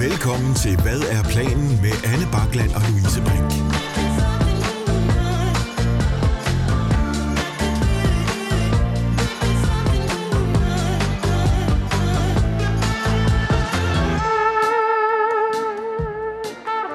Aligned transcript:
Velkommen 0.00 0.54
til 0.54 0.76
Hvad 0.82 1.00
er 1.00 1.22
planen 1.22 1.68
med 1.82 1.94
Anne 2.12 2.26
Bakland 2.32 2.70
og 2.74 2.82
Louise 2.90 3.20
Brink. 3.22 3.50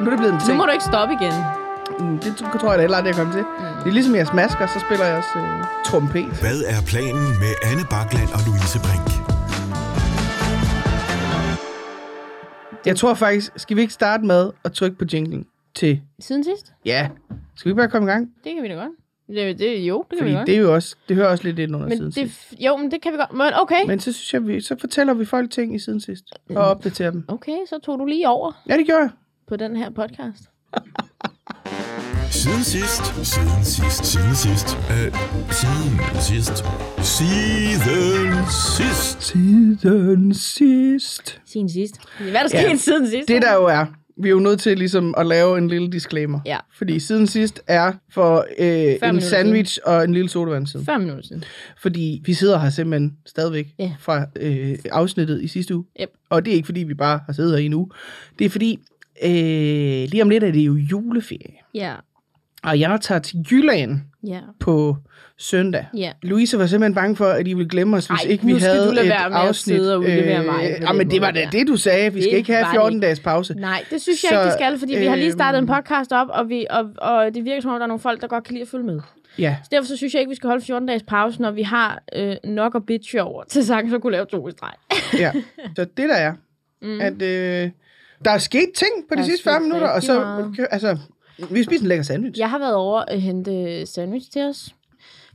Nu 0.02 0.06
er 0.06 0.10
det 0.10 0.20
blevet 0.20 0.34
en 0.34 0.40
Nu 0.40 0.46
ting. 0.46 0.58
må 0.58 0.66
du 0.66 0.72
ikke 0.72 0.84
stoppe 0.94 1.14
igen. 1.22 1.34
Mm, 2.00 2.18
Det 2.20 2.34
tror 2.62 2.70
jeg 2.72 2.78
da 2.78 2.82
heller 2.82 2.98
aldrig, 2.98 3.12
jeg 3.14 3.16
kommer 3.22 3.34
til. 3.34 3.46
Det 3.84 3.88
er 3.90 3.94
ligesom 3.94 4.16
jeg 4.16 4.28
smasker, 4.28 4.68
så 4.68 4.80
spiller 4.80 5.06
jeg 5.06 5.16
også 5.18 5.40
øh, 5.40 5.64
trompet. 5.86 6.26
Hvad 6.26 6.60
er 6.68 6.82
planen 6.88 7.28
med 7.44 7.54
Anne 7.72 7.86
Bakland 7.90 8.30
og 8.34 8.40
Louise 8.48 8.80
Brink? 8.80 9.25
Jeg 12.86 12.96
tror 12.98 13.14
faktisk, 13.14 13.52
skal 13.56 13.78
vi 13.78 13.82
ikke 13.82 13.94
starte 13.94 14.26
med 14.26 14.52
at 14.64 14.74
trykke 14.74 14.98
på 14.98 15.06
jinglen 15.14 15.46
til... 15.76 16.02
Siden 16.20 16.44
sidst? 16.44 16.74
Ja, 16.86 17.10
skal 17.56 17.70
vi 17.70 17.72
ikke 17.72 17.80
bare 17.80 17.88
komme 17.90 18.08
i 18.10 18.12
gang? 18.12 18.32
Det 18.44 18.54
kan 18.54 18.64
vi 18.64 18.68
da 18.68 18.74
godt. 18.74 18.92
Det, 19.28 19.60
det, 19.60 19.80
jo, 19.80 19.98
det 20.02 20.10
kan 20.10 20.18
Fordi 20.18 20.32
vi 20.32 20.36
godt. 20.38 20.48
det 20.48 20.56
er 20.56 20.60
jo 20.60 20.74
også, 20.74 20.96
det 21.08 21.16
hører 21.16 21.28
også 21.28 21.44
lidt 21.44 21.60
ind 21.60 21.76
under 21.76 21.88
men 21.88 21.98
siden 21.98 22.12
det, 22.12 22.32
sidst. 22.32 22.54
jo, 22.60 22.78
men 22.78 22.92
det 22.92 23.02
kan 23.02 23.12
vi 23.14 23.18
godt. 23.18 23.34
Men 23.34 23.48
okay. 23.56 23.80
Men... 23.80 23.88
Men 23.88 24.00
så 24.00 24.14
synes 24.14 24.34
jeg, 24.34 24.48
vi, 24.48 24.62
så 24.62 24.76
fortæller 24.80 25.14
vi 25.14 25.26
folk 25.26 25.52
ting 25.52 25.76
i 25.76 25.80
siden 25.80 26.00
sidst. 26.00 26.24
Og 26.50 26.58
opdaterer 26.58 27.12
dem. 27.12 27.26
Okay, 27.28 27.58
så 27.70 27.80
tog 27.84 28.00
du 28.00 28.06
lige 28.06 28.30
over 28.30 28.64
Ja, 28.70 28.78
det 28.78 28.86
gjorde 28.86 29.02
jeg. 29.02 29.10
på 29.48 29.56
den 29.56 29.76
her 29.76 29.90
podcast. 29.90 30.44
Siden 32.32 32.64
sidst, 32.64 33.26
siden 33.26 33.64
sidst, 33.64 34.06
siden 34.06 34.36
sidst, 34.36 34.78
øh, 34.92 35.14
siden 35.52 36.00
sidst, 36.22 36.64
siden 37.04 38.44
sidst. 38.44 39.22
Siden 39.24 40.34
sidst. 40.34 41.42
Siden 41.46 41.70
sidst. 41.70 41.96
Hvad 42.20 42.28
er 42.42 42.48
der 42.48 42.60
Ja. 42.60 42.68
sket 42.68 42.80
siden 42.80 43.10
sidst? 43.10 43.28
Det 43.28 43.42
der 43.42 43.54
jo 43.56 43.66
er, 43.66 43.86
vi 44.18 44.28
er 44.28 44.32
jo 44.32 44.40
nødt 44.40 44.60
til 44.60 44.78
ligesom 44.78 45.14
at 45.18 45.26
lave 45.28 45.58
en 45.58 45.68
lille 45.68 45.92
disclaimer. 45.92 46.40
Ja. 46.46 46.58
Fordi 46.78 47.00
siden 47.00 47.28
sidst 47.28 47.62
er 47.68 47.94
for 48.12 48.46
øh, 48.58 49.10
en 49.10 49.22
sandwich 49.22 49.80
og 49.86 50.04
en 50.04 50.14
lille 50.14 50.30
sodavand 50.30 50.68
siden. 50.68 50.86
5 50.86 51.02
minutter 51.02 51.24
siden. 51.28 51.44
Fordi 51.82 52.22
vi 52.26 52.34
sidder 52.34 52.60
her 52.60 52.70
simpelthen 52.70 53.18
stadigvæk 53.26 53.68
Ja. 53.80 53.92
fra 54.00 54.26
øh, 54.36 54.78
afsnittet 54.92 55.42
i 55.44 55.48
sidste 55.48 55.76
uge. 55.76 55.86
Yep. 56.02 56.10
Og 56.30 56.46
det 56.46 56.52
er 56.52 56.56
ikke 56.56 56.66
fordi, 56.66 56.84
vi 56.84 56.94
bare 56.94 57.20
har 57.26 57.34
siddet 57.34 57.52
her 57.52 57.58
i 57.60 57.66
en 57.66 57.74
uge. 57.74 57.90
Det 58.40 58.46
er 58.46 58.50
fordi, 58.50 58.80
øh, 59.24 60.10
lige 60.10 60.22
om 60.22 60.30
lidt 60.30 60.44
er 60.44 60.52
det 60.52 60.60
jo 60.62 60.74
juleferie. 60.76 61.54
Ja. 61.74 61.94
Og 62.66 62.80
jeg 62.80 63.00
tager 63.02 63.20
til 63.20 63.46
Jylland 63.52 64.00
Ja. 64.28 64.40
på 64.60 64.98
søndag. 65.38 65.86
Ja. 65.98 66.12
Louise 66.24 66.58
var 66.60 66.66
simpelthen 66.66 66.96
bange 66.96 67.16
for, 67.16 67.26
at 67.26 67.48
I 67.48 67.54
ville 67.54 67.70
glemme 67.70 67.98
os, 67.98 68.08
hvis 68.08 68.24
Ej, 68.24 68.30
ikke 68.32 68.46
vi 68.46 68.52
nu 68.52 68.60
skal 68.60 68.72
havde 68.72 68.88
du 68.88 68.92
lade 68.92 69.06
et 69.06 69.10
være 69.10 69.30
med 69.30 69.38
at 69.38 69.48
afsnit. 69.48 69.76
sidde 69.76 69.94
og 69.94 70.00
udlevere 70.00 70.44
mig 70.44 70.56
på 70.56 70.62
ja, 70.62 70.88
den 70.88 70.98
men 70.98 71.12
det 71.12 71.22
var 71.22 71.32
da 71.32 71.50
det, 71.52 71.68
du 71.68 71.78
sagde. 71.78 72.14
Vi 72.14 72.22
skal 72.22 72.32
Det 72.32 72.38
ikke 72.38 72.54
have 72.54 72.66
var 72.66 72.72
14 72.72 72.94
det 72.94 73.02
dages 73.02 73.20
pause. 73.20 73.54
Nej, 73.54 73.84
det 73.90 74.02
synes 74.02 74.24
jeg 74.24 74.30
Så, 74.30 74.40
ikke, 74.40 74.48
de 74.48 74.54
skal, 74.54 74.80
fordi 74.80 74.96
vi 74.98 75.06
har 75.06 75.16
lige 75.16 75.32
startet 75.32 75.60
en 75.60 75.68
podcast 75.68 76.12
op, 76.12 76.28
og, 76.30 76.50
vi, 76.50 76.66
og, 76.70 76.84
og 76.98 77.34
det 77.36 77.46
virker 77.46 77.62
som 77.62 77.72
om, 77.72 77.78
der 77.78 77.84
er 77.84 77.88
nogle 77.88 78.00
folk, 78.02 78.22
der 78.22 78.28
godt 78.28 78.44
kan 78.44 78.54
lide 78.54 78.62
at 78.62 78.68
følge 78.68 78.86
med. 78.86 79.00
Ja, 79.40 79.56
Så 79.64 79.68
derfor 79.72 79.86
så 79.88 79.98
synes 79.98 80.14
jeg 80.14 80.20
ikke, 80.20 80.30
vi 80.30 80.36
skal 80.36 80.48
holde 80.48 80.66
14 80.66 80.88
dages 80.88 81.04
pause, 81.04 81.42
når 81.42 81.52
vi 81.52 81.62
har 81.64 82.04
øh, 82.16 82.36
nok 82.44 82.76
at 82.76 82.86
bitch 82.86 83.16
over 83.20 83.44
til 83.44 83.66
sang, 83.66 83.90
så 83.90 84.00
kunne 84.00 84.12
lave 84.12 84.26
to 84.26 84.48
i 84.48 84.52
streg. 84.52 84.72
ja. 85.24 85.32
Så 85.76 85.86
det 85.98 86.10
der 86.10 86.16
er, 86.16 86.34
Mm. 86.82 87.02
at 87.02 87.22
øh, 87.22 87.70
der 88.26 88.32
er 88.32 88.38
sket 88.38 88.70
ting 88.76 88.92
på 89.10 89.16
de 89.16 89.24
sidste 89.24 89.42
sket 89.42 89.52
40 89.52 89.60
minutter, 89.62 89.88
og 89.88 90.04
så, 90.04 90.20
meget. 90.20 90.68
altså, 90.72 90.98
vi 91.52 91.64
spiste 91.64 91.84
en 91.84 91.88
lækker 91.88 92.04
sandwich. 92.04 92.40
Jeg 92.40 92.50
har 92.50 92.60
været 92.60 92.76
over 92.76 93.00
at 93.08 93.22
hente 93.22 93.86
sandwich 93.86 94.32
til 94.32 94.42
os. 94.42 94.76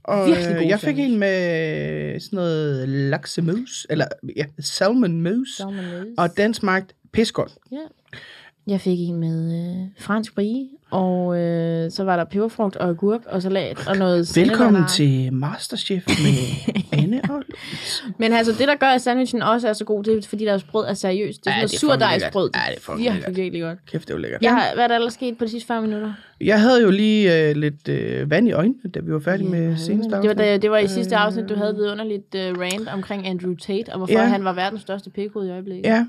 Og 0.04 0.26
Virkelig 0.26 0.54
god 0.54 0.62
øh, 0.62 0.68
jeg 0.68 0.80
fik 0.80 0.86
sandwich. 0.96 1.12
en 1.12 1.18
med 1.18 2.20
sådan 2.20 2.36
noget 2.36 2.88
laksemus, 2.88 3.86
eller 3.90 4.06
ja, 4.36 4.44
salmon 4.60 5.22
mousse, 5.22 5.56
Salmon 5.56 5.84
mousse. 5.84 6.14
og 6.18 6.36
den 6.36 6.54
smagte 6.54 6.94
pissegodt. 7.12 7.52
Ja. 7.72 7.76
Jeg 8.66 8.80
fik 8.80 8.98
en 9.00 9.16
med 9.16 9.54
øh, 9.82 9.88
fransk 9.98 10.34
brie, 10.34 10.68
og 10.90 11.38
øh, 11.38 11.90
så 11.90 12.04
var 12.04 12.16
der 12.16 12.24
peberfrugt 12.24 12.76
og 12.76 12.88
agurk 12.88 13.20
og 13.26 13.42
salat 13.42 13.88
og 13.88 13.96
noget 13.96 14.36
Velkommen 14.36 14.82
til 14.88 15.32
Masterchef 15.32 16.06
med 16.06 16.72
Anne 17.02 17.20
og. 17.30 17.42
Men 18.18 18.32
altså, 18.32 18.52
det 18.52 18.68
der 18.68 18.74
gør, 18.74 18.86
at 18.86 19.02
sandwichen 19.02 19.42
også 19.42 19.68
er 19.68 19.72
så 19.72 19.84
god, 19.84 20.04
det 20.04 20.18
er, 20.24 20.28
fordi 20.28 20.44
deres 20.44 20.64
brød 20.64 20.86
er 20.86 20.94
seriøst. 20.94 21.44
Det 21.44 21.50
er 21.50 21.54
Ja, 21.56 21.66
sådan 21.66 21.68
det 21.70 21.82
er 21.82 21.86
noget 21.86 22.00
surdejsbrød. 22.20 22.50
Ja, 22.54 22.60
det 22.70 22.76
er 22.76 22.80
fucking 22.80 23.14
virkelig, 23.14 23.36
virkelig 23.36 23.62
godt. 23.62 23.78
Kæft, 23.86 24.08
det 24.08 24.14
var 24.14 24.20
lækkert. 24.20 24.42
Jeg 24.42 24.50
har, 24.54 24.64
hvad 24.74 24.84
er 24.84 24.88
der 24.88 24.94
ellers 24.96 25.12
sket 25.14 25.38
på 25.38 25.44
de 25.44 25.50
sidste 25.50 25.66
40 25.66 25.82
minutter? 25.82 26.12
Jeg 26.40 26.60
havde 26.60 26.82
jo 26.82 26.90
lige 26.90 27.48
øh, 27.48 27.56
lidt 27.56 27.88
øh, 27.88 28.30
vand 28.30 28.48
i 28.48 28.52
øjnene, 28.52 28.90
da 28.94 29.00
vi 29.00 29.12
var 29.12 29.18
færdige 29.18 29.48
med 29.48 29.76
seneste 29.76 30.16
det 30.16 30.28
var, 30.28 30.34
da, 30.34 30.42
afsnit. 30.44 30.62
det 30.62 30.70
var 30.70 30.78
i 30.78 30.88
sidste 30.88 31.16
afsnit, 31.16 31.48
du 31.48 31.54
havde 31.54 31.70
et 31.70 31.90
underligt 31.92 32.34
uh, 32.34 32.60
rant 32.60 32.88
omkring 32.88 33.26
Andrew 33.26 33.54
Tate, 33.54 33.88
og 33.92 33.96
hvorfor 33.96 34.12
Ja. 34.12 34.24
han 34.24 34.44
var 34.44 34.52
verdens 34.52 34.80
største 34.80 35.10
pikhoved 35.10 35.48
i 35.48 35.50
øjeblikket. 35.50 35.86
Ja. 35.86 36.06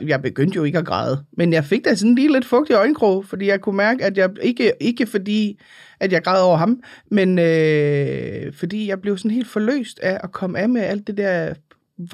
Jeg 0.00 0.22
begyndte 0.22 0.56
jo 0.56 0.64
ikke 0.64 0.78
at 0.78 0.86
græde, 0.86 1.24
men 1.36 1.52
jeg 1.52 1.64
fik 1.64 1.84
da 1.84 1.94
sådan 1.94 2.14
lige 2.14 2.32
lidt 2.32 2.44
fugt 2.44 2.70
i 2.70 2.72
øjenkrog, 2.72 3.24
fordi 3.24 3.46
jeg 3.46 3.60
kunne 3.60 3.76
mærke, 3.76 4.04
at 4.04 4.18
jeg 4.18 4.30
ikke, 4.42 4.72
ikke 4.80 5.06
fordi, 5.06 5.60
at 6.00 6.12
jeg 6.12 6.22
græd 6.24 6.42
over 6.42 6.56
ham, 6.56 6.80
men 7.10 7.38
øh, 7.38 8.52
fordi 8.52 8.88
jeg 8.88 9.00
blev 9.00 9.18
sådan 9.18 9.30
helt 9.30 9.48
forløst 9.48 9.98
af 10.02 10.20
at 10.24 10.32
komme 10.32 10.58
af 10.58 10.68
med 10.68 10.80
alt 10.82 11.06
det 11.06 11.16
der 11.16 11.54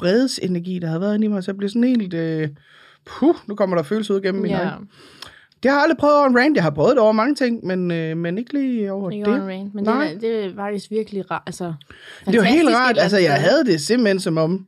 vredesenergi, 0.01 0.79
der 0.79 0.87
havde 0.87 1.01
været 1.01 1.15
inde 1.15 1.25
i 1.25 1.29
mig, 1.29 1.45
så 1.45 1.51
jeg 1.51 1.57
blev 1.57 1.69
sådan 1.69 1.85
helt, 1.85 2.15
øh, 2.15 2.49
puh, 3.07 3.35
nu 3.49 3.55
kommer 3.55 3.77
der 3.77 3.83
følelser 3.83 4.15
ud 4.15 4.21
gennem 4.21 4.43
mine 4.43 4.59
øjne. 4.61 4.87
Det 5.63 5.71
har 5.71 5.79
jeg 5.79 5.83
aldrig 5.83 5.99
prøvet 5.99 6.17
over 6.19 6.27
en 6.27 6.39
rant. 6.39 6.57
Jeg 6.57 6.63
har 6.65 6.71
prøvet 6.71 6.91
det 6.91 6.99
over 6.99 7.13
mange 7.13 7.35
ting, 7.35 7.67
men, 7.67 7.91
øh, 7.91 8.17
men 8.17 8.39
ikke 8.39 8.53
lige 8.53 8.93
over 8.93 9.11
Ikke 9.11 9.25
det. 9.31 9.35
on 9.35 9.49
rant, 9.49 9.75
men 9.75 9.85
Nej. 9.85 10.05
det, 10.05 10.15
er- 10.15 10.19
det 10.41 10.45
er 10.51 10.55
faktisk 10.57 10.91
virkelig 10.91 11.31
rart. 11.31 11.43
Altså, 11.47 11.73
Det 12.27 12.37
var 12.39 12.43
helt 12.45 12.69
rart. 12.69 12.99
Altså, 12.99 13.19
jeg 13.19 13.35
havde 13.35 13.65
det 13.65 13.81
simpelthen 13.81 14.21
som 14.21 14.37
om, 14.39 14.67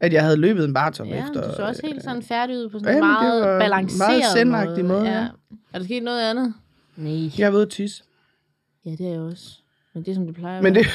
at 0.00 0.12
jeg 0.12 0.22
havde 0.22 0.36
løbet 0.36 0.64
en 0.64 0.72
maraton 0.72 1.08
Ja, 1.08 1.22
efter. 1.26 1.48
du 1.50 1.56
så 1.56 1.62
også 1.62 1.82
helt 1.84 2.02
sådan 2.02 2.22
færdig 2.22 2.56
ud 2.56 2.68
på 2.68 2.78
sådan 2.78 2.88
Ja, 2.88 2.96
en 2.96 3.02
det 3.02 3.10
meget 3.10 3.40
var 3.42 3.58
balanceret 3.58 3.98
meget 3.98 4.22
zen-agtig 4.68 4.84
måde, 4.84 5.10
ja. 5.10 5.26
Er 5.72 5.78
der 5.78 5.84
sket 5.84 6.02
noget 6.02 6.30
andet? 6.30 6.54
Nej. 6.96 7.30
Jeg 7.38 7.52
ved 7.52 7.66
tisse. 7.66 8.02
Ja, 8.84 8.90
det 8.90 9.00
er 9.06 9.10
jeg 9.10 9.20
også. 9.20 9.44
Men 9.94 10.02
det 10.04 10.10
er 10.10 10.14
som 10.14 10.26
det 10.26 10.34
plejer 10.34 10.56
at 10.56 10.62
Men 10.62 10.74
være. 10.74 10.84
det, 10.84 10.90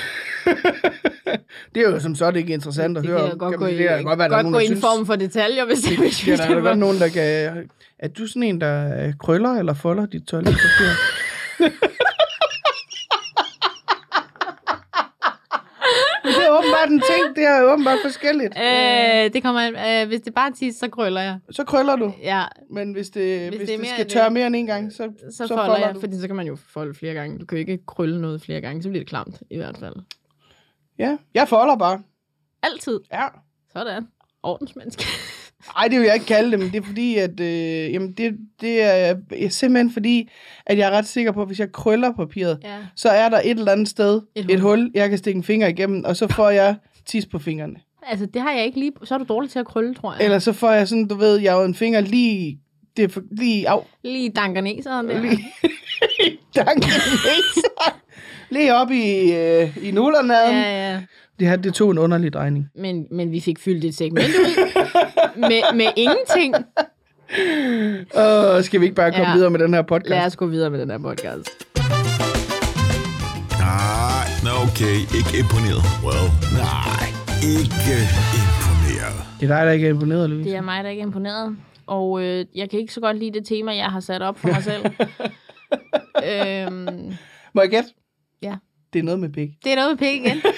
det 1.76 1.84
er 1.86 1.90
jo 1.92 2.00
som 2.00 2.16
så 2.16 2.32
det 2.32 2.38
ikke 2.40 2.54
interessant 2.54 2.98
at 2.98 3.04
det 3.04 3.10
høre 3.10 3.20
kan 3.20 3.24
om. 3.26 3.30
jeg 3.30 3.38
godt 3.40 3.52
Kan 3.52 3.60
gå 3.60 3.66
i, 3.66 3.78
det 3.78 3.88
kan 3.90 4.04
godt 4.04 4.20
være, 4.20 4.30
der 4.30 4.38
er 4.38 4.44
godt 4.44 4.54
gå 4.54 4.60
i 4.60 4.64
en 4.64 4.68
synes, 4.68 4.82
form 4.82 5.06
for 5.06 5.16
detaljer, 5.16 5.66
hvis 5.66 5.80
det, 5.82 5.98
hvis 6.04 6.28
Ja, 6.28 6.32
det 6.32 6.40
der 6.40 6.56
er 6.56 6.62
godt 6.62 6.78
nogen, 6.78 7.00
der 7.00 7.08
kan... 7.10 7.68
Er 8.00 8.08
du 8.08 8.28
sådan 8.28 8.44
en, 8.44 8.62
der 8.62 9.06
øh, 9.08 9.14
krøller 9.20 9.50
eller 9.50 9.74
folder 9.74 10.06
dit 10.06 10.24
toiletpapir? 10.24 10.92
Men 16.24 16.34
det 16.34 16.44
er 16.46 16.52
åbenbart 16.84 16.90
en 16.90 17.02
ting. 17.24 17.36
Det 17.36 17.44
er 17.44 17.74
åbenbart 17.74 17.98
forskelligt. 18.04 18.54
Øh, 18.58 19.34
det 19.34 19.44
kommer, 19.44 20.02
øh, 20.02 20.08
hvis 20.08 20.22
det 20.22 20.34
bare 20.34 20.50
er 20.50 20.54
tis, 20.54 20.76
så 20.76 20.88
krøller 20.90 21.22
jeg. 21.22 21.40
Så 21.52 21.64
krøller 21.64 21.96
du. 21.96 22.14
Ja, 22.22 22.44
Men 22.70 22.92
hvis 22.92 23.10
det, 23.10 23.50
hvis 23.50 23.58
Hvis 23.58 23.70
det 23.70 23.80
det, 23.80 23.88
skal 23.88 24.10
tørre 24.10 24.30
mere 24.30 24.48
end 24.48 24.56
en 24.56 24.66
gang, 24.66 24.92
så, 24.92 24.98
så, 24.98 25.38
så, 25.38 25.48
så 25.48 25.56
folder 25.56 25.78
jeg, 25.78 25.96
du. 25.96 26.00
fordi 26.00 26.20
så 26.20 26.28
kan 26.28 26.36
man 26.36 26.48
jo 26.48 26.58
folde 26.74 26.94
flere 26.94 27.14
gange. 27.14 27.40
Du 27.40 27.46
kan 27.46 27.58
jo 27.58 27.60
ikke 27.60 27.86
krølle 27.86 28.22
noget 28.22 28.42
flere 28.42 28.62
gange, 28.62 28.84
så 28.84 28.90
bliver 28.90 29.02
det 29.02 29.10
klamt 29.10 29.42
i 29.50 29.58
hvert 29.58 29.78
fald. 29.78 29.96
Ja, 31.00 31.18
jeg 31.34 31.48
folder 31.48 31.78
bare. 31.78 32.04
Altid. 32.64 33.00
Ja. 33.12 33.28
Sådan. 33.74 34.08
Ordensmenneske. 34.44 35.04
Ej, 35.78 35.88
det 35.88 36.00
vil 36.00 36.06
jeg 36.06 36.14
ikke 36.14 36.26
kalde 36.26 36.52
det, 36.52 36.60
men 36.60 36.72
det 36.72 36.78
er 36.78 36.86
fordi, 36.86 37.16
at 37.18 37.40
øh, 37.40 37.94
jamen 37.94 38.12
det, 38.12 38.38
det 38.62 38.84
er 38.84 39.16
simpelthen 39.50 39.92
fordi, 39.94 40.30
at 40.66 40.78
jeg 40.78 40.88
er 40.88 40.92
ret 40.92 41.08
sikker 41.08 41.32
på, 41.32 41.42
at 41.42 41.48
hvis 41.48 41.60
jeg 41.60 41.72
krøller 41.72 42.12
papiret, 42.12 42.60
ja. 42.64 42.78
så 42.96 43.10
er 43.10 43.30
der 43.30 43.42
et 43.44 43.50
eller 43.60 43.72
andet 43.72 43.88
sted, 43.90 44.22
Et 44.36 44.46
hul. 44.46 44.54
et 44.54 44.60
hul, 44.62 44.92
jeg 44.94 45.10
kan 45.10 45.18
stikke 45.18 45.38
en 45.38 45.44
finger 45.44 45.68
igennem, 45.68 46.04
og 46.06 46.16
så 46.16 46.28
får 46.28 46.50
jeg 46.50 46.76
tis 47.06 47.26
på 47.26 47.40
fingrene. 47.40 47.76
Altså, 48.08 48.26
det 48.26 48.42
har 48.42 48.52
jeg 48.52 48.66
ikke 48.66 48.80
lige... 48.80 48.92
Så 49.04 49.14
er 49.14 49.18
du 49.18 49.26
dårlig 49.30 49.52
til 49.52 49.60
at 49.60 49.66
krølle, 49.66 49.96
tror 49.96 50.14
jeg. 50.14 50.24
Eller 50.26 50.40
så 50.40 50.54
får 50.54 50.72
jeg 50.72 50.88
sådan, 50.88 51.08
du 51.08 51.16
ved, 51.16 51.40
jeg 51.40 51.54
har 51.54 51.64
en 51.64 51.76
finger 51.76 52.02
lige, 52.02 52.60
det 52.98 53.04
er 53.04 53.08
for, 53.10 53.22
lige 53.32 53.70
af, 53.70 53.80
Lige 54.04 54.30
dankerneseren 54.30 55.10
der. 55.10 55.22
lige, 55.22 55.40
danke, 56.56 56.88
lige 58.50 58.74
op 58.76 58.92
i, 58.92 59.32
øh, 59.34 59.78
i 59.84 59.92
nullerne 59.92 60.34
dem. 60.34 60.56
Ja, 60.56 60.92
ja. 60.92 61.02
Det 61.42 61.50
her, 61.50 61.56
det 61.56 61.74
tog 61.74 61.92
en 61.92 61.98
underlig 61.98 62.34
drejning. 62.34 62.68
Men, 62.76 63.08
men 63.12 63.32
vi 63.32 63.40
fik 63.40 63.60
fyldt 63.60 63.86
et 63.86 63.96
segment 63.96 64.26
ud 64.28 64.82
med, 65.50 65.76
med 65.76 65.86
ingenting. 65.96 66.56
Åh, 68.16 68.64
skal 68.64 68.80
vi 68.80 68.86
ikke 68.86 68.96
bare 68.96 69.12
komme 69.12 69.28
Ja. 69.28 69.34
videre 69.36 69.50
med 69.50 69.60
den 69.60 69.74
her 69.74 69.82
podcast? 69.82 70.10
Lad 70.10 70.26
os 70.26 70.36
gå 70.36 70.46
videre 70.46 70.70
med 70.70 70.80
den 70.80 70.90
her 70.92 70.98
podcast. 70.98 71.50
Nej, 73.60 74.26
nå 74.44 74.50
okay, 74.68 74.96
ikke 75.18 75.34
imponeret. 75.44 75.84
Well, 76.06 76.28
nej, 76.62 77.06
ikke 77.58 77.94
imponeret. 78.40 79.18
Det 79.40 79.52
er 79.52 79.56
dig, 79.58 79.66
der 79.66 79.72
ikke 79.72 79.86
er 79.86 79.90
imponeret, 79.90 80.30
Louise. 80.30 80.50
Det 80.50 80.58
er 80.58 80.62
mig, 80.62 80.84
der 80.84 80.90
ikke 80.90 81.02
er 81.02 81.06
imponeret. 81.06 81.58
Og 81.88 82.24
øh, 82.24 82.46
jeg 82.56 82.70
kan 82.70 82.80
ikke 82.80 82.94
så 82.94 83.02
godt 83.02 83.18
lide 83.18 83.32
det 83.40 83.46
tema, 83.48 83.76
jeg 83.76 83.86
har 83.86 84.00
sat 84.00 84.22
op 84.22 84.40
for 84.40 84.48
mig 84.48 84.64
selv. 84.64 84.86
øhm, 86.30 87.12
Må 87.54 87.62
jeg 87.62 87.70
gætte? 87.70 87.90
Ja. 88.42 88.56
Det 88.94 89.00
er 89.00 89.04
noget 89.04 89.20
med 89.20 89.30
pik. 89.30 89.50
det 89.64 89.72
er 89.72 89.76
noget 89.76 89.92
med 89.92 89.98
pik 89.98 90.26
igen. 90.26 90.38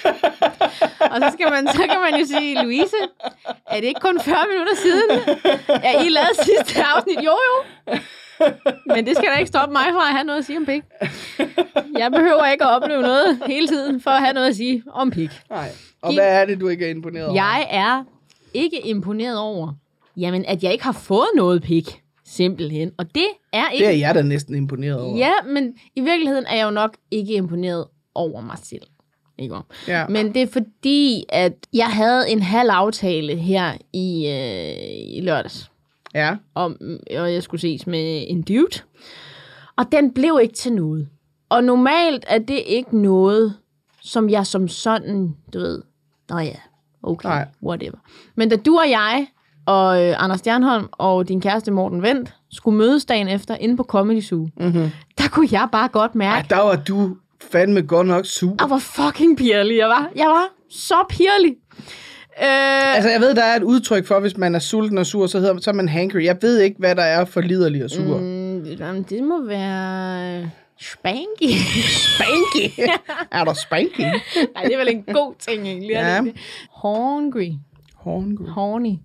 Og 1.12 1.18
så, 1.22 1.30
skal 1.34 1.48
man, 1.52 1.68
så 1.68 1.84
kan 1.92 2.00
man 2.12 2.20
jo 2.20 2.26
sige, 2.26 2.64
Louise, 2.64 2.96
er 3.68 3.76
det 3.80 3.84
ikke 3.88 4.00
kun 4.02 4.20
40 4.20 4.36
minutter 4.52 4.76
siden, 4.76 5.10
at 5.90 6.06
I 6.06 6.10
lavede 6.10 6.36
sidste 6.44 6.84
afsnit? 6.84 7.18
Jo, 7.18 7.36
jo. 7.50 7.56
Men 8.96 9.06
det 9.06 9.18
skal 9.18 9.30
da 9.34 9.38
ikke 9.40 9.48
stoppe 9.48 9.74
mig 9.74 9.86
fra 9.94 10.08
at 10.08 10.14
have 10.14 10.24
noget 10.24 10.40
at 10.40 10.46
sige 10.46 10.58
om 10.58 10.66
pik. 10.66 10.84
Jeg 11.98 12.12
behøver 12.12 12.46
ikke 12.52 12.64
at 12.64 12.70
opleve 12.70 13.02
noget 13.02 13.40
hele 13.48 13.68
tiden, 13.68 14.02
for 14.02 14.12
at 14.12 14.22
have 14.22 14.34
noget 14.34 14.48
at 14.48 14.56
sige 14.56 14.84
om 14.94 15.12
pik. 15.12 15.30
Nej. 15.50 15.70
Og 16.02 16.10
Giv- 16.12 16.20
hvad 16.20 16.42
er 16.42 16.46
det, 16.46 16.60
du 16.62 16.68
ikke 16.68 16.86
er 16.86 16.90
imponeret 16.90 17.26
over? 17.26 17.36
Jeg 17.36 17.68
er 17.70 18.04
ikke 18.54 18.88
imponeret 18.88 19.38
over, 19.40 19.74
Jamen, 20.18 20.46
at 20.46 20.64
jeg 20.64 20.72
ikke 20.72 20.84
har 20.84 20.92
fået 20.92 21.28
noget 21.36 21.64
pik. 21.64 22.02
Simpelthen. 22.26 22.92
Og 22.98 23.16
det 23.16 23.26
er 23.54 23.70
ikke... 23.70 23.86
Det 23.86 23.94
er 23.94 23.98
jeg 23.98 24.16
da 24.16 24.22
næsten 24.22 24.56
imponeret 24.56 25.02
over. 25.02 25.18
Ja, 25.18 25.32
men 25.46 25.74
i 25.96 26.02
virkeligheden 26.02 26.46
er 26.46 26.56
jeg 26.56 26.66
jo 26.66 26.72
nok 26.72 26.98
ikke 27.12 27.34
imponeret 27.34 27.88
over 28.16 28.42
mig 28.42 28.58
selv. 28.64 28.82
Ikke? 29.38 29.56
ja. 29.88 30.08
Men 30.08 30.34
det 30.34 30.42
er 30.42 30.48
fordi, 30.48 31.24
at 31.30 31.54
jeg 31.74 31.88
havde 31.88 32.30
en 32.30 32.42
halv 32.42 32.70
aftale 32.70 33.36
her 33.36 33.74
i, 33.94 34.28
øh, 34.28 35.18
i 35.18 35.22
lørdags, 35.22 35.72
ja. 36.14 36.36
om, 36.56 36.78
og 37.18 37.34
jeg 37.34 37.44
skulle 37.44 37.62
ses 37.62 37.88
med 37.88 38.26
en 38.28 38.42
dude. 38.42 38.80
Og 39.78 39.86
den 39.92 40.14
blev 40.14 40.40
ikke 40.42 40.54
til 40.54 40.74
noget. 40.74 41.08
Og 41.50 41.64
normalt 41.64 42.26
er 42.28 42.38
det 42.38 42.62
ikke 42.66 42.98
noget, 42.98 43.54
som 44.02 44.30
jeg 44.30 44.48
som 44.48 44.68
sådan, 44.68 45.36
du 45.54 45.60
ved, 45.60 45.82
nå 46.30 46.38
ja, 46.38 46.56
okay, 47.04 47.30
Nej. 47.30 47.48
whatever. 47.64 47.98
Men 48.36 48.50
da 48.50 48.56
du 48.56 48.78
og 48.78 48.90
jeg 48.90 49.28
og 49.66 50.04
øh, 50.04 50.24
Anders 50.24 50.40
Stjernholm 50.40 50.88
og 50.92 51.28
din 51.28 51.42
kæreste 51.42 51.72
Morten 51.72 52.02
Vendt 52.02 52.34
skulle 52.52 52.78
mødes 52.78 53.06
dagen 53.06 53.28
efter 53.28 53.56
inde 53.56 53.78
på 53.78 53.84
Comedy 53.84 54.22
Zoo, 54.22 54.48
Mm-hmm. 54.58 54.90
der 55.18 55.28
kunne 55.32 55.48
jeg 55.52 55.68
bare 55.72 55.88
godt 55.88 56.16
mærke, 56.16 56.36
Ej, 56.56 56.58
der 56.58 56.64
var 56.68 56.76
du 56.76 57.18
fandme 57.52 57.82
godt 57.82 58.08
nok 58.08 58.26
super. 58.26 58.56
jeg 58.60 58.70
var 58.70 58.78
fucking 58.80 59.38
pirlig, 59.38 59.78
jeg 59.78 59.88
var. 59.90 60.12
Jeg 60.16 60.28
var 60.28 60.48
så 60.70 61.06
pirlig. 61.10 61.56
Øh, 62.42 62.96
Altså, 62.96 63.10
jeg 63.10 63.22
ved, 63.22 63.36
der 63.36 63.44
er 63.44 63.56
et 63.56 63.64
udtryk 63.64 64.06
for, 64.06 64.20
hvis 64.20 64.38
man 64.38 64.56
er 64.56 64.60
sulten 64.60 64.98
og 64.98 65.06
sur, 65.06 65.28
så, 65.28 65.40
hedder, 65.40 65.58
så 65.62 65.70
er 65.70 65.74
man 65.74 65.90
hangry. 65.90 66.24
Jeg 66.24 66.38
ved 66.42 66.60
ikke, 66.60 66.76
hvad 66.80 66.96
der 66.96 67.04
er 67.04 67.26
for 67.26 67.42
liderlig 67.42 67.84
og 67.84 67.90
sur. 67.90 68.18
Mm. 68.20 68.64
jamen, 68.64 69.04
det 69.04 69.24
må 69.24 69.46
være 69.46 70.50
spanky. 70.82 71.50
Spanky. 71.90 72.80
er 73.38 73.44
der 73.44 73.54
spanky? 73.54 74.00
Nej, 74.00 74.64
det 74.64 74.74
er 74.74 74.78
vel 74.78 74.90
en 74.90 75.04
god 75.14 75.34
ting 75.40 75.68
egentlig. 75.68 75.90
Ja. 75.90 76.22
Hungry. 76.84 77.50
Hangry. 78.04 78.48
Horny. 78.48 78.96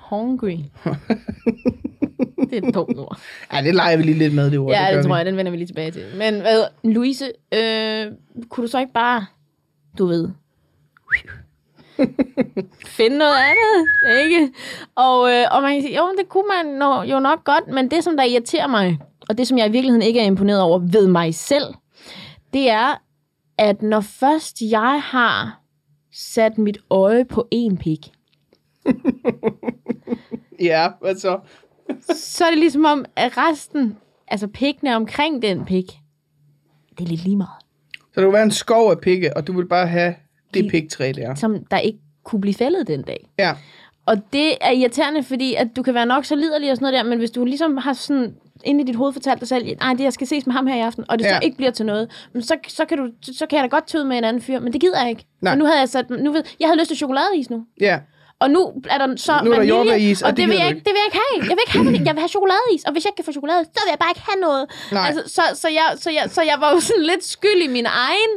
Hungry. 0.00 0.56
det 2.50 2.64
er 2.64 2.68
et 2.68 2.74
dumt 2.74 2.98
ord. 2.98 3.18
Ja, 3.52 3.62
det 3.62 3.74
leger 3.74 3.96
vi 3.96 4.02
lige 4.02 4.18
lidt 4.18 4.34
med, 4.34 4.50
det 4.50 4.58
ord. 4.58 4.70
Ja, 4.72 4.86
gør 4.88 4.96
det 4.96 5.04
tror 5.04 5.14
vi. 5.14 5.18
jeg, 5.18 5.26
den 5.26 5.36
vender 5.36 5.50
vi 5.50 5.56
lige 5.56 5.66
tilbage 5.66 5.90
til. 5.90 6.02
Men 6.16 6.40
hvad, 6.40 6.64
Louise, 6.84 7.24
øh, 7.54 8.06
kunne 8.48 8.66
du 8.66 8.70
så 8.70 8.78
ikke 8.78 8.92
bare, 8.92 9.26
du 9.98 10.06
ved, 10.06 10.28
finde 12.86 13.18
noget 13.18 13.34
andet, 13.36 14.22
ikke? 14.24 14.52
Og, 14.94 15.32
øh, 15.32 15.44
og 15.50 15.62
man 15.62 15.72
kan 15.74 15.82
sige, 15.82 15.96
jo, 15.96 16.14
det 16.18 16.28
kunne 16.28 16.48
man 16.56 16.74
nå, 16.74 17.02
jo 17.02 17.20
nok 17.20 17.44
godt, 17.44 17.68
men 17.68 17.90
det, 17.90 18.04
som 18.04 18.16
der 18.16 18.24
irriterer 18.24 18.66
mig, 18.66 18.98
og 19.28 19.38
det, 19.38 19.46
som 19.46 19.58
jeg 19.58 19.66
i 19.68 19.72
virkeligheden 19.72 20.02
ikke 20.02 20.20
er 20.20 20.24
imponeret 20.24 20.60
over 20.60 20.78
ved 20.78 21.06
mig 21.08 21.34
selv, 21.34 21.74
det 22.52 22.70
er, 22.70 23.02
at 23.58 23.82
når 23.82 24.00
først 24.00 24.56
jeg 24.60 25.02
har 25.04 25.60
sat 26.12 26.58
mit 26.58 26.78
øje 26.90 27.24
på 27.24 27.48
en 27.50 27.76
pik, 27.76 28.12
Ja, 30.60 30.88
hvad 31.00 31.14
så? 31.14 31.38
Så 32.14 32.44
er 32.44 32.50
det 32.50 32.58
ligesom 32.58 32.84
om, 32.84 33.04
at 33.16 33.36
resten, 33.36 33.96
altså 34.28 34.46
pikkene 34.46 34.96
omkring 34.96 35.42
den 35.42 35.64
pik, 35.64 35.86
det 36.98 37.04
er 37.04 37.08
lidt 37.08 37.24
lige 37.24 37.36
meget. 37.36 37.50
Så 38.14 38.20
du 38.20 38.26
vil 38.26 38.32
være 38.32 38.42
en 38.42 38.50
skov 38.50 38.90
af 38.90 39.00
pikke, 39.00 39.36
og 39.36 39.46
du 39.46 39.52
vil 39.52 39.66
bare 39.66 39.86
have 39.86 40.14
det 40.54 40.70
piktræ 40.70 41.12
der. 41.16 41.34
som 41.34 41.64
der 41.70 41.78
ikke 41.78 41.98
kunne 42.24 42.40
blive 42.40 42.54
fældet 42.54 42.86
den 42.86 43.02
dag. 43.02 43.28
Ja. 43.38 43.54
Og 44.06 44.16
det 44.32 44.54
er 44.60 44.70
irriterende, 44.70 45.22
fordi 45.22 45.54
at 45.54 45.68
du 45.76 45.82
kan 45.82 45.94
være 45.94 46.06
nok 46.06 46.24
så 46.24 46.34
liderlig 46.36 46.70
og 46.70 46.76
sådan 46.76 46.92
noget 46.92 47.04
der, 47.04 47.10
men 47.10 47.18
hvis 47.18 47.30
du 47.30 47.44
ligesom 47.44 47.76
har 47.76 47.92
sådan 47.92 48.34
inde 48.64 48.82
i 48.82 48.86
dit 48.86 48.96
hoved 48.96 49.12
fortalt 49.12 49.40
dig 49.40 49.48
selv, 49.48 49.76
nej, 49.80 49.92
det 49.92 50.04
jeg 50.04 50.12
skal 50.12 50.26
ses 50.26 50.46
med 50.46 50.54
ham 50.54 50.66
her 50.66 50.74
i 50.76 50.80
aften, 50.80 51.04
og 51.08 51.18
det. 51.18 51.24
Ja. 51.24 51.30
så 51.34 51.40
ikke 51.42 51.56
bliver 51.56 51.70
til 51.70 51.86
noget, 51.86 52.28
men 52.32 52.42
så, 52.42 52.56
så, 52.68 52.84
kan 52.84 52.98
du, 52.98 53.10
så 53.22 53.46
kan 53.46 53.56
jeg 53.56 53.62
da 53.62 53.68
godt 53.68 53.86
tøde 53.86 54.04
med 54.04 54.18
en 54.18 54.24
anden 54.24 54.42
fyr, 54.42 54.60
men 54.60 54.72
det 54.72 54.80
gider 54.80 55.00
jeg 55.00 55.10
ikke. 55.10 55.26
Nej. 55.40 55.52
For 55.52 55.58
nu 55.58 55.64
havde 55.64 55.78
jeg 55.78 55.88
sat, 55.88 56.10
nu 56.10 56.32
ved, 56.32 56.42
jeg 56.60 56.68
havde 56.68 56.78
lyst 56.78 56.88
til 56.88 56.96
chokoladeis 56.96 57.50
nu. 57.50 57.66
Ja. 57.80 58.00
Og 58.40 58.50
nu 58.50 58.82
er 58.90 58.98
der 58.98 59.16
så 59.16 59.32
Nu 59.44 59.50
er 59.50 59.54
der 59.54 59.74
vanilje, 59.74 60.16
og 60.22 60.26
og 60.26 60.30
det 60.30 60.36
det, 60.36 60.48
vil 60.48 60.56
jeg 60.56 60.68
ikke, 60.68 60.82
det 60.86 60.92
vil 60.94 61.00
jeg 61.02 61.08
ikke 61.10 61.20
have. 61.26 61.38
Jeg 61.50 61.54
vil 61.56 61.62
ikke 61.64 61.72
have 61.72 61.84
vanilje. 61.84 62.06
Jeg 62.06 62.14
vil 62.14 62.20
have 62.24 62.28
chokoladeis, 62.36 62.82
og 62.86 62.92
hvis 62.92 63.04
jeg 63.04 63.10
ikke 63.10 63.20
kan 63.20 63.24
få 63.24 63.32
chokolade, 63.32 63.64
så 63.64 63.80
vil 63.84 63.90
jeg 63.94 63.98
bare 64.04 64.12
ikke 64.14 64.26
have 64.30 64.40
noget. 64.48 64.64
Nej. 64.92 65.06
Altså, 65.08 65.22
så, 65.36 65.42
så, 65.62 65.68
jeg, 65.68 65.86
så, 66.04 66.10
jeg, 66.10 66.24
så 66.36 66.42
jeg 66.50 66.56
var 66.60 66.70
jo 66.74 66.80
sådan 66.88 67.02
lidt 67.02 67.24
skyld 67.24 67.60
i 67.68 67.70
min 67.76 67.86
egen 67.86 68.32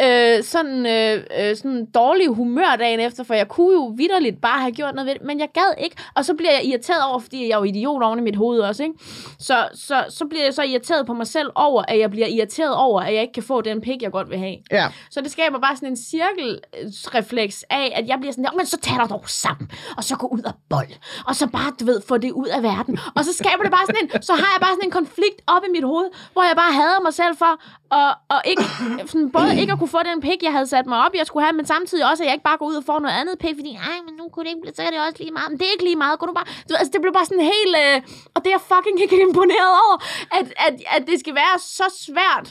øh, 0.00 0.42
sådan, 0.44 0.86
øh, 0.86 1.22
øh, 1.38 1.56
sådan 1.56 1.86
dårlig 1.94 2.28
humør 2.28 2.76
dagen 2.78 3.00
efter, 3.00 3.24
for 3.24 3.34
jeg 3.34 3.48
kunne 3.48 3.72
jo 3.72 3.94
vidderligt 3.96 4.40
bare 4.40 4.60
have 4.60 4.72
gjort 4.72 4.94
noget 4.94 5.06
ved 5.06 5.14
det, 5.14 5.22
men 5.22 5.40
jeg 5.40 5.48
gad 5.54 5.74
ikke. 5.84 5.96
Og 6.14 6.24
så 6.24 6.34
bliver 6.34 6.52
jeg 6.52 6.64
irriteret 6.64 7.04
over, 7.10 7.18
fordi 7.18 7.48
jeg 7.48 7.54
er 7.54 7.58
jo 7.58 7.64
idiot 7.64 8.02
oven 8.02 8.18
i 8.18 8.22
mit 8.22 8.36
hoved 8.36 8.60
også, 8.60 8.82
ikke? 8.82 8.94
Så, 9.38 9.68
så, 9.74 10.04
så 10.08 10.24
bliver 10.24 10.44
jeg 10.44 10.54
så 10.54 10.62
irriteret 10.62 11.06
på 11.06 11.14
mig 11.14 11.26
selv 11.26 11.50
over, 11.54 11.82
at 11.88 11.98
jeg 11.98 12.10
bliver 12.10 12.26
irriteret 12.26 12.74
over, 12.74 13.00
at 13.00 13.14
jeg 13.14 13.22
ikke 13.22 13.32
kan 13.32 13.42
få 13.42 13.60
den 13.60 13.80
pik, 13.80 14.02
jeg 14.02 14.12
godt 14.12 14.30
vil 14.30 14.38
have. 14.38 14.56
Ja. 14.72 14.88
Så 15.10 15.20
det 15.20 15.30
skaber 15.30 15.58
bare 15.58 15.76
sådan 15.76 15.88
en 15.88 15.96
cirkelrefleks 15.96 17.64
af, 17.70 17.92
at 17.94 18.08
jeg 18.08 18.18
bliver 18.20 18.32
sådan 18.32 18.44
der, 18.44 18.50
men 18.56 18.66
så 18.66 18.78
tag 18.80 18.96
dig 19.00 19.10
dog 19.10 19.24
sammen, 19.26 19.70
og 19.96 20.04
så 20.04 20.16
gå 20.16 20.26
ud 20.26 20.42
og 20.42 20.52
bold, 20.70 20.92
og 21.26 21.36
så 21.36 21.46
bare, 21.46 21.72
du 21.80 21.84
ved, 21.84 22.00
få 22.08 22.18
det 22.18 22.32
ud 22.32 22.46
af 22.46 22.62
verden. 22.62 22.98
Og 23.16 23.24
så 23.24 23.32
skaber 23.32 23.62
det 23.62 23.70
bare 23.70 23.86
sådan 23.86 24.02
en, 24.02 24.22
så 24.22 24.32
har 24.32 24.50
jeg 24.54 24.60
bare 24.60 24.74
sådan 24.74 24.88
en 24.88 24.90
konflikt 24.90 25.40
op 25.46 25.62
i 25.68 25.70
mit 25.72 25.84
hoved, 25.84 26.06
hvor 26.32 26.42
jeg 26.42 26.56
bare 26.56 26.72
hader 26.72 27.00
mig 27.00 27.14
selv 27.14 27.36
for, 27.36 27.52
og, 27.90 28.10
og 28.28 28.42
ikke, 28.44 28.62
sådan, 29.06 29.30
både 29.30 29.60
ikke 29.60 29.72
at 29.72 29.78
kunne 29.78 29.85
få 29.88 29.98
den 30.10 30.20
pik, 30.20 30.40
jeg 30.42 30.52
havde 30.52 30.66
sat 30.66 30.86
mig 30.86 30.98
op, 31.06 31.12
jeg 31.20 31.26
skulle 31.26 31.44
have, 31.46 31.56
men 31.56 31.66
samtidig 31.66 32.10
også, 32.10 32.22
at 32.22 32.26
jeg 32.26 32.34
ikke 32.36 32.48
bare 32.50 32.58
går 32.58 32.66
ud 32.66 32.74
og 32.74 32.84
får 32.90 32.98
noget 33.04 33.14
andet 33.20 33.38
pik, 33.38 33.54
fordi, 33.60 33.72
ej, 33.90 33.96
men 34.06 34.14
nu 34.20 34.24
kunne 34.28 34.44
det 34.44 34.50
ikke 34.50 34.60
blive, 34.64 34.74
så 34.74 34.82
er 34.82 34.90
det 34.90 35.00
også 35.06 35.18
lige 35.22 35.32
meget, 35.38 35.48
men 35.50 35.58
det 35.58 35.66
er 35.66 35.72
ikke 35.76 35.84
lige 35.84 35.96
meget, 36.04 36.18
gå 36.18 36.26
nu 36.26 36.34
bare, 36.40 36.48
du, 36.68 36.72
altså, 36.80 36.90
det 36.94 37.00
blev 37.04 37.12
bare 37.18 37.26
sådan 37.30 37.46
helt, 37.54 37.74
øh, 37.84 37.96
og 38.34 38.38
det 38.42 38.48
er 38.50 38.54
jeg 38.58 38.64
fucking 38.74 38.96
ikke 39.04 39.16
imponeret 39.28 39.72
over, 39.86 39.96
at, 40.38 40.46
at, 40.66 40.74
at 40.96 41.02
det 41.10 41.16
skal 41.20 41.34
være 41.34 41.56
så 41.80 41.86
svært, 42.06 42.46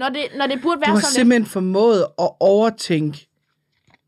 når 0.00 0.08
det, 0.08 0.22
når 0.38 0.46
det 0.46 0.58
burde 0.62 0.76
Du 0.76 0.80
være 0.80 0.90
har 0.90 1.00
sådan 1.00 1.08
lidt 1.08 1.14
simpelthen 1.20 1.46
formået 1.46 2.00
at 2.24 2.28
overtænke 2.40 3.18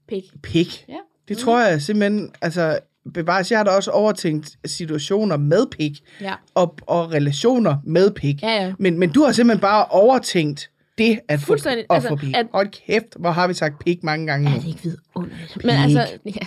pik. 0.08 0.24
pik. 0.42 0.84
Ja. 0.88 1.00
Det 1.28 1.38
tror 1.38 1.58
jeg 1.60 1.82
simpelthen, 1.82 2.32
altså 2.42 2.78
bevares, 3.14 3.50
jeg 3.50 3.58
har 3.58 3.64
da 3.64 3.70
også 3.70 3.90
overtænkt 3.90 4.50
situationer 4.64 5.36
med 5.36 5.66
pik, 5.66 5.92
Ja. 6.20 6.34
og, 6.54 6.74
og 6.86 7.12
relationer 7.12 7.76
med 7.84 8.10
pik. 8.10 8.42
Ja, 8.42 8.64
ja. 8.64 8.72
Men, 8.78 8.98
men 8.98 9.10
du 9.12 9.22
har 9.24 9.32
simpelthen 9.32 9.60
bare 9.60 9.84
overtænkt 9.84 10.70
det 10.98 11.20
at 11.28 11.40
få, 11.40 11.52
at 11.54 11.86
Altså, 11.90 12.08
få 12.08 12.16
pik. 12.16 12.36
at- 12.36 12.46
Hold 12.54 12.68
kæft, 12.86 13.16
hvor 13.18 13.30
har 13.30 13.48
vi 13.48 13.54
sagt 13.54 13.78
pik 13.84 14.02
mange 14.04 14.26
gange 14.26 14.50
nu. 14.50 14.56
Er 14.56 14.60
det 14.60 14.68
ikke 14.68 14.82
vidunderligt? 14.82 15.64
Men 15.64 15.70
altså, 15.76 16.18
ja, 16.24 16.46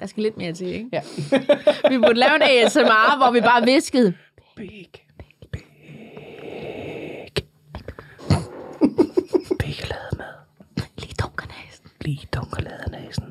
der 0.00 0.06
skal 0.06 0.22
lidt 0.22 0.36
mere 0.36 0.52
til, 0.52 0.66
ikke? 0.66 0.88
Ja. 0.92 1.00
Vi 1.90 1.98
burde 1.98 2.14
lave 2.14 2.34
en 2.36 2.42
ASMR, 2.42 3.16
hvor 3.16 3.30
vi 3.30 3.40
bare 3.40 3.64
viskede. 3.64 4.14
Pik. 4.56 5.00
Pik. 5.52 5.64
Pik 9.60 9.88
lavet 9.90 10.12
med. 10.18 10.24
Lige 10.98 11.14
dunker 11.22 11.46
næsen. 11.46 11.86
Lige 12.00 12.28
dunker 12.34 12.62
næsen. 12.90 13.24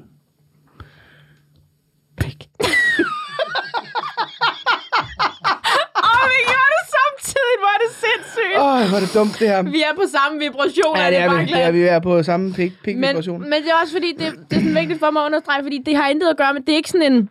Pik. 2.18 2.48
Åh, 6.06 6.26
vi 6.34 6.40
gjorde 6.50 6.63
det 6.63 6.63
samtidig. 7.24 7.56
Hvor 7.62 7.72
er 7.76 7.80
det 7.86 7.92
sindssygt. 8.04 8.56
Åh, 8.58 8.90
hvor 8.90 8.98
er 8.98 9.04
det 9.06 9.14
dumt 9.14 9.40
det 9.40 9.48
her. 9.48 9.62
Vi 9.62 9.82
er 9.82 9.96
på 9.96 10.06
samme 10.18 10.40
vibration. 10.40 10.98
Ja, 10.98 11.08
det 11.12 11.18
er 11.18 11.28
bare 11.28 11.40
vi. 11.40 11.46
Det 11.46 11.62
er 11.62 11.72
vi. 11.72 11.82
Er 11.82 12.00
på 12.00 12.24
samme 12.24 12.54
pik, 12.54 12.74
pik 12.84 12.98
men, 12.98 13.10
vibration. 13.10 13.42
men 13.42 13.58
det 13.64 13.70
er 13.72 13.78
også 13.82 13.94
fordi, 13.94 14.12
det, 14.12 14.28
det 14.50 14.56
er 14.58 14.62
sådan 14.62 14.76
vigtigt 14.76 15.00
for 15.00 15.12
mig 15.12 15.22
at 15.22 15.26
understrege, 15.26 15.64
fordi 15.64 15.78
det 15.86 15.96
har 15.96 16.10
intet 16.10 16.28
at 16.30 16.38
gøre 16.38 16.54
med, 16.54 16.62
det 16.62 16.72
er 16.72 16.76
ikke 16.76 16.90
sådan 16.90 17.14
en, 17.14 17.30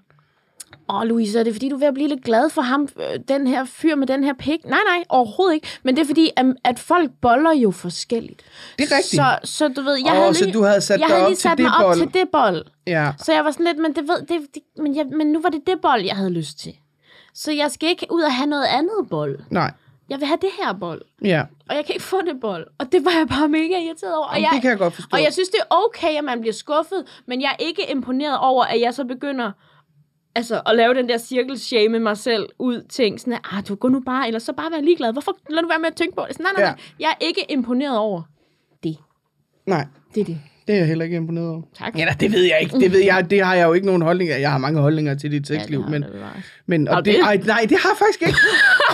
åh 0.89 0.97
oh, 0.97 1.03
Louise, 1.03 1.39
er 1.39 1.45
det 1.45 1.55
fordi, 1.55 1.69
du 1.69 1.75
er 1.75 1.79
ved 1.79 1.87
at 1.87 1.95
blive 1.95 2.09
lidt 2.09 2.25
glad 2.25 2.51
for 2.51 2.63
ham, 2.63 2.89
øh, 2.97 3.21
den 3.29 3.47
her 3.47 3.65
fyr 3.65 3.95
med 3.95 4.07
den 4.07 4.25
her 4.25 4.35
pik? 4.39 4.65
Nej, 4.65 4.79
nej, 4.87 5.05
overhovedet 5.09 5.55
ikke. 5.55 5.69
Men 5.83 5.97
det 5.97 6.03
er 6.03 6.07
fordi, 6.07 6.31
at, 6.37 6.47
at 6.65 6.79
folk 6.79 7.11
boller 7.23 7.53
jo 7.53 7.71
forskelligt. 7.71 8.43
Det 8.79 8.93
er 8.93 8.97
rigtigt. 8.97 9.23
Så, 9.23 9.39
så 9.45 9.69
du 9.69 9.83
ved, 9.83 9.95
jeg 10.05 10.13
Åh, 10.13 10.19
havde 10.19 10.35
så 10.35 10.45
lige, 10.45 10.55
du 10.55 10.63
havde 10.63 10.81
sat 10.81 11.01
jeg 11.01 11.09
dig 11.09 11.17
havde 11.17 11.29
lige 11.29 11.39
sat 11.39 11.59
det 11.59 11.65
mig 11.65 11.75
op 11.77 11.83
bold. 11.83 11.99
til 11.99 12.15
det 12.15 12.29
bold. 12.33 12.65
Ja. 12.87 13.13
Så 13.19 13.33
jeg 13.33 13.45
var 13.45 13.51
sådan 13.51 13.67
lidt, 13.67 13.79
men, 13.79 13.95
det 13.95 14.09
ved, 14.09 14.21
det, 14.21 14.55
det, 14.55 14.63
men, 14.79 14.97
jeg, 14.97 15.07
men 15.07 15.27
nu 15.27 15.41
var 15.41 15.49
det 15.49 15.61
det 15.67 15.81
bold, 15.83 16.03
jeg 16.05 16.17
havde 16.17 16.31
lyst 16.31 16.59
til. 16.59 16.73
Så 17.35 17.53
jeg 17.53 17.71
skal 17.71 17.89
ikke 17.89 18.07
ud 18.11 18.23
og 18.23 18.35
have 18.35 18.47
noget 18.47 18.65
andet 18.65 19.09
bold. 19.11 19.39
Nej. 19.51 19.71
Jeg 20.13 20.21
vil 20.21 20.27
have 20.27 20.39
det 20.43 20.49
her 20.63 20.73
bold. 20.73 21.03
Ja. 21.25 21.43
Og 21.69 21.77
jeg 21.77 21.85
kan 21.87 21.95
ikke 21.95 22.05
få 22.05 22.21
det 22.21 22.41
bold. 22.41 22.67
Og 22.79 22.93
det 22.93 23.05
var 23.05 23.11
jeg 23.11 23.29
bare 23.29 23.49
mega 23.49 23.79
irriteret 23.87 24.17
over. 24.17 24.27
Og 24.27 24.35
Jamen, 24.35 24.45
jeg, 24.45 24.51
det 24.55 24.61
kan 24.63 24.71
jeg 24.71 24.79
godt 24.79 24.95
forstå. 24.95 25.09
og 25.13 25.23
jeg 25.23 25.33
synes, 25.33 25.49
det 25.49 25.59
er 25.61 25.75
okay, 25.87 26.19
at 26.19 26.25
man 26.25 26.41
bliver 26.41 26.53
skuffet, 26.55 27.23
men 27.27 27.41
jeg 27.43 27.49
er 27.59 27.65
ikke 27.65 27.83
imponeret 27.91 28.39
over, 28.39 28.65
at 28.65 28.81
jeg 28.81 28.95
så 28.95 29.05
begynder 29.05 29.53
altså, 30.35 30.63
at 30.67 30.77
lave 30.77 30.95
den 30.95 31.09
der 31.09 31.19
cirkelshame 31.19 31.99
mig 31.99 32.17
selv 32.19 32.49
ud 32.59 32.83
ting, 32.89 33.21
sådan 33.21 33.39
ah, 33.53 33.69
du 33.69 33.75
går 33.75 33.89
nu 33.89 34.01
bare, 34.01 34.27
eller 34.27 34.39
så 34.41 34.53
bare 34.53 34.71
være 34.71 34.83
ligeglad. 34.85 35.13
Hvorfor 35.13 35.37
lad 35.51 35.63
du 35.63 35.69
være 35.69 35.79
med 35.79 35.87
at 35.89 35.97
tænke 35.97 36.17
på 36.17 36.25
det? 36.29 36.37
Sådan, 36.37 36.45
nej, 36.45 36.53
nej, 36.57 36.63
Ja. 36.65 36.71
nej. 36.71 36.81
Jeg 36.99 37.09
er 37.21 37.25
ikke 37.27 37.47
imponeret 37.53 37.99
over 37.99 38.23
det. 38.83 38.97
Nej, 39.67 39.87
Det 40.15 40.21
er 40.21 40.25
det. 40.25 40.41
Det 40.67 40.75
er 40.75 40.79
jeg 40.79 40.87
heller 40.87 41.05
ikke 41.05 41.17
imponeret 41.17 41.49
over. 41.49 41.63
Tak. 41.79 41.93
Eller 42.01 42.13
det 42.13 42.33
ved 42.33 42.43
jeg 42.43 42.59
ikke. 42.61 42.79
Det 42.81 42.93
ved 42.93 43.01
jeg. 43.05 43.31
Det 43.31 43.45
har 43.45 43.55
jeg 43.55 43.67
jo 43.67 43.73
ikke 43.73 43.87
nogen 43.87 44.03
holdninger. 44.03 44.37
Jeg 44.37 44.51
har 44.51 44.59
mange 44.59 44.81
holdninger 44.81 45.15
til 45.15 45.31
dit 45.33 45.47
sexliv, 45.47 45.79
det 45.79 45.85
har 45.85 45.91
men 45.91 46.05
men 46.67 46.89
og 46.89 46.95
Har 46.95 47.01
det, 47.01 47.15
det? 47.15 47.21
ej, 47.23 47.37
nej, 47.47 47.61
det 47.69 47.79
har 47.79 47.89
jeg 47.91 47.97
faktisk 47.99 48.23
ikke. 48.27 48.39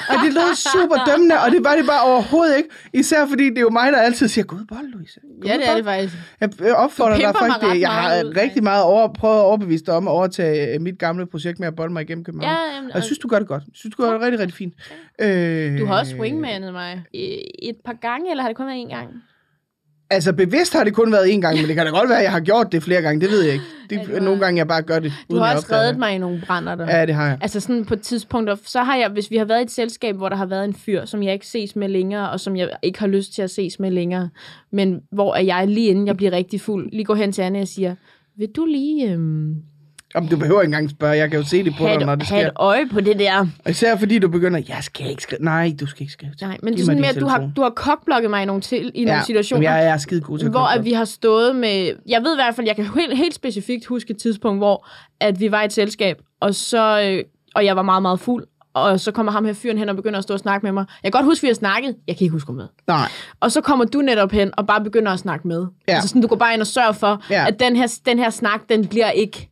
Og 0.08 0.14
det 0.24 0.32
lød 0.34 0.54
super 0.56 1.04
dømmende, 1.10 1.34
og 1.46 1.50
det 1.50 1.64
var 1.64 1.76
det 1.76 1.86
bare 1.86 2.02
overhovedet 2.12 2.56
ikke. 2.56 2.68
Især 2.92 3.26
fordi 3.26 3.44
det 3.50 3.56
er 3.58 3.60
jo 3.60 3.70
mig, 3.70 3.92
der 3.92 3.98
altid 3.98 4.28
siger, 4.28 4.44
god 4.44 4.64
bold, 4.68 4.86
Louise. 4.92 5.20
God 5.42 5.48
Ja, 5.50 5.54
det 5.56 5.62
er 5.62 5.66
bold." 5.68 5.76
det 5.76 5.84
faktisk. 5.84 6.14
Jeg 6.60 6.74
opfordrer 6.74 7.16
dig 7.16 7.24
faktisk. 7.38 7.62
ret 7.72 7.80
Jeg 7.80 7.90
har 7.90 8.24
ud, 8.24 8.36
rigtig 8.36 8.62
meget 8.62 8.82
over, 8.84 9.08
prøvet 9.12 9.36
at 9.38 9.42
overbevise 9.44 9.84
dig 9.84 9.94
om 9.94 10.08
at 10.08 10.12
overtage 10.12 10.74
øh, 10.74 10.80
mit 10.80 10.98
gamle 10.98 11.26
projekt 11.26 11.58
med 11.60 11.68
at 11.68 11.76
bolde 11.76 11.92
mig 11.92 12.02
igennem 12.02 12.24
København. 12.24 12.56
Ja, 12.70 12.74
jamen, 12.76 12.90
og 12.90 12.94
jeg 12.96 13.04
synes, 13.04 13.18
du 13.18 13.28
gør 13.28 13.38
det 13.38 13.48
godt. 13.48 13.62
Jeg 13.66 13.72
synes, 13.74 13.94
du 13.96 14.02
gør 14.02 14.12
det 14.12 14.20
rigtig, 14.20 14.40
rigtig 14.40 14.56
fint. 14.56 14.74
Øh, 15.20 15.78
Du 15.80 15.86
har 15.86 15.98
også 15.98 16.16
wingmanet 16.16 16.72
mig 16.72 17.02
øh, 17.14 17.20
et 17.62 17.76
par 17.84 17.92
gange, 18.00 18.30
eller 18.30 18.42
har 18.42 18.48
det 18.48 18.56
kun 18.56 18.66
været 18.66 18.80
en 18.80 18.88
gang? 18.88 19.08
Altså 20.10 20.32
bevidst 20.32 20.72
har 20.72 20.84
det 20.84 20.94
kun 20.94 21.12
været 21.12 21.24
én 21.26 21.40
gang, 21.40 21.56
men 21.56 21.66
det 21.68 21.74
kan 21.76 21.86
da 21.86 21.90
godt 21.92 22.08
være, 22.08 22.18
at 22.18 22.24
jeg 22.24 22.32
har 22.32 22.40
gjort 22.40 22.72
det 22.72 22.82
flere 22.82 23.02
gange. 23.02 23.20
Det 23.20 23.30
ved 23.30 23.42
jeg 23.42 23.52
ikke. 23.52 23.64
Det, 23.90 23.96
Ja, 23.96 24.02
du 24.04 24.12
har- 24.12 24.20
nogle 24.20 24.40
gange 24.40 24.58
jeg 24.58 24.68
bare 24.68 24.82
gør 24.82 24.98
det. 24.98 25.12
Du 25.30 25.34
uden 25.34 25.44
har 25.44 25.54
også 25.56 25.68
reddet 25.72 25.90
det. 25.94 25.98
mig 25.98 26.14
i 26.14 26.18
nogle 26.18 26.42
brænder 26.46 26.74
der. 26.74 26.96
Ja, 26.98 27.06
det 27.06 27.14
har 27.14 27.26
jeg. 27.26 27.38
Altså 27.40 27.60
sådan 27.60 27.84
på 27.84 27.94
et 27.94 28.00
tidspunkt, 28.00 28.50
så 28.68 28.82
har 28.82 28.96
jeg, 28.96 29.08
hvis 29.08 29.30
vi 29.30 29.36
har 29.36 29.44
været 29.44 29.60
i 29.60 29.62
et 29.62 29.70
selskab, 29.70 30.16
hvor 30.16 30.28
der 30.28 30.36
har 30.36 30.46
været 30.46 30.64
en 30.64 30.74
fyr, 30.74 31.04
som 31.04 31.22
jeg 31.22 31.32
ikke 31.32 31.46
ses 31.46 31.76
med 31.76 31.88
længere, 31.88 32.30
og 32.30 32.40
som 32.40 32.56
jeg 32.56 32.70
ikke 32.82 32.98
har 32.98 33.06
lyst 33.06 33.34
til 33.34 33.42
at 33.42 33.50
ses 33.50 33.80
med 33.80 33.90
længere, 33.90 34.28
men 34.72 35.00
hvor 35.12 35.34
er 35.34 35.40
jeg 35.42 35.68
lige 35.68 35.88
inden 35.88 36.06
jeg 36.06 36.16
bliver 36.16 36.32
rigtig 36.32 36.60
fuld, 36.60 36.90
lige 36.92 37.04
går 37.04 37.14
hen 37.14 37.32
til 37.32 37.42
Anne 37.42 37.60
og 37.60 37.68
siger, 37.68 37.94
vil 38.38 38.48
du 38.56 38.64
lige 38.66 39.10
øhm, 39.12 39.54
Jamen, 40.14 40.30
du 40.30 40.36
behøver 40.36 40.60
ikke 40.60 40.68
engang 40.68 40.90
spørge. 40.90 41.16
Jeg 41.16 41.30
kan 41.30 41.40
jo 41.40 41.46
se 41.46 41.64
det 41.64 41.74
på 41.78 41.84
dig, 41.84 41.98
når 41.98 42.12
et, 42.12 42.18
det 42.18 42.26
sker. 42.28 42.36
et 42.46 42.50
øje 42.56 42.86
på 42.86 43.00
det 43.00 43.18
der? 43.18 43.46
Og 43.64 43.70
især 43.70 43.96
fordi 43.96 44.18
du 44.18 44.28
begynder, 44.28 44.60
jeg 44.68 44.78
skal 44.80 45.10
ikke 45.10 45.22
skrive. 45.22 45.42
Nej, 45.42 45.72
du 45.80 45.86
skal 45.86 46.02
ikke 46.02 46.12
skrive. 46.12 46.32
Nej, 46.40 46.56
men 46.62 46.72
det 46.74 46.80
er 46.80 46.84
sådan 46.84 47.00
mere, 47.00 47.10
at 47.10 47.20
du 47.20 47.26
har, 47.26 47.50
du 47.56 47.62
har 47.62 47.70
kokblokket 47.70 48.30
mig 48.30 48.42
i 48.42 48.46
nogle, 48.46 48.62
til, 48.62 48.90
i 48.94 49.04
nogle 49.04 49.24
situationer. 49.24 49.62
Jamen, 49.70 49.84
jeg 49.84 49.92
er 49.92 49.96
skide 49.98 50.20
god 50.20 50.38
til 50.38 50.50
hvor 50.50 50.74
at 50.78 50.84
vi 50.84 50.92
har 50.92 51.04
stået 51.04 51.56
med, 51.56 51.92
jeg 52.08 52.22
ved 52.22 52.34
i 52.34 52.36
hvert 52.36 52.54
fald, 52.54 52.66
jeg 52.66 52.76
kan 52.76 52.84
helt, 52.94 53.16
helt 53.16 53.34
specifikt 53.34 53.86
huske 53.86 54.10
et 54.10 54.16
tidspunkt, 54.18 54.60
hvor 54.60 54.86
at 55.20 55.40
vi 55.40 55.50
var 55.50 55.62
i 55.62 55.64
et 55.64 55.72
selskab, 55.72 56.16
og 56.40 56.54
så, 56.54 57.00
øh, 57.02 57.24
og 57.54 57.64
jeg 57.64 57.76
var 57.76 57.82
meget, 57.82 58.02
meget 58.02 58.20
fuld, 58.20 58.44
og 58.74 59.00
så 59.00 59.12
kommer 59.12 59.32
ham 59.32 59.44
her 59.44 59.52
fyren 59.52 59.78
hen 59.78 59.88
og 59.88 59.96
begynder 59.96 60.18
at 60.18 60.22
stå 60.22 60.34
og 60.34 60.40
snakke 60.40 60.66
med 60.66 60.72
mig. 60.72 60.84
Jeg 61.02 61.12
kan 61.12 61.18
godt 61.18 61.26
huske, 61.30 61.42
vi 61.42 61.48
har 61.48 61.54
snakket, 61.54 61.96
jeg 62.06 62.16
kan 62.16 62.24
ikke 62.24 62.32
huske 62.32 62.52
med. 62.52 62.66
Nej. 62.86 63.08
Og 63.40 63.52
så 63.52 63.60
kommer 63.60 63.84
du 63.84 64.00
netop 64.00 64.32
hen 64.32 64.50
og 64.56 64.66
bare 64.66 64.84
begynder 64.84 65.12
at 65.12 65.18
snakke 65.18 65.48
med. 65.48 65.66
Ja. 65.88 65.94
Altså 65.94 66.08
sådan, 66.08 66.22
du 66.22 66.28
går 66.28 66.36
bare 66.36 66.52
ind 66.54 66.60
og 66.60 66.66
sørger 66.66 66.92
for, 66.92 67.22
Ja. 67.30 67.44
at 67.48 67.60
den 67.60 67.76
her, 67.76 67.98
den 68.06 68.18
her 68.18 68.30
snak, 68.30 68.60
den 68.68 68.86
bliver 68.86 69.10
ikke... 69.10 69.50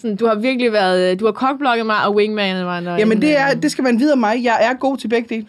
Sådan, 0.00 0.16
du 0.16 0.26
har 0.26 0.34
virkelig 0.34 0.72
været... 0.72 1.20
Du 1.20 1.24
har 1.24 1.32
kokblokket 1.32 1.86
mig 1.86 2.04
og 2.06 2.14
wingmanet 2.14 2.64
mig. 2.64 2.82
Når 2.82 2.96
Jamen, 2.96 3.20
det, 3.22 3.38
er, 3.38 3.50
øh, 3.56 3.62
det 3.62 3.70
skal 3.70 3.84
man 3.84 3.98
vide 3.98 4.12
om 4.12 4.18
mig. 4.18 4.44
Jeg 4.44 4.58
er 4.60 4.74
god 4.74 4.96
til 4.96 5.08
begge 5.08 5.34
dele. 5.34 5.46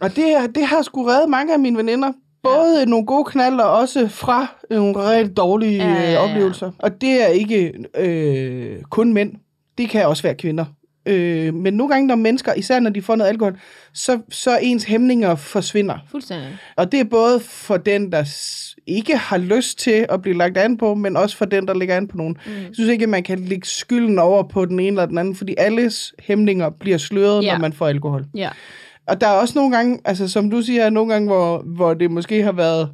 Og 0.00 0.16
det, 0.16 0.54
det 0.54 0.66
har 0.66 0.82
sgu 0.82 1.06
reddet 1.06 1.28
mange 1.30 1.52
af 1.52 1.60
mine 1.60 1.78
veninder. 1.78 2.12
Både 2.42 2.78
ja. 2.78 2.84
nogle 2.84 3.06
gode 3.06 3.24
knalder, 3.24 3.64
og 3.64 3.78
også 3.78 4.08
fra 4.08 4.46
nogle 4.70 5.10
rigtig 5.10 5.36
dårlige 5.36 5.76
Ja, 5.76 5.92
ja, 5.92 6.02
ja, 6.02 6.12
ja. 6.12 6.18
oplevelser. 6.18 6.70
Og 6.78 7.00
det 7.00 7.22
er 7.22 7.26
ikke 7.26 7.72
øh, 7.98 8.82
kun 8.90 9.12
mænd. 9.12 9.32
Det 9.78 9.88
kan 9.88 10.06
også 10.06 10.22
være 10.22 10.34
kvinder. 10.34 10.64
Øh, 11.06 11.54
men 11.54 11.74
nogle 11.74 11.92
gange, 11.92 12.06
når 12.06 12.14
mennesker, 12.14 12.54
især 12.54 12.80
når 12.80 12.90
de 12.90 13.02
får 13.02 13.16
noget 13.16 13.30
alkohol, 13.30 13.58
så, 13.94 14.18
så 14.30 14.58
ens 14.62 14.84
hæmninger 14.84 15.34
forsvinder. 15.34 15.98
Fuldstændig. 16.10 16.58
Og 16.76 16.92
det 16.92 17.00
er 17.00 17.04
både 17.04 17.40
for 17.40 17.76
den, 17.76 18.12
der 18.12 18.24
ikke 18.86 19.16
har 19.16 19.38
lyst 19.38 19.78
til 19.78 20.06
at 20.08 20.22
blive 20.22 20.36
lagt 20.36 20.56
an 20.58 20.76
på, 20.78 20.94
men 20.94 21.16
også 21.16 21.36
for 21.36 21.44
den, 21.44 21.68
der 21.68 21.74
ligger 21.74 21.96
an 21.96 22.08
på 22.08 22.16
nogen. 22.16 22.36
Mm. 22.46 22.52
Jeg 22.52 22.68
synes 22.72 22.90
ikke, 22.90 23.02
at 23.02 23.08
man 23.08 23.22
kan 23.22 23.38
lægge 23.38 23.66
skylden 23.66 24.18
over 24.18 24.42
på 24.42 24.64
den 24.64 24.80
ene 24.80 24.88
eller 24.88 25.06
den 25.06 25.18
anden, 25.18 25.34
fordi 25.34 25.54
alles 25.58 26.14
hæmninger 26.18 26.70
bliver 26.70 26.98
sløret, 26.98 27.44
Ja. 27.44 27.52
når 27.52 27.60
man 27.60 27.72
får 27.72 27.86
alkohol. 27.86 28.24
Ja. 28.34 28.50
Og 29.06 29.20
der 29.20 29.26
er 29.26 29.32
også 29.32 29.58
nogle 29.58 29.76
gange, 29.76 29.98
altså 30.04 30.28
som 30.28 30.50
du 30.50 30.62
siger, 30.62 30.90
nogle 30.90 31.12
gange, 31.12 31.28
hvor, 31.28 31.58
hvor 31.66 31.94
det 31.94 32.10
måske 32.10 32.42
har 32.42 32.52
været, 32.52 32.90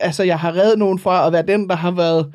altså 0.00 0.22
jeg 0.22 0.38
har 0.38 0.56
reddet 0.56 0.78
nogen 0.78 0.98
fra 0.98 1.26
at 1.26 1.32
være 1.32 1.42
den, 1.46 1.68
der 1.68 1.76
har 1.76 1.90
været 1.90 2.34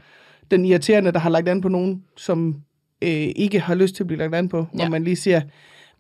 den 0.52 0.66
irriterende, 0.66 1.12
der 1.12 1.20
har 1.20 1.30
lagt 1.30 1.50
an 1.50 1.62
på 1.62 1.70
nogen, 1.70 2.04
som 2.18 2.56
øh, 3.02 3.10
ikke 3.36 3.60
har 3.60 3.76
lyst 3.76 3.96
til 3.96 4.04
at 4.04 4.08
blive 4.08 4.20
lagt 4.20 4.36
an 4.36 4.50
på. 4.50 4.58
Ja. 4.58 4.78
Hvor 4.78 4.90
man 4.90 5.04
lige 5.04 5.16
siger, 5.16 5.42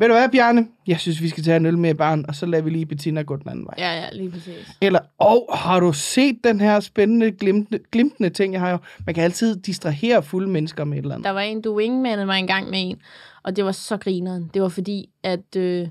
ved 0.04 0.10
du 0.10 0.16
hvad, 0.16 0.30
Bjarne? 0.30 0.68
Jeg 0.88 1.00
synes, 1.00 1.22
vi 1.22 1.30
skal 1.30 1.44
tage 1.44 1.58
en 1.58 1.66
øl 1.66 1.78
med 1.78 1.90
i 1.90 1.94
barn, 1.94 2.26
og 2.28 2.36
så 2.36 2.46
lader 2.46 2.64
vi 2.64 2.70
lige 2.70 2.86
Bettina 2.86 3.22
gå 3.22 3.36
den 3.36 3.50
anden 3.50 3.66
vej. 3.66 3.76
Ja, 3.78 4.02
ja, 4.02 4.10
lige 4.12 4.32
præcis. 4.32 4.68
Eller, 4.82 5.00
åh, 5.20 5.32
oh, 5.32 5.58
har 5.58 5.80
du 5.80 5.94
set 5.94 6.36
den 6.44 6.62
her 6.62 6.80
spændende, 6.80 7.32
glimtende, 7.32 7.84
glimtende 7.92 8.30
ting, 8.30 8.54
jeg 8.54 8.62
har 8.62 8.72
jo? 8.72 8.78
Man 9.06 9.16
kan 9.16 9.24
altid 9.24 9.56
distrahere 9.56 10.24
fulde 10.24 10.50
mennesker 10.50 10.84
med 10.84 10.98
et 10.98 11.02
eller 11.02 11.16
andet. 11.16 11.26
Der 11.26 11.32
var 11.32 11.42
en, 11.42 11.62
du 11.62 11.76
wingmanede 11.76 12.26
mig 12.26 12.40
en 12.40 12.48
gang 12.48 12.70
med 12.70 12.80
en, 12.82 12.98
og 13.44 13.56
det 13.56 13.66
var 13.66 13.72
så 13.72 13.98
grineren. 13.98 14.52
Det 14.54 14.62
var 14.62 14.70
fordi, 14.70 15.10
at 15.24 15.56
øh, 15.58 15.88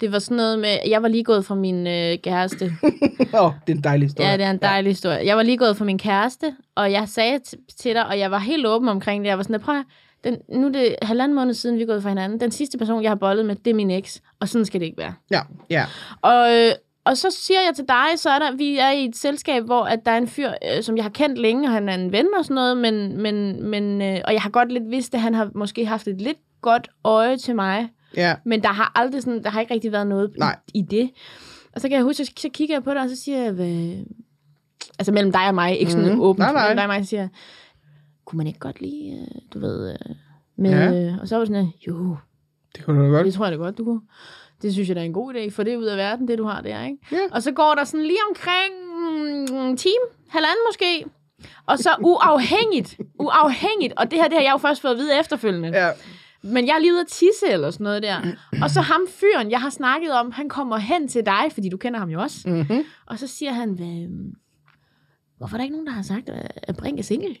det 0.00 0.12
var 0.12 0.18
sådan 0.18 0.36
noget 0.36 0.58
med, 0.58 0.78
jeg 0.88 1.02
var 1.02 1.08
lige 1.08 1.24
gået 1.24 1.44
fra 1.44 1.54
min 1.54 1.86
øh, 1.86 2.18
kæreste. 2.18 2.64
Åh, 3.34 3.44
oh, 3.44 3.52
det 3.66 3.72
er 3.72 3.76
en 3.76 3.84
dejlig 3.84 4.06
historie. 4.06 4.30
Ja, 4.30 4.36
det 4.36 4.44
er 4.44 4.50
en 4.50 4.58
dejlig 4.62 4.90
historie. 4.90 5.26
Jeg 5.26 5.36
var 5.36 5.42
lige 5.42 5.58
gået 5.58 5.76
fra 5.76 5.84
min 5.84 5.98
kæreste, 5.98 6.54
og 6.74 6.92
jeg 6.92 7.08
sagde 7.08 7.40
t- 7.48 7.76
til 7.78 7.94
dig, 7.94 8.06
og 8.06 8.18
jeg 8.18 8.30
var 8.30 8.38
helt 8.38 8.66
åben 8.66 8.88
omkring 8.88 9.24
det. 9.24 9.28
Jeg 9.28 9.36
var 9.36 9.42
sådan, 9.42 9.60
prøv 9.60 9.74
den, 10.24 10.36
nu 10.48 10.66
er 10.66 10.72
det 10.72 10.96
halvanden 11.02 11.34
måned 11.34 11.54
siden, 11.54 11.76
vi 11.76 11.82
er 11.82 11.86
gået 11.86 12.02
fra 12.02 12.08
hinanden. 12.08 12.40
Den 12.40 12.50
sidste 12.50 12.78
person, 12.78 13.02
jeg 13.02 13.10
har 13.10 13.16
bollet 13.16 13.46
med, 13.46 13.56
det 13.56 13.70
er 13.70 13.74
min 13.74 13.90
eks, 13.90 14.22
og 14.40 14.48
sådan 14.48 14.64
skal 14.64 14.80
det 14.80 14.86
ikke 14.86 14.98
være. 14.98 15.14
Ja, 15.30 15.40
ja. 15.70 15.86
Og, 16.22 16.54
øh, 16.54 16.72
og 17.04 17.16
så 17.16 17.30
siger 17.30 17.60
jeg 17.60 17.72
til 17.76 17.84
dig, 17.88 18.06
så 18.16 18.30
er 18.30 18.38
der, 18.38 18.56
vi 18.56 18.78
er 18.78 18.90
i 18.90 19.04
et 19.04 19.16
selskab, 19.16 19.64
hvor 19.64 19.84
at 19.84 20.00
der 20.06 20.10
er 20.10 20.18
en 20.18 20.28
fyr, 20.28 20.48
øh, 20.48 20.82
som 20.82 20.96
jeg 20.96 21.04
har 21.04 21.10
kendt 21.10 21.38
længe, 21.38 21.68
og 21.68 21.72
han 21.72 21.88
er 21.88 21.94
en 21.94 22.12
ven 22.12 22.26
og 22.38 22.44
sådan 22.44 22.54
noget, 22.54 22.76
men, 22.76 23.22
men, 23.22 23.66
men, 23.70 24.02
øh, 24.02 24.20
og 24.24 24.32
jeg 24.32 24.42
har 24.42 24.50
godt 24.50 24.72
lidt 24.72 24.90
vidst, 24.90 25.14
at 25.14 25.20
han 25.20 25.34
har 25.34 25.50
måske 25.54 25.86
haft 25.86 26.08
et 26.08 26.20
lidt 26.20 26.38
godt 26.62 26.88
øje 27.04 27.36
til 27.36 27.54
mig, 27.54 27.88
ja. 28.16 28.34
men 28.44 28.62
der 28.62 28.68
har 28.68 28.92
aldrig 28.94 29.22
sådan, 29.22 29.42
der 29.42 29.50
har 29.50 29.60
ikke 29.60 29.74
rigtig 29.74 29.92
været 29.92 30.06
noget 30.06 30.30
Nej. 30.38 30.56
i, 30.74 30.78
i 30.78 30.82
det. 30.82 31.10
Og 31.74 31.80
så 31.80 31.88
kan 31.88 31.96
jeg 31.96 32.04
huske, 32.04 32.24
så, 32.24 32.32
så 32.36 32.48
kigger 32.48 32.74
jeg 32.74 32.84
på 32.84 32.90
det, 32.90 33.00
og 33.00 33.08
så 33.08 33.16
siger 33.16 33.42
jeg, 33.42 33.52
hvad... 33.52 34.04
altså 34.98 35.12
mellem 35.12 35.32
dig 35.32 35.48
og 35.48 35.54
mig, 35.54 35.78
ikke 35.78 35.92
sådan 35.92 36.06
mm-hmm. 36.06 36.20
åbent, 36.20 36.38
Nej, 36.38 36.52
nej. 36.52 36.62
mellem 36.62 36.76
dig 36.76 36.84
og 36.84 36.88
mig, 36.88 37.04
så 37.04 37.08
siger 37.08 37.20
jeg, 37.20 37.28
kunne 38.24 38.36
man 38.36 38.46
ikke 38.46 38.58
godt 38.58 38.80
lige, 38.80 39.20
øh, 39.20 39.26
du 39.54 39.58
ved, 39.58 39.90
øh, 39.90 40.14
med, 40.56 40.70
Ja. 40.70 40.90
ja. 40.90 41.16
og 41.20 41.28
så 41.28 41.34
var 41.36 41.40
det 41.44 41.48
sådan, 41.48 41.70
jo, 41.88 42.16
Det 42.76 42.84
kunne 42.84 43.06
du 43.06 43.12
godt. 43.12 43.26
det 43.26 43.34
tror 43.34 43.44
jeg 43.44 43.52
da 43.52 43.56
godt, 43.56 43.78
du 43.78 43.84
kunne. 43.84 44.00
Det 44.62 44.72
synes 44.72 44.88
jeg 44.88 44.96
da 44.96 45.00
er 45.00 45.04
en 45.04 45.12
god 45.12 45.34
idé, 45.34 45.50
for 45.50 45.62
det 45.62 45.72
er 45.72 45.76
ud 45.76 45.84
af 45.84 45.96
verden, 45.96 46.28
det 46.28 46.38
du 46.38 46.44
har 46.44 46.60
der, 46.60 46.84
ikke? 46.84 46.98
Ja. 47.12 47.18
Og 47.32 47.42
så 47.42 47.52
går 47.52 47.74
der 47.74 47.84
sådan 47.84 48.06
lige 48.06 48.18
omkring 48.30 48.74
mm, 49.50 49.56
en 49.70 49.76
time, 49.76 50.04
halvanden 50.28 50.58
måske, 50.68 51.04
og 51.66 51.78
så 51.78 51.90
uafhængigt, 52.00 52.98
uafhængigt, 53.24 53.92
og 53.96 54.10
det 54.10 54.18
her, 54.18 54.28
det 54.28 54.36
har 54.38 54.42
jeg 54.42 54.52
jo 54.52 54.58
først 54.58 54.80
fået 54.80 54.92
at 54.92 54.98
vide 54.98 55.18
efterfølgende, 55.20 55.68
Ja. 55.68 55.90
men 56.42 56.66
jeg 56.66 56.74
er 56.74 56.78
lige 56.78 56.92
ude 56.92 57.00
at 57.00 57.06
tisse 57.06 57.46
eller 57.50 57.70
sådan 57.70 57.84
noget 57.84 58.02
der. 58.02 58.20
Og 58.62 58.70
så 58.70 58.80
ham 58.80 59.00
fyren, 59.08 59.50
jeg 59.50 59.60
har 59.60 59.70
snakket 59.70 60.12
om, 60.12 60.30
han 60.32 60.48
kommer 60.48 60.76
hen 60.76 61.08
til 61.08 61.26
dig, 61.26 61.44
fordi 61.52 61.68
du 61.68 61.76
kender 61.76 61.98
ham 61.98 62.08
jo 62.10 62.20
også. 62.20 62.48
Mm-hmm. 62.48 62.84
Og 63.06 63.18
så 63.18 63.26
siger 63.26 63.52
han, 63.52 63.70
Hvad, 63.72 64.08
hvorfor 65.38 65.56
er 65.56 65.58
der 65.58 65.62
ikke 65.64 65.74
nogen, 65.74 65.86
der 65.86 65.92
har 65.92 66.02
sagt, 66.02 66.30
at 66.62 66.76
Brink 66.76 66.98
er 66.98 67.02
single? 67.02 67.36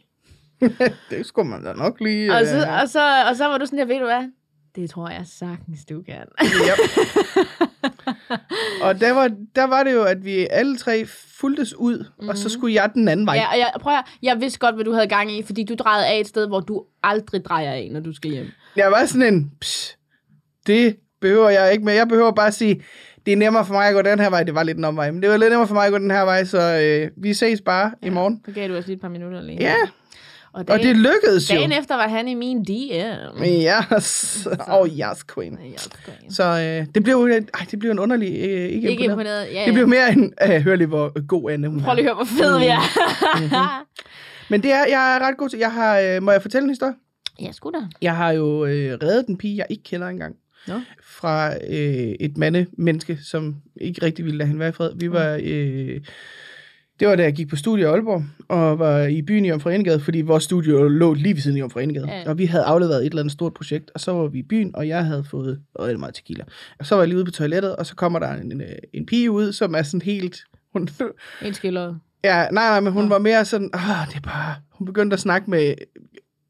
Det 1.10 1.26
skulle 1.26 1.48
man 1.48 1.64
da 1.64 1.72
nok 1.72 2.00
lige... 2.00 2.32
Og, 2.32 2.46
så, 2.46 2.56
øh, 2.56 2.80
og, 2.82 2.88
så, 2.88 3.24
og 3.28 3.36
så 3.36 3.44
var 3.44 3.58
du 3.58 3.66
sådan 3.66 3.78
der, 3.78 3.84
ved 3.84 3.98
du 3.98 4.04
hvad? 4.04 4.30
Det 4.76 4.90
tror 4.90 5.08
jeg 5.08 5.22
sagtens, 5.26 5.84
du 5.84 6.02
kan. 6.02 6.24
Yep. 6.42 6.78
og 8.84 9.00
der 9.00 9.12
var, 9.12 9.30
der 9.56 9.64
var 9.64 9.82
det 9.82 9.92
jo, 9.92 10.02
at 10.02 10.24
vi 10.24 10.46
alle 10.50 10.76
tre 10.76 11.06
fuldtes 11.40 11.74
ud, 11.74 11.98
mm-hmm. 11.98 12.28
og 12.28 12.36
så 12.36 12.48
skulle 12.48 12.74
jeg 12.74 12.90
den 12.94 13.08
anden 13.08 13.26
vej. 13.26 13.34
Ja, 13.34 13.52
og 13.52 13.58
jeg, 13.58 13.72
prøv 13.80 13.92
at, 13.92 14.04
jeg 14.22 14.40
vidste 14.40 14.58
godt, 14.58 14.74
hvad 14.74 14.84
du 14.84 14.92
havde 14.92 15.06
gang 15.06 15.32
i, 15.32 15.42
fordi 15.42 15.64
du 15.64 15.74
drejede 15.74 16.06
af 16.06 16.20
et 16.20 16.26
sted, 16.28 16.46
hvor 16.46 16.60
du 16.60 16.84
aldrig 17.02 17.44
drejer 17.44 17.72
af, 17.72 17.88
når 17.92 18.00
du 18.00 18.12
skal 18.12 18.30
hjem. 18.30 18.46
Jeg 18.76 18.90
var 18.90 19.06
sådan 19.06 19.34
en, 19.34 19.52
det 20.66 20.96
behøver 21.20 21.50
jeg 21.50 21.72
ikke, 21.72 21.84
men 21.84 21.94
jeg 21.94 22.08
behøver 22.08 22.32
bare 22.32 22.46
at 22.46 22.54
sige, 22.54 22.82
det 23.26 23.32
er 23.32 23.36
nemmere 23.36 23.66
for 23.66 23.74
mig 23.74 23.88
at 23.88 23.94
gå 23.94 24.02
den 24.02 24.18
her 24.20 24.30
vej. 24.30 24.42
Det 24.42 24.54
var 24.54 24.62
lidt 24.62 24.78
en 24.78 24.84
omvej, 24.84 25.10
men 25.10 25.22
det 25.22 25.30
var 25.30 25.36
lidt 25.36 25.50
nemmere 25.50 25.68
for 25.68 25.74
mig 25.74 25.86
at 25.86 25.92
gå 25.92 25.98
den 25.98 26.10
her 26.10 26.22
vej, 26.22 26.44
så 26.44 26.60
øh, 26.60 27.10
vi 27.16 27.34
ses 27.34 27.60
bare 27.60 27.92
ja. 28.02 28.06
i 28.06 28.10
morgen. 28.10 28.40
Så 28.44 28.52
gav 28.52 28.68
du 28.68 28.74
os 28.76 28.86
lige 28.86 28.94
et 28.94 29.00
par 29.00 29.08
minutter 29.08 29.38
alene. 29.38 29.62
Ja, 29.62 29.74
Og, 29.82 29.88
og 30.54 30.68
dagen, 30.68 30.86
det 30.86 30.96
lykkedes 30.96 31.50
jo. 31.50 31.56
dagen 31.56 31.72
efter 31.72 31.94
var 31.96 32.08
han 32.08 32.28
i 32.28 32.34
min 32.34 32.64
DM. 32.64 33.42
Yes. 33.44 34.48
Oh, 34.68 34.88
yes, 34.88 35.24
queen. 35.34 35.58
Ja, 35.64 35.68
okay. 36.02 36.18
Så 36.30 36.44
øh, 36.44 36.86
det 36.94 37.02
blev, 37.02 37.28
ej, 37.54 37.66
det 37.70 37.78
blev 37.78 37.90
en 37.90 37.98
underlig, 37.98 38.28
øh, 38.28 38.34
ikke, 38.40 38.90
Ikke 38.90 38.90
imponeret. 38.90 39.10
imponeret. 39.10 39.54
Ja, 39.54 39.64
Det 39.66 39.74
blev 39.74 39.88
mere 39.88 40.12
en, 40.12 40.34
øh, 40.42 40.60
hør 40.62 40.76
lige, 40.76 40.86
hvor 40.86 41.26
god 41.26 41.50
Anne 41.50 41.68
hun 41.68 41.80
Prøv 41.80 41.94
lige 41.94 42.10
at 42.10 42.16
høre, 42.16 42.24
hvor 42.24 42.44
fed 42.44 42.58
vi 42.58 42.64
er. 42.66 42.80
Mm-hmm. 43.40 43.86
Men 44.50 44.62
det 44.62 44.72
er, 44.72 44.84
jeg 44.88 45.16
er 45.16 45.26
ret 45.28 45.36
god 45.36 45.48
til, 45.48 45.58
jeg 45.58 45.72
har, 45.72 45.98
øh, 45.98 46.22
må 46.22 46.30
jeg 46.32 46.42
fortælle 46.42 46.64
en 46.64 46.70
historie? 46.70 46.94
ja, 47.40 47.52
sgu 47.52 47.70
da. 47.70 47.78
Jeg 48.02 48.16
har 48.16 48.30
jo 48.32 48.64
øh, 48.64 48.98
reddet 49.02 49.26
en 49.28 49.38
pige, 49.38 49.56
jeg 49.56 49.66
ikke 49.70 49.82
kender 49.82 50.08
engang. 50.08 50.36
Nå. 50.68 50.74
Fra 51.02 51.54
øh, 51.70 52.14
et 52.20 52.36
mandemenneske, 52.36 53.18
som 53.22 53.56
ikke 53.80 54.02
rigtig 54.02 54.24
ville 54.24 54.38
lade 54.38 54.48
hende 54.48 54.60
være 54.60 54.68
i 54.68 54.72
fred. 54.72 54.90
Vi 54.96 55.10
var... 55.12 55.40
Øh, 55.42 56.00
det 57.04 57.10
var 57.10 57.16
da 57.16 57.22
jeg 57.22 57.34
gik 57.34 57.48
på 57.48 57.56
studie 57.56 57.84
i 57.84 57.86
Aalborg, 57.86 58.24
og 58.48 58.78
var 58.78 59.02
i 59.02 59.22
byen 59.22 59.44
i 59.44 59.52
Omforenegade, 59.52 60.00
fordi 60.00 60.20
vores 60.20 60.44
studie 60.44 60.88
lå 60.88 61.14
lige 61.14 61.34
ved 61.34 61.42
siden 61.42 61.56
i 61.56 61.62
Omforenegade. 61.62 62.06
Ja. 62.08 62.18
Ja. 62.18 62.30
Og 62.30 62.38
vi 62.38 62.46
havde 62.46 62.64
afleveret 62.64 63.00
et 63.00 63.06
eller 63.06 63.22
andet 63.22 63.32
stort 63.32 63.54
projekt, 63.54 63.90
og 63.94 64.00
så 64.00 64.12
var 64.12 64.26
vi 64.26 64.38
i 64.38 64.42
byen, 64.42 64.76
og 64.76 64.88
jeg 64.88 65.04
havde 65.04 65.24
fået 65.30 65.60
rigtig 65.80 66.00
meget 66.00 66.14
tequila. 66.14 66.44
Og 66.78 66.86
så 66.86 66.94
var 66.94 67.02
jeg 67.02 67.08
lige 67.08 67.16
ude 67.16 67.24
på 67.24 67.30
toilettet, 67.30 67.76
og 67.76 67.86
så 67.86 67.94
kommer 67.94 68.18
der 68.18 68.32
en, 68.32 68.52
en, 68.52 68.62
en 68.92 69.06
pige 69.06 69.30
ud, 69.30 69.52
som 69.52 69.74
er 69.74 69.82
sådan 69.82 70.02
helt... 70.02 70.38
Hun, 70.72 70.88
En 71.42 71.54
skiller. 71.54 71.94
Ja, 72.24 72.36
nej, 72.36 72.68
nej, 72.68 72.80
men 72.80 72.92
hun 72.92 73.02
Nå. 73.02 73.08
var 73.08 73.18
mere 73.18 73.44
sådan, 73.44 73.70
åh, 73.74 74.08
det 74.08 74.16
er 74.16 74.20
bare... 74.20 74.54
Hun 74.70 74.86
begyndte 74.86 75.14
at 75.14 75.20
snakke 75.20 75.50
med 75.50 75.74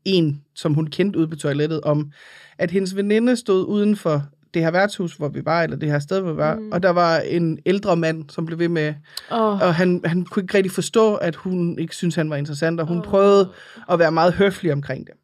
en, 0.05 0.43
som 0.55 0.75
hun 0.75 0.87
kendte 0.87 1.19
ude 1.19 1.29
på 1.29 1.37
toilettet, 1.37 1.81
om, 1.81 2.13
at 2.59 2.71
hendes 2.71 2.97
veninde 2.97 3.37
stod 3.37 3.67
uden 3.67 3.97
for 3.97 4.23
det 4.55 4.63
her 4.63 4.71
værtshus, 4.71 5.17
hvor 5.17 5.29
vi 5.29 5.45
var, 5.45 5.63
eller 5.63 5.77
det 5.77 5.91
her 5.91 5.99
sted, 5.99 6.21
hvor 6.21 6.33
vi 6.33 6.37
var, 6.37 6.55
Mm. 6.55 6.73
og 6.73 6.83
der 6.83 6.91
var 6.91 7.19
en 7.19 7.59
ældre 7.67 7.97
mand, 7.97 8.31
som 8.31 8.47
blev 8.47 8.59
ved 8.59 8.69
med, 8.69 8.95
Åh, 9.33 9.39
og 9.61 9.75
han, 9.75 10.01
han 10.05 10.25
kunne 10.25 10.43
ikke 10.43 10.55
rigtig 10.57 10.73
forstå, 10.73 11.15
at 11.15 11.37
hun 11.37 11.79
ikke 11.79 11.97
syntes, 11.97 12.15
han 12.15 12.31
var 12.31 12.37
interessant, 12.37 12.81
og 12.81 12.87
hun 12.87 12.99
Åh. 12.99 13.05
prøvede 13.05 13.53
at 13.91 13.99
være 13.99 14.13
meget 14.13 14.33
høflig 14.35 14.73
omkring 14.73 15.07
det. 15.07 15.15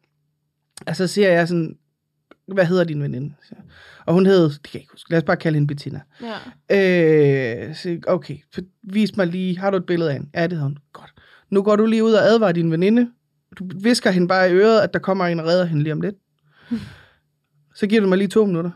Og 0.87 0.95
så 0.95 1.07
siger 1.07 1.29
jeg 1.29 1.47
sådan, 1.47 1.75
hvad 2.53 2.65
hedder 2.65 2.83
din 2.83 3.03
veninde? 3.03 3.33
Og 4.05 4.13
hun 4.13 4.25
hed, 4.25 4.43
det 4.43 4.63
kan 4.63 4.69
jeg 4.73 4.81
ikke 4.81 4.91
huske, 4.93 5.11
lad 5.11 5.17
os 5.17 5.23
bare 5.23 5.37
kalde 5.37 5.55
hende 5.55 5.67
Bettina. 5.67 6.01
ja. 6.69 7.67
Øh, 7.69 7.75
så, 7.75 7.99
okay, 8.07 8.37
så 8.53 8.61
vis 8.83 9.17
mig 9.17 9.27
lige, 9.27 9.57
har 9.59 9.69
du 9.69 9.77
et 9.77 9.85
billede 9.85 10.09
af 10.09 10.15
hende? 10.15 10.29
Ja, 10.35 10.43
det 10.43 10.51
havde 10.53 10.63
hun. 10.63 10.77
Godt. 10.93 11.13
Nu 11.49 11.63
går 11.63 11.75
du 11.75 11.85
lige 11.85 12.03
ud 12.03 12.13
og 12.13 12.23
advarer 12.23 12.51
din 12.51 12.71
veninde. 12.71 13.09
Du 13.59 13.69
visker 13.81 14.11
hende 14.11 14.27
bare 14.27 14.49
i 14.49 14.53
øret, 14.53 14.79
at 14.81 14.93
der 14.93 14.99
kommer 14.99 15.25
en 15.25 15.39
og 15.39 15.45
redder 15.45 15.65
hende 15.65 15.83
lige 15.83 15.93
om 15.93 16.01
lidt. 16.01 16.15
Så 17.75 17.87
giver 17.87 18.01
du 18.01 18.07
mig 18.07 18.17
lige 18.17 18.27
to 18.27 18.45
minutter. 18.45 18.71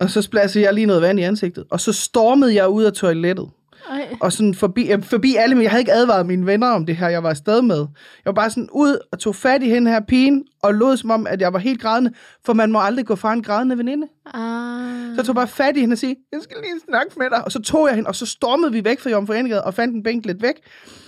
Og 0.00 0.10
så 0.10 0.22
splasser 0.22 0.60
jeg 0.60 0.74
lige 0.74 0.86
noget 0.86 1.02
vand 1.02 1.20
i 1.20 1.22
ansigtet. 1.22 1.64
Og 1.70 1.80
så 1.80 1.92
stormede 1.92 2.54
jeg 2.54 2.68
ud 2.68 2.84
af 2.84 2.92
toilettet. 2.92 3.50
Ej. 3.90 4.08
Og 4.20 4.32
sådan 4.32 4.54
forbi, 4.54 4.92
øh, 4.92 5.02
forbi 5.02 5.34
alle, 5.34 5.54
men 5.54 5.62
jeg 5.62 5.70
havde 5.70 5.80
ikke 5.80 5.92
advaret 5.92 6.26
mine 6.26 6.46
venner 6.46 6.66
om 6.66 6.86
det 6.86 6.96
her, 6.96 7.08
jeg 7.08 7.22
var 7.22 7.30
afsted 7.30 7.62
med. 7.62 7.76
Jeg 7.76 7.86
var 8.26 8.32
bare 8.32 8.50
sådan 8.50 8.68
ud 8.72 8.98
og 9.12 9.18
tog 9.18 9.34
fat 9.34 9.62
i 9.62 9.68
hende 9.70 9.90
her 9.90 10.00
pigen, 10.00 10.44
og 10.62 10.74
lod 10.74 10.96
som 10.96 11.10
om, 11.10 11.26
at 11.26 11.40
jeg 11.40 11.52
var 11.52 11.58
helt 11.58 11.80
grædende, 11.80 12.12
for 12.44 12.52
man 12.52 12.72
må 12.72 12.80
aldrig 12.80 13.06
gå 13.06 13.14
fra 13.14 13.32
en 13.32 13.42
grædende 13.42 13.78
veninde. 13.78 14.06
Ah. 14.34 15.14
Så 15.14 15.14
jeg 15.16 15.24
tog 15.24 15.34
bare 15.34 15.48
fat 15.48 15.76
i 15.76 15.80
hende 15.80 15.94
og 15.94 15.98
sige, 15.98 16.16
jeg 16.32 16.40
skal 16.42 16.56
lige 16.62 16.80
snakke 16.88 17.12
med 17.16 17.30
dig. 17.30 17.44
Og 17.44 17.52
så 17.52 17.62
tog 17.62 17.86
jeg 17.86 17.94
hende, 17.94 18.08
og 18.08 18.14
så 18.14 18.26
stormede 18.26 18.72
vi 18.72 18.84
væk 18.84 19.00
fra 19.00 19.10
Jomfru 19.10 19.34
og 19.64 19.74
fandt 19.74 19.94
en 19.94 20.02
bænk 20.02 20.26
lidt 20.26 20.42
væk, 20.42 20.54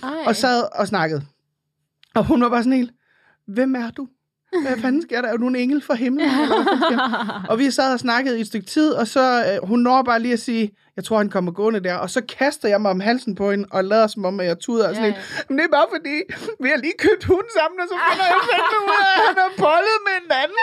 Ej. 0.03 0.09
og 0.25 0.35
sad 0.35 0.63
og 0.79 0.87
snakkede. 0.87 1.21
Og 2.15 2.25
hun 2.25 2.41
var 2.41 2.49
bare 2.49 2.63
sådan 2.63 2.77
helt, 2.77 2.91
hvem 3.47 3.75
er 3.75 3.91
du? 3.91 4.07
Hvad 4.65 4.77
fanden 4.81 5.01
sker 5.01 5.21
der? 5.21 5.29
Er 5.29 5.37
du 5.37 5.47
en 5.47 5.55
engel 5.55 5.81
fra 5.81 5.93
himlen? 5.95 6.29
Eller 6.41 6.55
der? 6.89 7.45
Og 7.49 7.59
vi 7.59 7.71
sad 7.71 7.93
og 7.93 7.99
snakkede 7.99 8.37
i 8.37 8.41
et 8.41 8.47
stykke 8.47 8.67
tid, 8.67 8.91
og 8.91 9.07
så 9.07 9.43
øh, 9.49 9.67
hun 9.67 9.79
når 9.79 10.01
bare 10.03 10.19
lige 10.19 10.33
at 10.33 10.39
sige, 10.39 10.71
jeg 10.95 11.03
tror, 11.05 11.17
han 11.17 11.29
kommer 11.29 11.51
gående 11.51 11.79
der. 11.87 11.95
Og 11.95 12.09
så 12.09 12.21
kaster 12.37 12.67
jeg 12.69 12.81
mig 12.81 12.91
om 12.91 12.99
halsen 12.99 13.35
på 13.35 13.51
hende, 13.51 13.65
og 13.71 13.83
lader 13.83 14.07
som 14.07 14.25
om, 14.25 14.39
at 14.39 14.45
jeg 14.45 14.59
tuder. 14.59 14.89
Og 14.89 14.95
sådan 14.95 15.11
Ja, 15.11 15.17
ja, 15.17 15.43
Men 15.49 15.57
det 15.57 15.63
er 15.69 15.73
bare 15.79 15.89
fordi, 15.95 16.15
vi 16.63 16.67
har 16.73 16.79
lige 16.85 16.97
købt 17.05 17.23
hund 17.31 17.47
sammen, 17.59 17.77
og 17.83 17.87
så 17.91 17.95
finder 18.07 18.25
jeg 18.33 18.39
fandme 18.51 18.77
ud 18.89 18.97
af, 19.07 19.13
at 19.17 19.21
han 19.29 19.37
har 19.43 19.51
bollet 19.65 19.97
med 20.07 20.15
en 20.23 20.31
anden. 20.43 20.57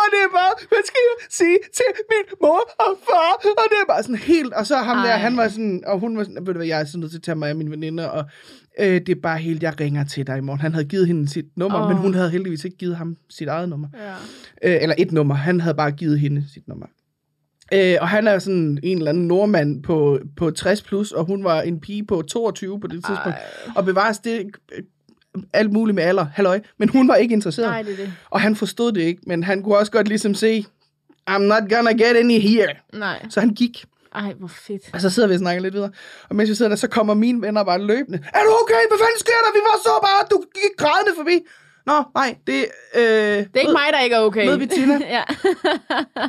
og 0.00 0.06
det 0.14 0.20
er 0.28 0.32
bare, 0.40 0.52
hvad 0.70 0.82
skal 0.90 1.00
jeg 1.08 1.16
sige 1.40 1.58
til 1.78 1.88
min 2.12 2.26
mor 2.42 2.62
og 2.86 2.92
far? 3.08 3.32
Og 3.60 3.66
det 3.72 3.78
er 3.84 3.86
bare 3.92 4.02
sådan 4.06 4.22
helt, 4.32 4.52
og 4.58 4.64
så 4.70 4.76
ham 4.88 4.96
der, 5.06 5.12
Ej. 5.18 5.24
han 5.26 5.36
var 5.40 5.48
sådan, 5.48 5.82
og 5.90 5.94
hun 6.02 6.10
var 6.16 6.22
sådan, 6.24 6.46
ved 6.46 6.52
du 6.54 6.58
hvad, 6.60 6.70
jeg 6.72 6.80
er 6.80 6.84
sådan 6.84 7.00
nødt 7.00 7.12
til 7.14 7.18
at 7.18 7.26
tage 7.28 7.38
mig 7.42 7.48
af 7.48 7.56
mine 7.60 7.70
veninder, 7.70 8.06
og 8.18 8.24
øh, 8.80 8.86
det 8.86 9.08
er 9.08 9.20
bare 9.22 9.38
helt, 9.38 9.62
jeg 9.62 9.80
ringer 9.80 10.04
til 10.04 10.26
dig 10.26 10.38
i 10.38 10.40
morgen. 10.40 10.60
Han 10.60 10.72
havde 10.72 10.84
givet 10.84 11.06
hende 11.06 11.28
sit 11.28 11.56
nummer, 11.56 11.82
oh. 11.82 11.88
men 11.88 11.96
hun 11.96 12.14
havde 12.14 12.30
heldigvis 12.30 12.64
ikke 12.64 12.76
givet 12.76 12.96
ham 12.96 13.16
sit 13.30 13.48
eget 13.48 13.68
nummer. 13.68 13.88
Ja. 13.94 14.12
Øh, 14.74 14.82
eller 14.82 14.94
et 14.98 15.12
nummer. 15.12 15.34
Han 15.34 15.60
havde 15.60 15.74
bare 15.74 15.90
givet 15.90 16.20
hende 16.20 16.44
sit 16.52 16.68
nummer. 16.68 16.86
Øh, 17.72 17.96
og 18.00 18.08
han 18.08 18.26
er 18.26 18.38
sådan 18.38 18.78
en 18.82 18.98
eller 18.98 19.10
anden 19.10 19.28
nordmand 19.28 19.82
på, 19.82 20.18
på 20.36 20.50
60 20.50 20.82
plus, 20.82 21.12
og 21.12 21.24
hun 21.24 21.44
var 21.44 21.62
en 21.62 21.80
pige 21.80 22.04
på 22.04 22.22
22 22.22 22.80
på 22.80 22.86
det 22.86 23.04
tidspunkt. 23.04 23.26
Ej. 23.26 23.42
Og 23.76 23.84
bevares 23.84 24.18
det 24.18 24.50
øh, 24.72 24.82
alt 25.52 25.72
muligt 25.72 25.94
med 25.94 26.04
alder, 26.04 26.26
halløj. 26.32 26.60
Men 26.78 26.88
hun 26.88 27.08
var 27.08 27.14
ikke 27.14 27.32
interesseret. 27.32 27.68
Nej, 27.68 27.82
det 27.82 27.92
er 27.92 27.96
det. 27.96 28.12
Og 28.30 28.40
han 28.40 28.56
forstod 28.56 28.92
det 28.92 29.00
ikke, 29.00 29.22
men 29.26 29.44
han 29.44 29.62
kunne 29.62 29.76
også 29.76 29.92
godt 29.92 30.08
ligesom 30.08 30.34
se, 30.34 30.64
I'm 31.30 31.38
not 31.38 31.70
gonna 31.70 31.92
get 31.92 32.16
any 32.16 32.40
here. 32.40 32.74
Nej. 32.92 33.26
Så 33.28 33.40
han 33.40 33.50
gik, 33.50 33.84
Ej, 34.14 34.32
hvor 34.38 34.48
fedt. 34.48 34.82
og 34.94 35.00
så 35.00 35.10
sidder 35.10 35.28
vi 35.28 35.34
og 35.34 35.38
snakker 35.40 35.62
lidt 35.62 35.74
videre. 35.74 35.90
Og 36.28 36.36
mens 36.36 36.50
vi 36.50 36.54
sidder 36.54 36.68
der, 36.68 36.76
så 36.76 36.88
kommer 36.88 37.14
mine 37.14 37.42
venner 37.42 37.64
bare 37.64 37.78
løbende. 37.78 38.18
Er 38.34 38.42
du 38.42 38.50
okay? 38.62 38.82
Hvad 38.90 38.98
fanden 38.98 39.18
sker 39.18 39.32
der? 39.44 39.52
Vi 39.54 39.60
var 39.70 39.78
så 39.82 39.90
bare, 40.02 40.26
du 40.30 40.44
gik 40.54 40.76
grædende 40.78 41.12
forbi. 41.16 41.40
Nå, 41.86 42.02
nej, 42.14 42.36
det, 42.46 42.66
øh, 42.94 43.02
Det 43.02 43.48
er 43.54 43.60
ikke 43.60 43.72
mig, 43.72 43.88
der 43.92 44.00
ikke 44.00 44.16
er 44.16 44.20
okay. 44.20 44.46
Mød 44.46 44.56
vi 44.56 44.66
Tina? 44.66 44.94
ja. 45.16 45.22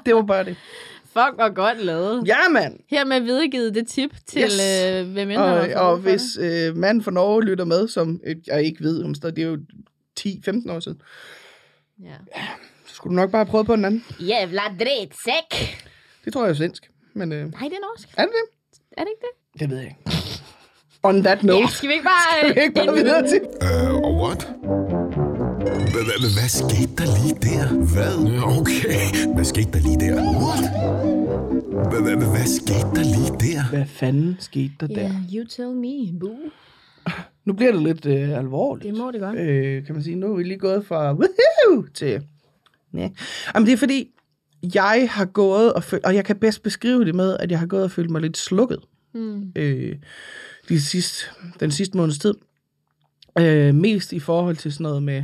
det 0.06 0.15
var 0.15 0.22
bare 0.22 0.44
det. 0.44 0.56
Fuck, 1.04 1.36
hvor 1.36 1.54
godt 1.54 1.84
lavet. 1.84 2.27
Ja, 2.27 2.50
mand. 2.51 2.80
Hermed 2.89 3.20
videregivet 3.22 3.75
det 3.75 3.88
tip 3.88 4.12
til, 4.27 4.42
Yes. 4.42 4.60
øh, 4.96 5.12
hvem 5.12 5.32
end 5.32 5.38
Og, 5.38 5.70
og 5.75 5.98
hvis 5.98 6.22
øh, 6.42 6.75
manden 6.75 7.04
fra 7.04 7.12
Norge 7.12 7.44
lytter 7.44 7.65
med, 7.65 7.88
som 7.88 8.20
øh, 8.27 8.36
jeg 8.48 8.63
ikke 8.63 8.84
ved, 8.84 9.04
om 9.04 9.13
det 9.13 9.39
er 9.39 9.44
jo 9.44 9.58
10-15 10.20 10.72
år 10.72 10.80
siden, 10.80 10.98
det. 11.98 12.06
Ja. 12.06 12.42
så 12.88 12.96
skulle 12.96 13.15
du 13.15 13.22
nok 13.22 13.32
bare 13.32 13.39
have 13.46 13.51
prøvet 13.51 13.65
på 13.65 13.74
en 13.74 13.86
anden. 13.86 14.06
Jævla 14.20 14.62
dritsæk. 14.80 15.77
Det 16.25 16.34
tror 16.34 16.44
jeg 16.44 16.50
er 16.51 16.56
svensk. 16.56 16.89
Men 17.15 17.31
øh, 17.31 17.38
Nej, 17.39 17.48
det 17.63 17.74
er 17.74 17.81
norsk. 17.88 18.10
er 18.17 18.22
det 18.25 18.31
det? 18.31 18.79
Er 18.98 19.03
det 19.03 19.10
ikke 19.15 19.25
det? 19.27 19.60
Det 19.60 19.69
ved 19.69 19.77
jeg 19.77 19.86
ikke. 19.88 20.00
On 21.03 21.24
that 21.24 21.43
note, 21.43 21.60
Ja, 21.60 21.67
skal 21.67 21.89
vi 21.89 21.93
ikke 21.93 22.03
bare... 22.05 22.39
skal 22.39 22.55
vi 22.55 22.62
ikke 22.62 22.74
bare 22.75 22.95
videre 22.95 23.27
til... 23.27 23.41
Uh, 23.62 23.95
og 24.07 24.13
what? 24.24 24.41
Hva- 25.93 26.05
hva- 26.07 26.19
hva- 26.24 26.34
Hvad 26.39 26.50
skete 26.62 26.93
der 27.00 27.07
lige 27.19 27.36
der? 27.48 27.65
Hvad? 27.93 28.13
Okay, 28.60 29.34
hvad 29.36 29.45
skete 29.45 29.72
der 29.74 29.79
lige 29.88 30.00
der? 30.05 30.13
What? 30.43 30.63
Hva- 31.89 32.01
hva- 32.05 32.17
hva- 32.22 32.29
Hvad 32.36 32.48
skete 32.60 32.89
der 32.98 33.03
lige 33.15 33.31
der? 33.53 33.69
Hvad 33.69 33.86
fanden 33.86 34.36
skete 34.39 34.74
der 34.79 34.88
der? 34.88 34.95
Yeah, 35.10 35.34
you 35.34 35.45
tell 35.50 35.69
me, 35.75 36.19
boo. 36.19 36.38
Nu 37.45 37.53
bliver 37.53 37.72
det 37.72 37.81
lidt 37.81 38.05
øh, 38.05 38.38
alvorligt. 38.38 38.86
Det 38.93 38.98
må 39.03 39.12
det 39.12 39.22
godt. 39.22 39.39
Øh, 39.39 39.86
kan 39.86 39.95
man 39.95 40.03
sige. 40.03 40.15
Nu 40.15 40.31
er 40.31 40.38
vi 40.38 40.43
lige 40.43 40.57
gået 40.60 40.86
fra 40.86 41.13
woohoo 41.13 41.86
til... 41.93 42.22
Ja. 42.93 43.10
Jamen, 43.55 43.65
det 43.67 43.74
er 43.74 43.77
fordi, 43.77 44.12
jeg 44.74 45.07
har 45.12 45.25
gået 45.25 45.74
og 45.74 45.84
følt, 45.84 46.05
og 46.05 46.15
jeg 46.15 46.25
kan 46.25 46.36
bedst 46.36 46.63
beskrive 46.63 47.05
det 47.05 47.15
med, 47.15 47.38
at 47.39 47.51
jeg 47.51 47.60
har 47.60 47.65
gået 47.67 47.84
og 47.84 47.91
følt 47.91 48.10
mig 48.10 48.22
lidt 48.22 48.38
slukket 48.38 48.80
Hmm. 49.15 49.51
øh, 49.56 49.95
de 50.69 50.82
sidste, 50.82 51.25
den 51.60 51.71
sidste 51.71 51.97
måneds 51.97 52.19
tid. 52.19 52.34
Øh, 53.39 53.75
mest 53.75 54.13
i 54.13 54.19
forhold 54.19 54.56
til 54.56 54.73
sådan 54.73 54.84
noget 54.84 55.04
med 55.04 55.23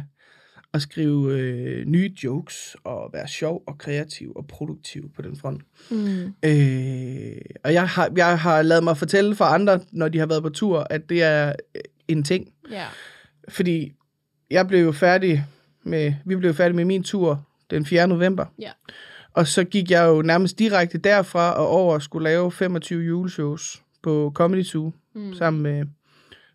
at 0.73 0.81
skrive 0.81 1.39
øh, 1.39 1.85
nye 1.85 2.13
jokes 2.23 2.75
og 2.83 3.09
være 3.13 3.27
sjov 3.27 3.63
og 3.67 3.77
kreativ 3.77 4.33
og 4.35 4.47
produktiv 4.47 5.11
på 5.15 5.21
den 5.21 5.37
front. 5.37 5.61
Hmm. 5.89 6.33
Øh, 6.45 7.41
og 7.63 7.73
jeg 7.73 7.89
har, 7.89 8.11
jeg 8.15 8.39
har 8.39 8.61
lavet 8.61 8.83
mig 8.83 8.97
fortælle 8.97 9.35
fra 9.35 9.53
andre, 9.53 9.79
når 9.91 10.07
de 10.07 10.19
har 10.19 10.25
været 10.25 10.43
på 10.43 10.49
tur, 10.49 10.87
at 10.89 11.09
det 11.09 11.23
er 11.23 11.53
øh, 11.75 11.81
en 12.07 12.23
ting. 12.23 12.53
Ja. 12.71 12.85
Fordi 13.49 13.91
jeg 14.51 14.67
blev 14.67 14.83
jo 14.83 14.91
færdig 14.91 15.45
med, 15.83 16.13
vi 16.25 16.35
blev 16.35 16.53
færdige 16.53 16.75
med 16.75 16.85
min 16.85 17.03
tur 17.03 17.47
den 17.69 17.85
4. 17.85 18.07
november. 18.07 18.45
Ja. 18.59 18.71
Og 19.33 19.47
så 19.47 19.63
gik 19.63 19.91
jeg 19.91 20.07
jo 20.07 20.21
nærmest 20.21 20.59
direkte 20.59 20.97
derfra 20.97 21.53
og 21.53 21.67
over 21.67 21.93
og 21.93 22.01
skulle 22.01 22.23
lave 22.23 22.51
25 22.51 23.03
juleshows 23.03 23.81
på 24.03 24.31
Comedy 24.35 24.63
Zoo, 24.63 24.91
mm. 25.15 25.33
sammen 25.33 25.63
med 25.63 25.85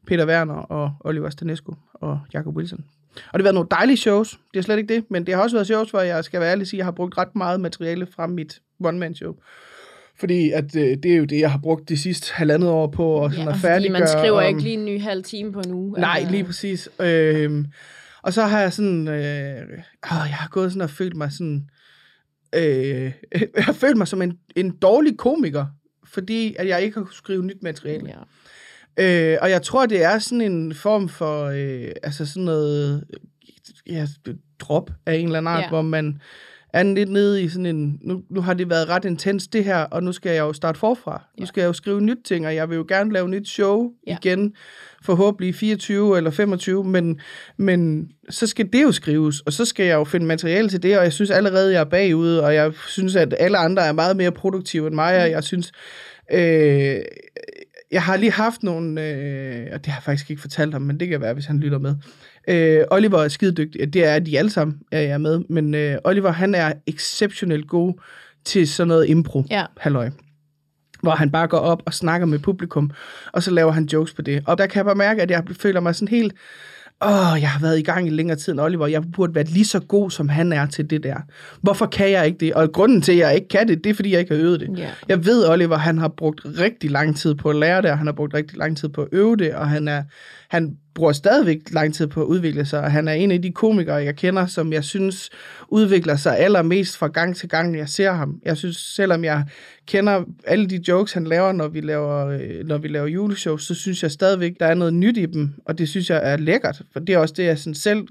Peter 0.07 0.27
Werner 0.27 0.55
og 0.55 0.93
Oliver 1.01 1.31
Stanescu 1.31 1.75
og 1.95 2.21
Jacob 2.35 2.57
Wilson. 2.57 2.85
Og 3.15 3.21
det 3.33 3.33
har 3.33 3.43
været 3.43 3.55
nogle 3.55 3.69
dejlige 3.71 3.97
shows, 3.97 4.39
det 4.55 4.59
er 4.59 4.63
slet 4.63 4.79
ikke 4.79 4.95
det, 4.95 5.05
men 5.11 5.27
det 5.27 5.35
har 5.35 5.43
også 5.43 5.57
været 5.57 5.67
shows, 5.67 5.91
hvor 5.91 6.01
jeg 6.01 6.25
skal 6.25 6.41
være 6.41 6.51
ærlig 6.51 6.63
og 6.63 6.67
sige, 6.67 6.79
at 6.79 6.79
jeg 6.79 6.87
har 6.87 6.91
brugt 6.93 7.19
ret 7.19 7.37
meget 7.37 7.61
materiale 7.61 8.07
fra 8.17 8.27
mit 8.27 8.61
one-man-show. 8.85 9.35
Fordi 10.21 10.51
at, 10.51 10.77
øh, 10.77 10.97
det 11.03 11.07
er 11.13 11.17
jo 11.17 11.25
det, 11.25 11.41
jeg 11.41 11.51
har 11.51 11.59
brugt 11.59 11.89
de 11.89 11.97
sidste 11.99 12.33
halvandet 12.35 12.69
år 12.71 12.87
på 12.87 13.05
og 13.07 13.31
sådan 13.31 13.45
ja, 13.45 13.51
at 13.51 13.57
fordi 13.57 13.63
færdiggøre. 13.67 14.01
man 14.01 14.09
skriver 14.09 14.41
om- 14.43 14.49
ikke 14.49 14.61
lige 14.63 14.75
en 14.75 14.85
ny 14.85 15.01
halv 15.03 15.25
time 15.25 15.53
på 15.53 15.61
en 15.61 15.73
uge. 15.75 16.01
Nej, 16.01 16.17
Altså, 16.19 16.31
lige 16.33 16.45
præcis. 16.45 16.89
Øhm, 17.01 17.67
og 18.23 18.33
så 18.33 18.43
har 18.43 18.61
jeg 18.61 18.73
sådan, 18.73 19.09
øh, 19.09 19.63
åh, 20.13 20.27
jeg 20.29 20.37
har 20.37 20.49
gået 20.49 20.71
sådan 20.73 20.83
og 20.83 20.91
følt 20.91 21.17
mig 21.17 21.33
sådan, 21.33 21.71
øh, 22.57 23.13
jeg 23.57 23.65
har 23.65 23.73
følt 23.73 23.97
mig 23.97 24.09
som 24.09 24.23
en, 24.23 24.39
en 24.57 24.71
dårlig 24.71 25.17
komiker, 25.17 25.67
fordi 26.05 26.57
at 26.59 26.69
jeg 26.69 26.83
ikke 26.83 26.95
har 26.95 27.03
kunnet 27.03 27.15
skrive 27.15 27.45
nyt 27.45 27.63
materiale. 27.63 28.09
Ja. 28.09 29.33
Øh, 29.33 29.39
og 29.43 29.51
jeg 29.51 29.63
tror, 29.63 29.87
det 29.87 30.03
er 30.03 30.19
sådan 30.19 30.41
en 30.41 30.75
form 30.75 31.09
for, 31.09 31.45
øh, 31.45 31.93
altså 32.03 32.27
sådan 32.27 32.45
noget, 32.45 33.05
ja, 33.87 34.07
drop 34.59 34.91
af 35.07 35.15
en 35.15 35.27
eller 35.27 35.39
anden 35.39 35.53
art, 35.53 35.63
ja. 35.63 35.69
hvor 35.69 35.83
man 35.83 36.21
er 36.79 36.95
lidt 36.95 37.11
nede 37.11 37.43
i 37.43 37.49
sådan 37.49 37.67
en, 37.67 37.99
nu, 38.03 38.23
nu 38.31 38.41
har 38.41 38.55
det 38.55 38.71
været 38.71 38.89
ret 38.89 39.05
intens 39.05 39.47
det 39.49 39.65
her, 39.65 39.77
og 39.79 40.03
nu 40.03 40.13
skal 40.13 40.33
jeg 40.33 40.41
jo 40.41 40.53
starte 40.53 40.79
forfra. 40.79 41.25
Nu 41.39 41.43
Ja. 41.43 41.47
skal 41.47 41.61
jeg 41.61 41.69
jo 41.69 41.73
skrive 41.73 42.01
nyt 42.01 42.19
ting, 42.25 42.47
og 42.47 42.55
jeg 42.55 42.69
vil 42.71 42.77
jo 42.77 42.85
gerne 42.89 43.13
lave 43.13 43.29
nyt 43.29 43.49
show 43.49 43.91
Ja. 44.07 44.17
igen, 44.23 44.53
forhåbentlig 45.05 45.55
24 45.55 46.17
eller 46.17 46.31
25, 46.31 46.85
men, 46.85 47.21
men 47.57 48.09
så 48.31 48.47
skal 48.47 48.69
det 48.73 48.83
jo 48.83 48.93
skrives, 48.93 49.41
og 49.41 49.53
så 49.53 49.65
skal 49.65 49.87
jeg 49.87 49.95
jo 49.95 50.05
finde 50.05 50.27
materiale 50.27 50.69
til 50.69 50.83
det, 50.83 50.99
og 50.99 51.05
jeg 51.05 51.13
synes 51.13 51.31
allerede, 51.31 51.73
jeg 51.73 51.81
er 51.81 51.85
bagud, 51.85 52.37
og 52.37 52.55
jeg 52.55 52.73
synes, 52.89 53.17
at 53.17 53.35
alle 53.39 53.59
andre 53.59 53.87
er 53.87 53.93
meget 53.93 54.17
mere 54.17 54.33
produktive 54.33 54.87
end 54.87 54.95
mig, 54.95 55.23
og 55.23 55.31
jeg 55.31 55.45
synes, 55.45 55.73
øh, 56.33 57.01
jeg 57.91 58.03
har 58.03 58.17
lige 58.17 58.33
haft 58.33 58.63
nogle, 58.63 59.03
øh, 59.09 59.67
og 59.73 59.79
det 59.79 59.87
har 59.87 59.99
jeg 59.99 60.03
faktisk 60.03 60.31
ikke 60.31 60.43
fortalt 60.43 60.73
ham, 60.73 60.83
men 60.83 61.01
det 61.01 61.09
kan 61.09 61.21
være, 61.21 61.35
hvis 61.35 61.47
han 61.47 61.59
lytter 61.61 61.79
med. 61.79 61.95
Øh, 62.49 62.81
Oliver 62.91 63.19
er 63.23 63.29
skidedygtig, 63.29 63.93
det 63.93 64.05
er 64.05 64.19
de 64.19 64.39
alle 64.39 64.51
sammen, 64.51 64.79
er 64.93 65.01
jeg 65.01 65.21
med, 65.21 65.41
men 65.51 65.75
øh, 65.75 65.99
Oliver, 66.05 66.31
han 66.33 66.55
er 66.55 66.73
exceptionelt 66.87 67.69
god 67.69 67.95
til 68.45 68.69
sådan 68.69 68.89
noget 68.89 69.09
impro, 69.09 69.45
Ja. 69.51 69.65
halløj 69.77 70.11
hvor 71.03 71.13
han 71.13 71.31
bare 71.31 71.47
går 71.49 71.59
op 71.59 71.83
og 71.87 71.95
snakker 71.95 72.27
med 72.27 72.39
publikum, 72.39 72.91
og 73.33 73.43
så 73.43 73.51
laver 73.51 73.73
han 73.73 73.85
jokes 73.85 74.15
på 74.15 74.23
det. 74.23 74.43
Og 74.47 74.59
der 74.59 74.67
kan 74.67 74.77
jeg 74.77 74.85
bare 74.85 74.95
mærke, 74.95 75.23
at 75.23 75.31
jeg 75.31 75.43
føler 75.61 75.81
mig 75.81 75.95
sådan 75.95 76.09
helt, 76.09 76.33
åh, 77.05 77.41
jeg 77.41 77.51
har 77.51 77.61
været 77.61 77.79
i 77.79 77.83
gang 77.83 78.07
i 78.07 78.11
længere 78.11 78.37
tid 78.39 78.53
end 78.53 78.61
Oliver, 78.61 78.87
jeg 78.87 79.03
burde 79.13 79.35
være 79.35 79.45
lige 79.45 79.65
så 79.65 79.81
god, 79.81 80.11
som 80.11 80.29
han 80.29 80.53
er 80.53 80.67
til 80.67 80.91
det 80.91 81.03
der. 81.03 81.17
Hvorfor 81.63 81.87
kan 81.87 82.11
jeg 82.11 82.27
ikke 82.27 82.39
det? 82.39 82.55
Og 82.55 82.73
grunden 82.73 83.03
til, 83.03 83.13
at 83.13 83.19
jeg 83.19 83.35
ikke 83.35 83.49
kan 83.49 83.69
det, 83.69 83.85
det 83.85 83.91
er, 83.91 83.95
fordi 83.95 84.13
jeg 84.13 84.21
ikke 84.21 84.35
har 84.35 84.43
øvet 84.43 84.61
det. 84.61 84.79
Ja. 84.79 84.89
Jeg 85.09 85.25
ved, 85.27 85.49
Oliver, 85.49 85.77
han 85.77 85.99
har 85.99 86.09
brugt 86.09 86.41
rigtig 86.61 86.91
lang 86.91 87.17
tid 87.17 87.35
på 87.35 87.51
at 87.51 87.57
lære 87.57 87.83
det, 87.83 87.91
og 87.91 87.99
han 87.99 88.07
har 88.07 88.15
brugt 88.15 88.35
rigtig 88.35 88.59
lang 88.59 88.77
tid 88.77 88.89
på 88.89 89.03
at 89.03 89.09
øve 89.13 89.37
det, 89.37 89.55
og 89.55 89.69
han, 89.69 89.89
er, 89.89 90.03
han 90.57 90.77
bruger 90.95 91.13
stadigvæk 91.13 91.59
lang 91.71 91.95
tid 91.95 92.07
på 92.07 92.23
at 92.23 92.27
udvikle 92.27 92.67
sig, 92.67 92.81
og 92.81 92.93
han 92.93 93.09
er 93.09 93.13
en 93.13 93.31
af 93.31 93.43
de 93.43 93.53
komikere, 93.53 93.95
jeg 93.95 94.17
kender, 94.17 94.47
som 94.47 94.73
jeg 94.73 94.85
synes 94.85 95.31
udvikler 95.69 96.17
sig 96.17 96.39
allermest 96.39 96.97
fra 96.97 97.09
gang 97.09 97.37
til 97.37 97.49
gang, 97.49 97.79
jeg 97.79 97.89
ser 97.89 98.13
ham. 98.13 98.41
Jeg 98.45 98.57
synes, 98.57 98.77
selvom 98.77 99.25
jeg 99.25 99.45
kender 99.87 100.25
alle 100.47 100.67
de 100.67 100.81
jokes, 100.89 101.13
han 101.13 101.25
laver, 101.25 101.53
når 101.53 101.69
vi 101.69 101.81
laver, 101.81 102.27
øh, 102.27 102.67
når 102.67 102.79
vi 102.79 102.89
laver 102.89 103.07
juleshows, 103.07 103.67
så 103.67 103.75
synes 103.75 104.03
jeg 104.03 104.11
stadigvæk, 104.11 104.53
der 104.61 104.67
er 104.67 104.75
noget 104.75 104.95
nyt 104.95 105.17
i 105.17 105.27
dem, 105.27 105.55
og 105.67 105.79
det 105.79 105.89
synes 105.89 106.11
jeg 106.11 106.21
er 106.23 106.37
lækkert, 106.37 106.83
for 106.93 107.01
det 107.01 107.15
er 107.15 107.19
også 107.19 107.35
det, 107.37 107.45
jeg 107.45 107.59
sådan 107.59 107.75
selv 107.75 108.07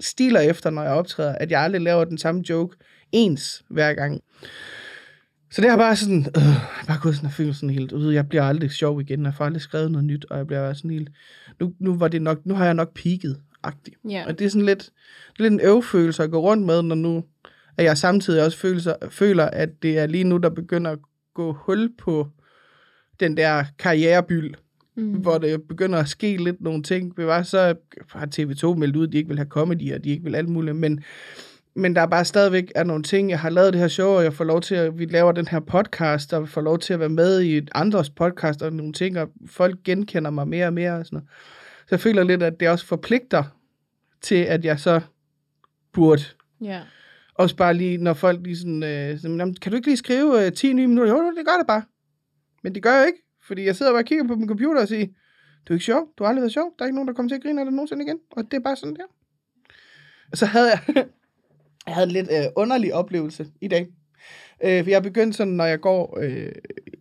stiler 0.00 0.40
efter, 0.40 0.70
når 0.70 0.82
jeg 0.82 0.92
optræder, 0.92 1.34
at 1.34 1.50
jeg 1.50 1.60
aldrig 1.60 1.82
laver 1.82 2.04
den 2.04 2.18
samme 2.18 2.42
joke 2.50 2.76
ens 3.12 3.62
hver 3.68 3.94
gang. 3.94 4.20
Så 5.50 5.60
det 5.60 5.70
har 5.70 5.76
bare 5.76 5.96
sådan, 5.96 6.18
øh, 6.36 6.86
bare 6.86 6.98
gået 7.02 7.14
sådan 7.16 7.26
og 7.26 7.32
følt 7.32 7.56
sådan 7.56 7.70
helt, 7.70 7.92
jeg 7.92 8.28
bliver 8.28 8.42
aldrig 8.42 8.70
sjov 8.70 9.00
igen, 9.00 9.24
jeg 9.24 9.34
får 9.34 9.44
aldrig 9.44 9.62
skrevet 9.62 9.90
noget 9.92 10.04
nyt, 10.04 10.26
og 10.30 10.38
jeg 10.38 10.46
bliver 10.46 10.72
sådan 10.72 10.90
helt, 10.90 11.08
nu, 11.60 11.72
nu, 11.78 11.94
var 11.96 12.08
det 12.08 12.22
nok, 12.22 12.46
nu 12.46 12.54
har 12.54 12.64
jeg 12.64 12.74
nok 12.74 12.94
peaked 12.94 13.34
agtigt. 13.62 13.96
Ja. 14.08 14.24
Og 14.26 14.38
det 14.38 14.44
er 14.44 14.48
sådan 14.48 14.66
lidt, 14.66 14.90
lidt 15.38 15.52
en 15.52 15.60
øvfølelse 15.60 16.22
at 16.22 16.30
gå 16.30 16.40
rundt 16.40 16.66
med, 16.66 16.82
når 16.82 16.94
nu, 16.94 17.24
at 17.76 17.84
jeg 17.84 17.98
samtidig 17.98 18.44
også 18.44 18.58
føler, 18.58 18.94
føler, 19.10 19.44
at 19.44 19.82
det 19.82 19.98
er 19.98 20.06
lige 20.06 20.24
nu, 20.24 20.36
der 20.36 20.48
begynder 20.48 20.90
at 20.90 20.98
gå 21.34 21.52
hul 21.52 21.92
på 21.98 22.28
den 23.20 23.36
der 23.36 23.64
karrierebyld, 23.78 24.54
Mm. 24.96 25.12
hvor 25.12 25.38
det 25.38 25.62
begynder 25.62 25.98
at 25.98 26.08
ske 26.08 26.36
lidt 26.36 26.60
nogle 26.60 26.82
ting. 26.82 27.16
Det 27.16 27.26
var 27.26 27.42
så 27.42 27.74
har 28.12 28.26
TV2 28.26 28.74
meldt 28.74 28.96
ud, 28.96 29.06
at 29.06 29.12
de 29.12 29.16
ikke 29.16 29.28
vil 29.28 29.38
have 29.38 29.48
comedy, 29.48 29.94
og 29.94 30.04
de 30.04 30.10
ikke 30.10 30.24
vil 30.24 30.34
alt 30.34 30.48
muligt, 30.48 30.76
men, 30.76 31.00
men 31.78 31.96
der 31.96 32.02
er 32.02 32.06
bare 32.06 32.24
stadigvæk 32.24 32.72
er 32.74 32.84
nogle 32.84 33.02
ting. 33.02 33.30
Jeg 33.30 33.40
har 33.40 33.50
lavet 33.50 33.72
det 33.72 33.80
her 33.80 33.88
show, 33.88 34.08
og 34.08 34.24
jeg 34.24 34.32
får 34.32 34.44
lov 34.44 34.60
til 34.60 34.74
at, 34.74 34.98
vi 34.98 35.04
laver 35.04 35.32
den 35.32 35.48
her 35.48 35.60
podcast, 35.60 36.32
og 36.32 36.48
får 36.48 36.60
lov 36.60 36.78
til 36.78 36.92
at 36.94 37.00
være 37.00 37.08
med 37.08 37.40
i 37.40 37.56
et 37.56 37.70
andres 37.74 38.10
podcast 38.10 38.62
og 38.62 38.72
nogle 38.72 38.92
ting, 38.92 39.18
og 39.18 39.28
folk 39.46 39.78
genkender 39.84 40.30
mig 40.30 40.48
mere 40.48 40.66
og 40.66 40.72
mere 40.72 40.92
og 40.98 41.06
sådan 41.06 41.16
noget. 41.16 41.28
Så 41.80 41.86
jeg 41.90 42.00
føler 42.00 42.24
lidt, 42.24 42.42
at 42.42 42.60
det 42.60 42.68
også 42.68 42.86
forpligter 42.86 43.44
til, 44.20 44.34
at 44.34 44.64
jeg 44.64 44.80
så 44.80 45.00
burde 45.92 46.22
Ja. 46.60 46.80
også 47.34 47.56
bare 47.56 47.74
lige, 47.74 47.98
når 47.98 48.14
folk 48.14 48.40
lige 48.42 48.56
sådan, 48.56 48.82
øh, 48.82 49.18
sådan 49.20 49.38
"Jamen, 49.38 49.54
kan 49.54 49.72
du 49.72 49.76
ikke 49.76 49.88
lige 49.88 49.96
skrive 49.96 50.46
øh, 50.46 50.52
10 50.52 50.72
nye 50.72 50.86
minutter? 50.86 51.12
Jo, 51.12 51.18
det 51.36 51.46
gør 51.46 51.56
det 51.58 51.66
bare. 51.66 51.82
Men 52.62 52.74
det 52.74 52.82
gør 52.82 52.94
jeg 52.96 53.06
ikke, 53.06 53.18
fordi 53.46 53.64
jeg 53.64 53.76
sidder 53.76 53.92
bare 53.92 54.00
og 54.02 54.04
kigger 54.04 54.26
på 54.26 54.34
min 54.34 54.48
computer 54.48 54.80
og 54.82 54.88
siger, 54.88 55.06
du 55.68 55.72
er 55.72 55.74
ikke 55.74 55.84
sjov, 55.84 56.08
du 56.18 56.24
har 56.24 56.28
aldrig 56.28 56.42
været 56.42 56.52
sjov, 56.52 56.74
der 56.78 56.84
er 56.84 56.86
ikke 56.86 56.94
nogen, 56.96 57.08
der 57.08 57.14
kommer 57.14 57.30
til 57.30 57.36
at 57.36 57.42
grine 57.42 57.60
af 57.60 57.64
dig 57.64 57.74
nogensinde 57.74 58.04
igen, 58.04 58.18
og 58.30 58.44
det 58.50 58.54
er 58.54 58.60
bare 58.60 58.76
sådan 58.76 58.94
der. 58.96 59.02
Og 60.32 60.38
så 60.38 60.46
havde 60.46 60.68
jeg, 60.70 61.06
jeg 61.88 61.94
havde 61.94 62.06
en 62.06 62.12
lidt 62.12 62.28
øh, 62.30 62.44
underlig 62.56 62.94
oplevelse 62.94 63.46
i 63.60 63.68
dag. 63.68 63.86
Øh, 64.64 64.82
for 64.84 64.90
jeg 64.90 64.96
er 64.96 65.00
begyndt 65.00 65.36
sådan, 65.36 65.52
når 65.52 65.64
jeg 65.64 65.80
går, 65.80 66.18
øh, 66.22 66.52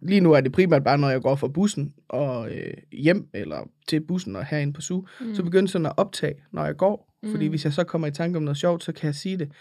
lige 0.01 0.21
nu 0.21 0.31
er 0.33 0.41
det 0.41 0.51
primært 0.51 0.83
bare, 0.83 0.97
når 0.97 1.09
jeg 1.09 1.21
går 1.21 1.35
fra 1.35 1.47
bussen 1.47 1.93
og 2.09 2.51
øh, 2.51 2.73
hjem, 2.91 3.27
eller 3.33 3.69
til 3.87 4.01
bussen 4.01 4.35
og 4.35 4.45
herinde 4.45 4.73
på 4.73 4.81
SU, 4.81 5.01
mm. 5.21 5.35
så 5.35 5.43
begyndte 5.43 5.71
sådan 5.71 5.85
at 5.85 5.93
optage, 5.97 6.33
når 6.51 6.65
jeg 6.65 6.77
går. 6.77 7.13
Fordi 7.31 7.45
Mm. 7.45 7.49
hvis 7.49 7.65
jeg 7.65 7.73
så 7.73 7.83
kommer 7.83 8.07
i 8.07 8.11
tanke 8.11 8.37
om 8.37 8.43
noget 8.43 8.57
sjovt, 8.57 8.83
så 8.83 8.91
kan 8.91 9.05
jeg 9.05 9.15
sige 9.15 9.37
det. 9.37 9.51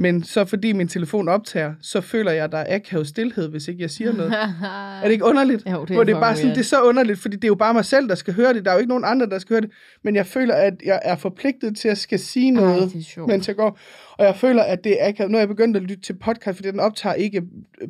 Men 0.00 0.22
så 0.22 0.44
fordi 0.44 0.72
min 0.72 0.88
telefon 0.88 1.28
optager, 1.28 1.74
så 1.80 2.00
føler 2.00 2.32
jeg, 2.32 2.44
at 2.44 2.52
der 2.52 2.58
er 2.58 2.74
akavet 2.74 3.06
stillhed, 3.06 3.48
hvis 3.48 3.68
ikke 3.68 3.82
jeg 3.82 3.90
siger 3.90 4.12
noget. 4.12 4.32
er 5.02 5.04
det 5.04 5.10
ikke 5.12 5.24
underligt? 5.24 5.62
Jo, 5.66 5.84
det 5.84 5.90
er 5.90 5.94
Hvor 5.94 6.04
det 6.04 6.14
er 6.14 6.20
bare 6.20 6.36
sådan, 6.36 6.50
det 6.50 6.58
er 6.58 6.64
så 6.64 6.82
underligt, 6.82 7.18
fordi 7.18 7.36
det 7.36 7.44
er 7.44 7.48
jo 7.48 7.54
bare 7.54 7.74
mig 7.74 7.84
selv, 7.84 8.08
der 8.08 8.14
skal 8.14 8.34
høre 8.34 8.54
det. 8.54 8.64
Der 8.64 8.70
er 8.70 8.74
jo 8.74 8.78
ikke 8.78 8.88
nogen 8.88 9.04
andre, 9.04 9.26
der 9.26 9.38
skal 9.38 9.54
høre 9.54 9.60
det. 9.60 9.70
Men 10.04 10.16
jeg 10.16 10.26
føler, 10.26 10.54
at 10.54 10.74
jeg 10.84 11.00
er 11.02 11.16
forpligtet 11.16 11.76
til 11.76 11.88
at 11.88 11.98
skal 11.98 12.18
sige 12.18 12.50
noget, 12.50 12.94
Ej, 13.16 13.26
mens 13.26 13.48
jeg 13.48 13.56
går. 13.56 13.78
Og 14.18 14.24
jeg 14.24 14.36
føler, 14.36 14.62
at 14.62 14.84
det 14.84 15.02
er 15.02 15.08
akavet. 15.08 15.30
Nu 15.30 15.36
er 15.36 15.40
jeg 15.40 15.48
begyndt 15.48 15.76
at 15.76 15.82
lytte 15.82 16.02
til 16.02 16.18
podcast, 16.18 16.56
fordi 16.56 16.70
den 16.70 16.80
optager 16.80 17.14
ikke 17.14 17.42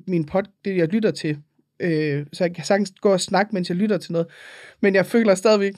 min 0.06 0.26
pod, 0.26 0.42
det, 0.64 0.76
jeg 0.76 0.88
lytter 0.88 1.10
til. 1.10 1.38
Øh, 1.80 2.26
så 2.32 2.44
jeg 2.44 2.54
kan 2.54 2.64
sagtens 2.64 2.92
gå 3.00 3.12
og 3.12 3.20
snakke, 3.20 3.54
mens 3.54 3.68
jeg 3.68 3.76
lytter 3.76 3.98
til 3.98 4.12
noget. 4.12 4.26
Men 4.80 4.94
jeg 4.94 5.06
føler 5.06 5.34
stadigvæk, 5.34 5.74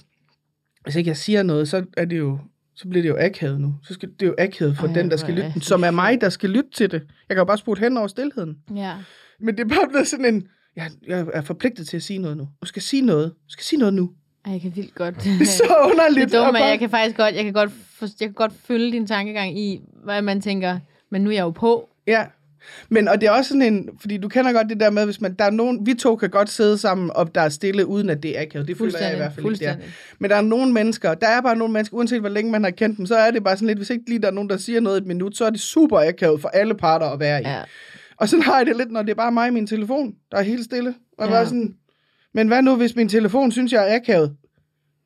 hvis 0.85 0.97
ikke 0.97 1.09
jeg 1.09 1.17
siger 1.17 1.43
noget, 1.43 1.69
så 1.69 1.85
er 1.97 2.05
det 2.05 2.19
jo 2.19 2.39
så 2.75 2.89
bliver 2.89 3.03
det 3.03 3.09
jo 3.09 3.17
akavet 3.19 3.61
nu. 3.61 3.75
Så 3.83 3.95
skal 3.95 4.09
det 4.21 4.23
er 4.23 4.27
jo 4.27 4.35
akavet 4.39 4.77
for 4.77 4.87
Ej, 4.87 4.93
den, 4.93 5.11
der 5.11 5.17
skal 5.17 5.39
er 5.39 5.45
lytte, 5.49 5.61
som 5.61 5.85
er 5.85 5.91
mig, 5.91 6.21
der 6.21 6.29
skal 6.29 6.51
lytte 6.51 6.71
til 6.75 6.91
det. 6.91 7.03
Jeg 7.29 7.35
kan 7.35 7.39
jo 7.39 7.45
bare 7.45 7.59
spurgt 7.59 7.81
hen 7.81 7.97
over 7.97 8.07
stillheden. 8.07 8.57
Ja. 8.77 8.95
Men 9.41 9.57
det 9.59 9.65
er 9.65 9.69
bare 9.69 9.89
blevet 9.89 10.09
sådan 10.09 10.35
en, 10.35 10.47
jeg, 10.77 10.91
jeg 11.07 11.27
er 11.33 11.41
forpligtet 11.41 11.89
til 11.89 11.97
at 11.97 12.03
sige 12.03 12.19
noget 12.19 12.37
nu. 12.37 12.49
Du 12.63 12.67
skal 12.67 12.83
sige 12.83 13.03
noget. 13.03 13.29
Du 13.31 13.49
skal 13.53 13.65
sige 13.65 13.79
noget 13.79 13.95
nu. 13.95 14.11
Ej, 14.45 14.53
jeg 14.53 14.61
kan 14.61 14.77
vildt 14.77 14.95
godt. 14.95 15.15
Det 15.25 15.41
er 15.41 15.45
så 15.47 15.77
underligt. 15.93 16.33
det 16.33 16.39
er 16.41 16.45
men 16.45 16.55
bare- 16.55 16.65
jeg 16.65 16.79
kan 16.79 16.91
faktisk 16.91 17.17
godt, 17.17 17.35
jeg 17.35 17.45
kan 17.45 17.53
godt, 17.53 17.71
jeg 18.01 18.09
kan 18.29 18.33
godt 18.33 18.53
følge 18.65 18.93
din 18.93 19.07
tankegang 19.07 19.59
i, 19.59 19.81
hvad 20.05 20.23
man 20.23 20.41
tænker, 20.41 20.79
men 21.11 21.23
nu 21.23 21.31
er 21.31 21.35
jeg 21.35 21.43
jo 21.43 21.51
på. 21.51 21.89
Ja. 22.07 22.25
Men, 22.89 23.09
og 23.09 23.21
det 23.21 23.27
er 23.27 23.31
også 23.31 23.49
sådan 23.49 23.63
en, 23.63 23.89
fordi 24.01 24.17
du 24.19 24.29
kender 24.29 24.53
godt 24.53 24.69
det 24.69 24.81
der 24.81 24.91
med, 24.91 25.05
hvis 25.05 25.21
man, 25.21 25.35
der 25.35 25.45
er 25.45 25.51
nogen, 25.51 25.87
vi 25.87 25.95
to 25.95 26.17
kan 26.17 26.31
godt 26.31 26.49
sidde 26.51 26.79
sammen, 26.79 27.11
og 27.15 27.35
der 27.35 27.41
er 27.41 27.49
stille, 27.49 27.87
uden 27.87 28.11
at 28.11 28.23
det 28.23 28.39
er 28.39 28.43
akavet. 28.43 28.69
Det 28.69 28.79
føler 28.79 28.99
jeg 28.99 29.13
i 29.13 29.17
hvert 29.17 29.33
fald 29.33 29.47
ikke, 29.53 29.65
er. 29.65 29.71
fuldstændig. 29.73 29.95
Men 30.19 30.31
der 30.31 30.37
er 30.37 30.41
nogle 30.41 30.73
mennesker, 30.73 31.15
der 31.15 31.27
er 31.29 31.41
bare 31.41 31.57
nogle 31.57 31.73
mennesker, 31.73 31.97
uanset 31.97 32.21
hvor 32.21 32.29
længe 32.29 32.51
man 32.53 32.65
har 32.65 32.71
kendt 32.71 32.99
dem, 32.99 33.07
så 33.07 33.17
er 33.17 33.31
det 33.31 33.45
bare 33.45 33.57
sådan 33.57 33.67
lidt, 33.69 33.79
hvis 33.79 33.91
ikke 33.91 34.05
lige 34.09 34.19
der 34.19 34.27
er 34.29 34.33
nogen, 34.33 34.51
der 34.51 34.57
siger 34.57 34.81
noget 34.81 34.97
i 34.97 35.01
et 35.03 35.07
minut, 35.07 35.37
så 35.37 35.45
er 35.45 35.51
det 35.51 35.61
super 35.61 36.01
akavet 36.09 36.41
for 36.41 36.49
alle 36.49 36.75
parter 36.75 37.07
at 37.07 37.21
være 37.21 37.43
i. 37.43 37.47
Ja. 37.47 37.63
Og 38.17 38.29
sådan 38.29 38.43
har 38.43 38.57
jeg 38.57 38.67
det 38.67 38.77
lidt, 38.77 38.91
når 38.91 39.03
det 39.03 39.11
er 39.11 39.15
bare 39.15 39.33
mig 39.33 39.47
og 39.49 39.53
min 39.55 39.67
telefon, 39.67 40.15
der 40.31 40.39
er 40.39 40.43
helt 40.43 40.65
stille. 40.65 40.95
Og 41.19 41.27
Ja. 41.27 41.33
bare 41.33 41.47
sådan, 41.47 41.75
men 42.35 42.49
hvad 42.49 42.63
nu, 42.63 42.77
hvis 42.77 42.97
min 42.97 43.09
telefon 43.09 43.53
synes, 43.53 43.73
jeg 43.73 43.91
er 43.93 43.97
akavet? 43.97 44.37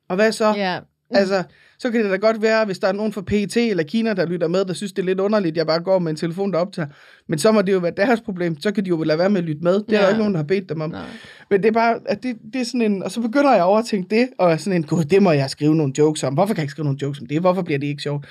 Og 0.09 0.15
hvad 0.15 0.31
så? 0.31 0.53
ja. 0.57 0.79
Altså, 1.11 1.43
så 1.79 1.91
kan 1.91 2.03
det 2.03 2.11
da 2.11 2.15
godt 2.15 2.41
være, 2.41 2.65
hvis 2.65 2.79
der 2.79 2.87
er 2.87 2.91
nogen 2.91 3.13
fra 3.13 3.21
PET 3.21 3.57
eller 3.57 3.83
Kina, 3.83 4.13
der 4.13 4.25
lytter 4.25 4.47
med, 4.47 4.65
der 4.65 4.73
synes, 4.73 4.91
det 4.93 5.01
er 5.01 5.05
lidt 5.05 5.19
underligt, 5.19 5.57
jeg 5.57 5.67
bare 5.67 5.79
går 5.79 5.99
med 5.99 6.09
en 6.11 6.15
telefon, 6.15 6.53
der 6.53 6.59
optager. 6.59 6.87
Men 7.27 7.39
så 7.39 7.51
må 7.51 7.61
det 7.61 7.73
jo 7.73 7.77
være 7.79 7.91
deres 7.97 8.21
problem. 8.21 8.59
Så 8.61 8.71
kan 8.71 8.83
de 8.85 8.89
jo 8.89 9.03
lade 9.03 9.19
være 9.19 9.29
med 9.29 9.37
at 9.37 9.43
lytte 9.43 9.61
med. 9.63 9.73
Det 9.73 9.83
er 9.89 9.93
Ja. 9.97 10.01
der 10.01 10.07
ikke 10.09 10.17
nogen, 10.19 10.33
der 10.33 10.39
har 10.39 10.45
bedt 10.45 10.69
dem 10.69 10.81
om. 10.81 10.89
Nej. 10.89 11.05
Men 11.49 11.61
det 11.63 11.67
er 11.69 11.73
bare, 11.73 11.99
at 12.05 12.23
det, 12.23 12.35
det 12.53 12.61
er 12.61 12.65
sådan 12.65 12.81
en... 12.81 13.03
Og 13.03 13.11
så 13.11 13.21
begynder 13.21 13.53
jeg 13.53 13.63
over 13.63 13.79
at 13.79 13.85
tænke 13.85 14.15
det, 14.15 14.29
og 14.39 14.51
er 14.51 14.57
sådan 14.57 14.77
en, 14.77 14.83
gud, 14.83 15.03
det 15.03 15.23
må 15.23 15.31
jeg 15.31 15.49
skrive 15.49 15.75
nogle 15.75 15.93
jokes 15.97 16.23
om. 16.23 16.33
Hvorfor 16.33 16.53
kan 16.53 16.57
jeg 16.57 16.63
ikke 16.63 16.71
skrive 16.71 16.83
nogle 16.85 16.99
jokes 17.01 17.19
om 17.21 17.25
det? 17.27 17.39
Hvorfor 17.41 17.61
bliver 17.61 17.79
det 17.79 17.87
ikke 17.87 18.01
sjovt? 18.01 18.25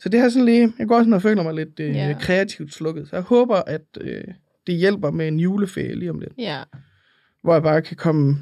Så 0.00 0.08
det 0.08 0.20
her 0.20 0.28
sådan 0.28 0.46
lige... 0.46 0.72
Jeg 0.78 0.86
går 0.86 0.98
sådan 1.00 1.12
og 1.12 1.22
føler 1.22 1.42
mig 1.42 1.54
lidt 1.54 1.80
øh, 1.80 1.94
Ja. 1.96 2.16
kreativt 2.20 2.74
slukket. 2.74 3.08
Så 3.08 3.16
jeg 3.16 3.22
håber, 3.22 3.56
at 3.66 3.82
øh, 4.00 4.24
det 4.66 4.74
hjælper 4.74 5.10
med 5.10 5.28
en 5.28 5.40
juleferie 5.40 5.94
lige 5.98 6.10
om 6.10 6.18
lidt. 6.18 6.32
Ja. 6.38 6.58
Hvor 7.42 7.52
jeg 7.52 7.62
bare 7.62 7.82
kan 7.82 7.96
komme 7.96 8.38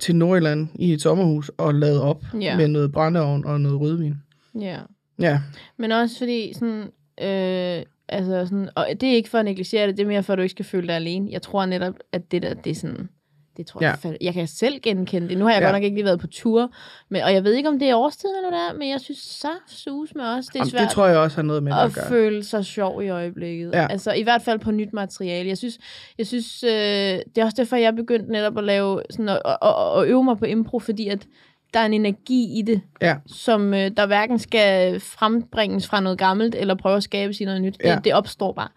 til 0.00 0.16
Nordjylland 0.16 0.68
i 0.74 0.92
et 0.92 1.02
sommerhus 1.02 1.50
og 1.58 1.74
lade 1.74 2.02
op 2.02 2.24
Ja. 2.40 2.56
med 2.56 2.68
noget 2.68 2.92
brændeovn 2.92 3.44
og 3.44 3.60
noget 3.60 3.80
rødvin. 3.80 4.14
Ja. 4.60 4.78
Ja, 5.20 5.40
Men 5.76 5.92
også 5.92 6.18
fordi, 6.18 6.52
sådan, 6.54 6.80
øh, 7.22 7.82
altså 8.08 8.46
sådan, 8.46 8.68
og 8.76 8.86
det 9.00 9.08
er 9.08 9.14
ikke 9.14 9.28
for 9.28 9.38
at 9.38 9.44
negligere 9.44 9.86
det, 9.86 9.96
det 9.96 10.02
er 10.02 10.06
mere 10.08 10.22
for, 10.22 10.32
at 10.32 10.36
du 10.36 10.42
ikke 10.42 10.50
skal 10.50 10.64
føle 10.64 10.86
dig 10.86 10.96
alene. 10.96 11.28
Jeg 11.30 11.42
tror 11.42 11.66
netop, 11.66 11.94
at 12.12 12.32
det 12.32 12.42
der, 12.42 12.54
det 12.54 12.70
er 12.70 12.74
sådan, 12.74 13.08
det 13.56 13.66
tror 13.66 13.82
Ja. 13.84 13.94
jeg, 14.04 14.16
jeg 14.20 14.34
kan 14.34 14.46
selv 14.46 14.80
genkende 14.82 15.28
det. 15.28 15.38
Nu 15.38 15.44
har 15.44 15.52
jeg 15.52 15.60
Ja. 15.60 15.66
godt 15.66 15.74
nok 15.74 15.82
ikke 15.82 15.94
lige 15.96 16.04
været 16.04 16.20
på 16.20 16.26
tur, 16.26 16.70
men, 17.08 17.22
og 17.22 17.32
jeg 17.32 17.44
ved 17.44 17.54
ikke, 17.54 17.68
om 17.68 17.78
det 17.78 17.88
er 17.90 17.96
årstiden 17.96 18.34
eller 18.44 18.58
er, 18.58 18.74
men 18.78 18.88
jeg 18.90 19.00
synes 19.00 19.18
så 19.18 19.48
sus 19.66 20.14
med 20.14 20.24
os. 20.24 20.46
Det 20.46 20.54
er 20.54 20.58
Jamen, 20.58 20.70
svært 20.70 20.82
det 20.82 20.90
tror 20.90 21.06
jeg 21.06 21.16
også 21.18 21.36
har 21.36 21.42
noget 21.42 21.62
med 21.62 21.72
at 21.72 21.78
at 21.84 21.92
gøre. 21.94 22.08
føle 22.08 22.44
sig 22.44 22.64
sjov 22.64 23.02
i 23.02 23.08
øjeblikket. 23.08 23.70
Ja. 23.74 23.86
Altså 23.90 24.12
i 24.12 24.22
hvert 24.22 24.42
fald 24.42 24.58
på 24.58 24.70
nyt 24.70 24.92
materiale. 24.92 25.48
Jeg 25.48 25.58
synes, 25.58 25.78
jeg 26.18 26.26
synes 26.26 26.64
øh, 26.64 26.70
det 26.70 27.38
er 27.38 27.44
også 27.44 27.56
derfor, 27.56 27.76
jeg 27.76 27.86
er 27.86 27.92
begyndt 27.96 28.28
netop 28.28 28.58
at 28.58 28.64
lave 28.64 29.02
sådan 29.10 29.28
at, 29.28 29.42
at, 29.44 29.56
at, 29.62 30.00
at 30.02 30.08
øve 30.08 30.24
mig 30.24 30.38
på 30.38 30.44
impro, 30.44 30.78
fordi 30.78 31.08
at 31.08 31.26
der 31.74 31.80
er 31.80 31.86
en 31.86 31.94
energi 31.94 32.58
i 32.58 32.62
det, 32.62 32.80
Ja. 33.02 33.16
som 33.26 33.74
øh, 33.74 33.90
der 33.96 34.06
hverken 34.06 34.38
skal 34.38 35.00
frembringes 35.00 35.86
fra 35.86 36.00
noget 36.00 36.18
gammelt, 36.18 36.54
eller 36.54 36.74
prøve 36.74 36.96
at 36.96 37.02
skabe 37.02 37.34
sig 37.34 37.46
noget 37.46 37.62
nyt. 37.62 37.76
Ja. 37.84 37.94
Det, 37.94 38.04
det 38.04 38.14
opstår 38.14 38.52
bare. 38.52 38.68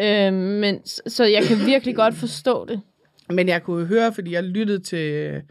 Øh, 0.00 0.32
men, 0.32 0.86
så 0.86 1.24
jeg 1.24 1.42
kan 1.44 1.66
virkelig 1.66 1.96
godt 1.96 2.14
forstå 2.14 2.66
det. 2.68 2.80
Men 3.30 3.48
jeg 3.48 3.62
kunne 3.62 3.86
høre, 3.86 4.12
fordi 4.12 4.32
jeg 4.32 4.44
lyttede 4.44 4.78
til 4.78 5.42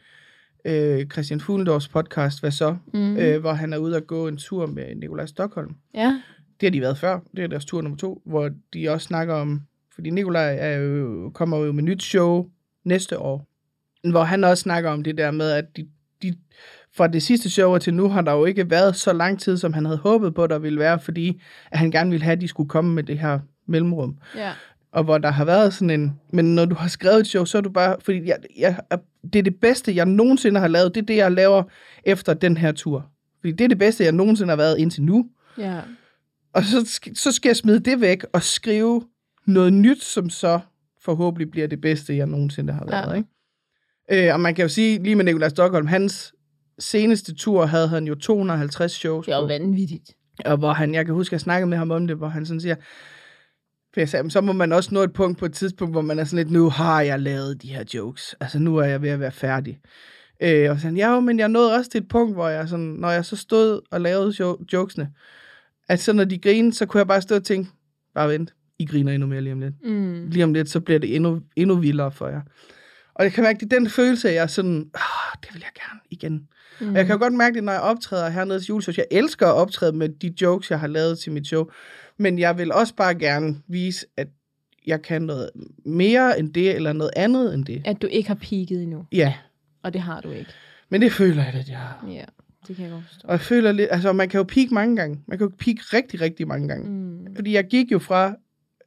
øh, 0.65 1.05
Christian 1.05 1.39
Fuglendorfs 1.39 1.87
podcast, 1.87 2.39
Hvad 2.39 2.51
så? 2.51 2.75
Mm. 2.93 3.17
Øh, 3.17 3.41
hvor 3.41 3.53
han 3.53 3.73
er 3.73 3.77
ude 3.77 3.97
at 3.97 4.07
gå 4.07 4.27
en 4.27 4.37
tur 4.37 4.65
med 4.65 4.95
Nikolaj 4.95 5.25
Stockholm. 5.25 5.75
Ja, 5.93 6.21
Det 6.61 6.67
har 6.67 6.71
de 6.71 6.81
været 6.81 6.97
før. 6.97 7.19
Det 7.35 7.43
er 7.43 7.47
deres 7.47 7.65
tur 7.65 7.81
nummer 7.81 7.97
to, 7.97 8.21
hvor 8.25 8.49
de 8.73 8.89
også 8.89 9.07
snakker 9.07 9.33
om... 9.33 9.61
Fordi 9.95 10.09
Nikolaj 10.09 10.55
er 10.59 10.77
jo, 10.77 11.29
kommer 11.33 11.57
jo 11.57 11.71
med 11.71 11.83
nyt 11.83 12.03
show 12.03 12.47
næste 12.83 13.19
år. 13.19 13.47
Hvor 14.11 14.23
han 14.23 14.43
også 14.43 14.61
snakker 14.61 14.89
om 14.89 15.03
det 15.03 15.17
der 15.17 15.31
med, 15.31 15.51
at 15.51 15.77
de, 15.77 15.87
de, 16.21 16.35
fra 16.95 17.07
det 17.07 17.23
sidste 17.23 17.49
show 17.49 17.73
og 17.73 17.81
til 17.81 17.93
nu 17.93 18.09
har 18.09 18.21
der 18.21 18.31
jo 18.31 18.45
ikke 18.45 18.69
været 18.69 18.95
så 18.95 19.13
lang 19.13 19.39
tid, 19.39 19.57
som 19.57 19.73
han 19.73 19.85
havde 19.85 19.97
håbet 19.97 20.35
på, 20.35 20.47
der 20.47 20.59
ville 20.59 20.79
være, 20.79 20.99
fordi 20.99 21.41
at 21.71 21.79
han 21.79 21.91
gerne 21.91 22.09
ville 22.09 22.23
have, 22.23 22.31
at 22.33 22.41
de 22.41 22.47
skulle 22.47 22.69
komme 22.69 22.93
med 22.93 23.03
det 23.03 23.19
her 23.19 23.39
mellemrum. 23.65 24.17
ja, 24.35 24.51
og 24.93 25.03
hvor 25.03 25.17
der 25.17 25.31
har 25.31 25.45
været 25.45 25.73
sådan 25.73 25.89
en... 25.89 26.19
Men 26.33 26.55
når 26.55 26.65
du 26.65 26.75
har 26.75 26.87
skrevet 26.87 27.19
et 27.19 27.27
show, 27.27 27.45
så 27.45 27.57
er 27.57 27.61
du 27.61 27.69
bare... 27.69 27.95
Fordi 27.99 28.27
jeg, 28.27 28.37
jeg, 28.57 28.77
det 29.33 29.39
er 29.39 29.43
det 29.43 29.59
bedste, 29.59 29.95
jeg 29.95 30.05
nogensinde 30.05 30.59
har 30.59 30.67
lavet. 30.67 30.95
Det 30.95 31.01
er 31.01 31.05
det, 31.05 31.15
jeg 31.15 31.31
laver 31.31 31.63
efter 32.03 32.33
den 32.33 32.57
her 32.57 32.71
tur. 32.71 33.05
Fordi 33.39 33.51
det 33.51 33.63
er 33.63 33.67
det 33.67 33.77
bedste, 33.77 34.03
jeg 34.03 34.11
nogensinde 34.11 34.49
har 34.51 34.55
været 34.57 34.77
indtil 34.77 35.03
nu. 35.03 35.25
ja. 35.57 35.79
Og 36.53 36.63
så, 36.63 36.99
så 37.15 37.31
skal 37.31 37.49
jeg 37.49 37.55
smide 37.55 37.79
det 37.79 38.01
væk 38.01 38.23
og 38.33 38.43
skrive 38.43 39.03
noget 39.47 39.73
nyt, 39.73 40.03
som 40.03 40.29
så 40.29 40.59
forhåbentlig 41.01 41.51
bliver 41.51 41.67
det 41.67 41.81
bedste, 41.81 42.17
jeg 42.17 42.25
nogensinde 42.27 42.73
har 42.73 42.85
været. 42.85 43.11
Ja. 43.11 43.13
Ikke? 44.11 44.27
Øh, 44.27 44.33
og 44.33 44.39
man 44.39 44.55
kan 44.55 44.63
jo 44.63 44.69
sige, 44.69 45.03
lige 45.03 45.15
med 45.15 45.25
Nikolaj 45.25 45.49
Stockholm, 45.49 45.87
hans 45.87 46.33
seneste 46.79 47.35
tur 47.35 47.65
havde 47.65 47.87
han 47.87 48.07
jo 48.07 48.15
250 48.15 48.91
shows 48.91 49.25
Det 49.25 49.31
jo 49.33 49.41
på. 49.41 49.47
vanvittigt. 49.47 50.11
Og 50.45 50.57
hvor 50.57 50.73
han, 50.73 50.93
jeg 50.93 51.05
kan 51.05 51.13
huske, 51.13 51.29
at 51.29 51.31
jeg 51.31 51.41
snakkede 51.41 51.69
med 51.69 51.77
ham 51.77 51.91
om 51.91 52.07
det, 52.07 52.17
hvor 52.17 52.27
han 52.27 52.45
sådan 52.45 52.61
siger, 52.61 52.75
for 53.93 53.99
jeg 54.01 54.09
sagde, 54.09 54.23
"Men 54.23 54.29
så 54.31 54.41
må 54.41 54.53
man 54.53 54.71
også 54.71 54.93
nå 54.93 55.01
et 55.01 55.13
punkt 55.13 55.37
på 55.39 55.45
et 55.45 55.53
tidspunkt, 55.53 55.93
hvor 55.93 56.01
man 56.01 56.19
er 56.19 56.23
sådan 56.23 56.37
lidt, 56.37 56.51
nu 56.51 56.69
har 56.69 57.01
jeg 57.01 57.19
lavet 57.19 57.61
de 57.61 57.67
her 57.67 57.83
jokes. 57.93 58.35
Altså, 58.39 58.59
nu 58.59 58.77
er 58.77 58.85
jeg 58.85 59.01
ved 59.01 59.09
at 59.09 59.19
være 59.19 59.31
færdig. 59.31 59.79
Øh, 60.43 60.71
og 60.71 60.79
så 60.79 60.85
han, 60.87 60.97
ja, 60.97 61.19
men 61.19 61.39
jeg 61.39 61.49
nåede 61.49 61.75
også 61.75 61.91
til 61.91 62.01
et 62.01 62.07
punkt, 62.07 62.35
hvor 62.35 62.47
jeg 62.49 62.67
sådan, 62.69 62.85
når 62.85 63.11
jeg 63.11 63.25
så 63.25 63.35
stod 63.35 63.81
og 63.91 64.01
lavede 64.01 64.33
jo- 64.39 64.57
jokesene, 64.73 65.09
at 65.89 65.99
så 65.99 66.13
når 66.13 66.23
de 66.23 66.37
grinede, 66.37 66.75
så 66.75 66.85
kunne 66.85 66.99
jeg 66.99 67.07
bare 67.07 67.21
stå 67.21 67.35
og 67.35 67.43
tænke, 67.43 67.69
bare 68.15 68.29
vent, 68.29 68.53
I 68.79 68.85
griner 68.85 69.11
endnu 69.11 69.27
mere 69.27 69.41
lige 69.41 69.53
om 69.53 69.59
lidt. 69.59 69.73
Mm. 69.85 70.27
Lige 70.29 70.43
om 70.43 70.53
lidt, 70.53 70.69
så 70.69 70.79
bliver 70.79 70.99
det 70.99 71.15
endnu, 71.15 71.41
endnu 71.55 71.75
vildere 71.75 72.11
for 72.11 72.27
jer. 72.27 72.41
Og 73.15 73.23
jeg 73.23 73.33
kan 73.33 73.43
mærke, 73.43 73.59
det 73.59 73.73
er 73.73 73.79
den 73.79 73.89
følelse, 73.89 74.29
at 74.29 74.35
jeg 74.35 74.43
er 74.43 74.47
sådan, 74.47 74.89
ah, 74.93 75.37
det 75.41 75.53
vil 75.53 75.59
jeg 75.65 75.71
gerne 75.87 75.99
igen. 76.09 76.47
Mm. 76.81 76.89
Og 76.89 76.95
jeg 76.95 77.05
kan 77.05 77.13
jo 77.15 77.19
godt 77.19 77.33
mærke 77.33 77.55
det, 77.55 77.63
når 77.63 77.71
jeg 77.71 77.81
optræder 77.81 78.29
hernede 78.29 78.59
til 78.59 78.67
juleshows. 78.67 78.97
Jeg 78.97 79.05
elsker 79.11 79.47
at 79.47 79.53
optræde 79.53 79.91
med 79.91 80.09
de 80.09 80.33
jokes, 80.41 80.71
jeg 80.71 80.79
har 80.79 80.87
lavet 80.87 81.19
til 81.19 81.31
mit 81.31 81.47
show. 81.47 81.65
Men 82.17 82.39
jeg 82.39 82.57
vil 82.57 82.71
også 82.71 82.95
bare 82.95 83.15
gerne 83.15 83.55
vise, 83.67 84.05
at 84.17 84.27
jeg 84.87 85.01
kan 85.01 85.21
noget 85.21 85.49
mere 85.85 86.39
end 86.39 86.53
det, 86.53 86.75
eller 86.75 86.93
noget 86.93 87.11
andet 87.15 87.53
end 87.53 87.65
det. 87.65 87.81
At 87.85 88.01
du 88.01 88.07
ikke 88.07 88.27
har 88.27 88.35
peaked 88.35 88.71
endnu, 88.81 89.05
Ja, 89.11 89.33
og 89.83 89.93
det 89.93 90.01
har 90.01 90.21
du 90.21 90.31
ikke. 90.31 90.49
men 90.89 91.01
det 91.01 91.11
føler 91.11 91.43
jeg, 91.43 91.53
at 91.53 91.69
jeg 91.69 91.77
har. 91.77 92.05
Ja, 92.11 92.23
det 92.67 92.75
kan 92.75 92.83
jeg 92.85 92.91
godt 92.91 93.03
forstå. 93.07 93.27
Og 93.27 93.31
jeg 93.31 93.39
føler 93.41 93.71
lidt, 93.71 93.87
altså 93.91 94.13
man 94.13 94.29
kan 94.29 94.37
jo 94.37 94.43
peak 94.43 94.71
mange 94.71 94.95
gange. 94.95 95.19
Man 95.27 95.37
kan 95.37 95.47
jo 95.47 95.51
peak 95.59 95.93
rigtig, 95.93 96.21
rigtig 96.21 96.47
mange 96.47 96.67
gange. 96.67 96.89
Mm. 96.89 97.35
Fordi 97.35 97.53
jeg 97.53 97.67
gik 97.67 97.91
jo 97.91 97.99
fra, 97.99 98.35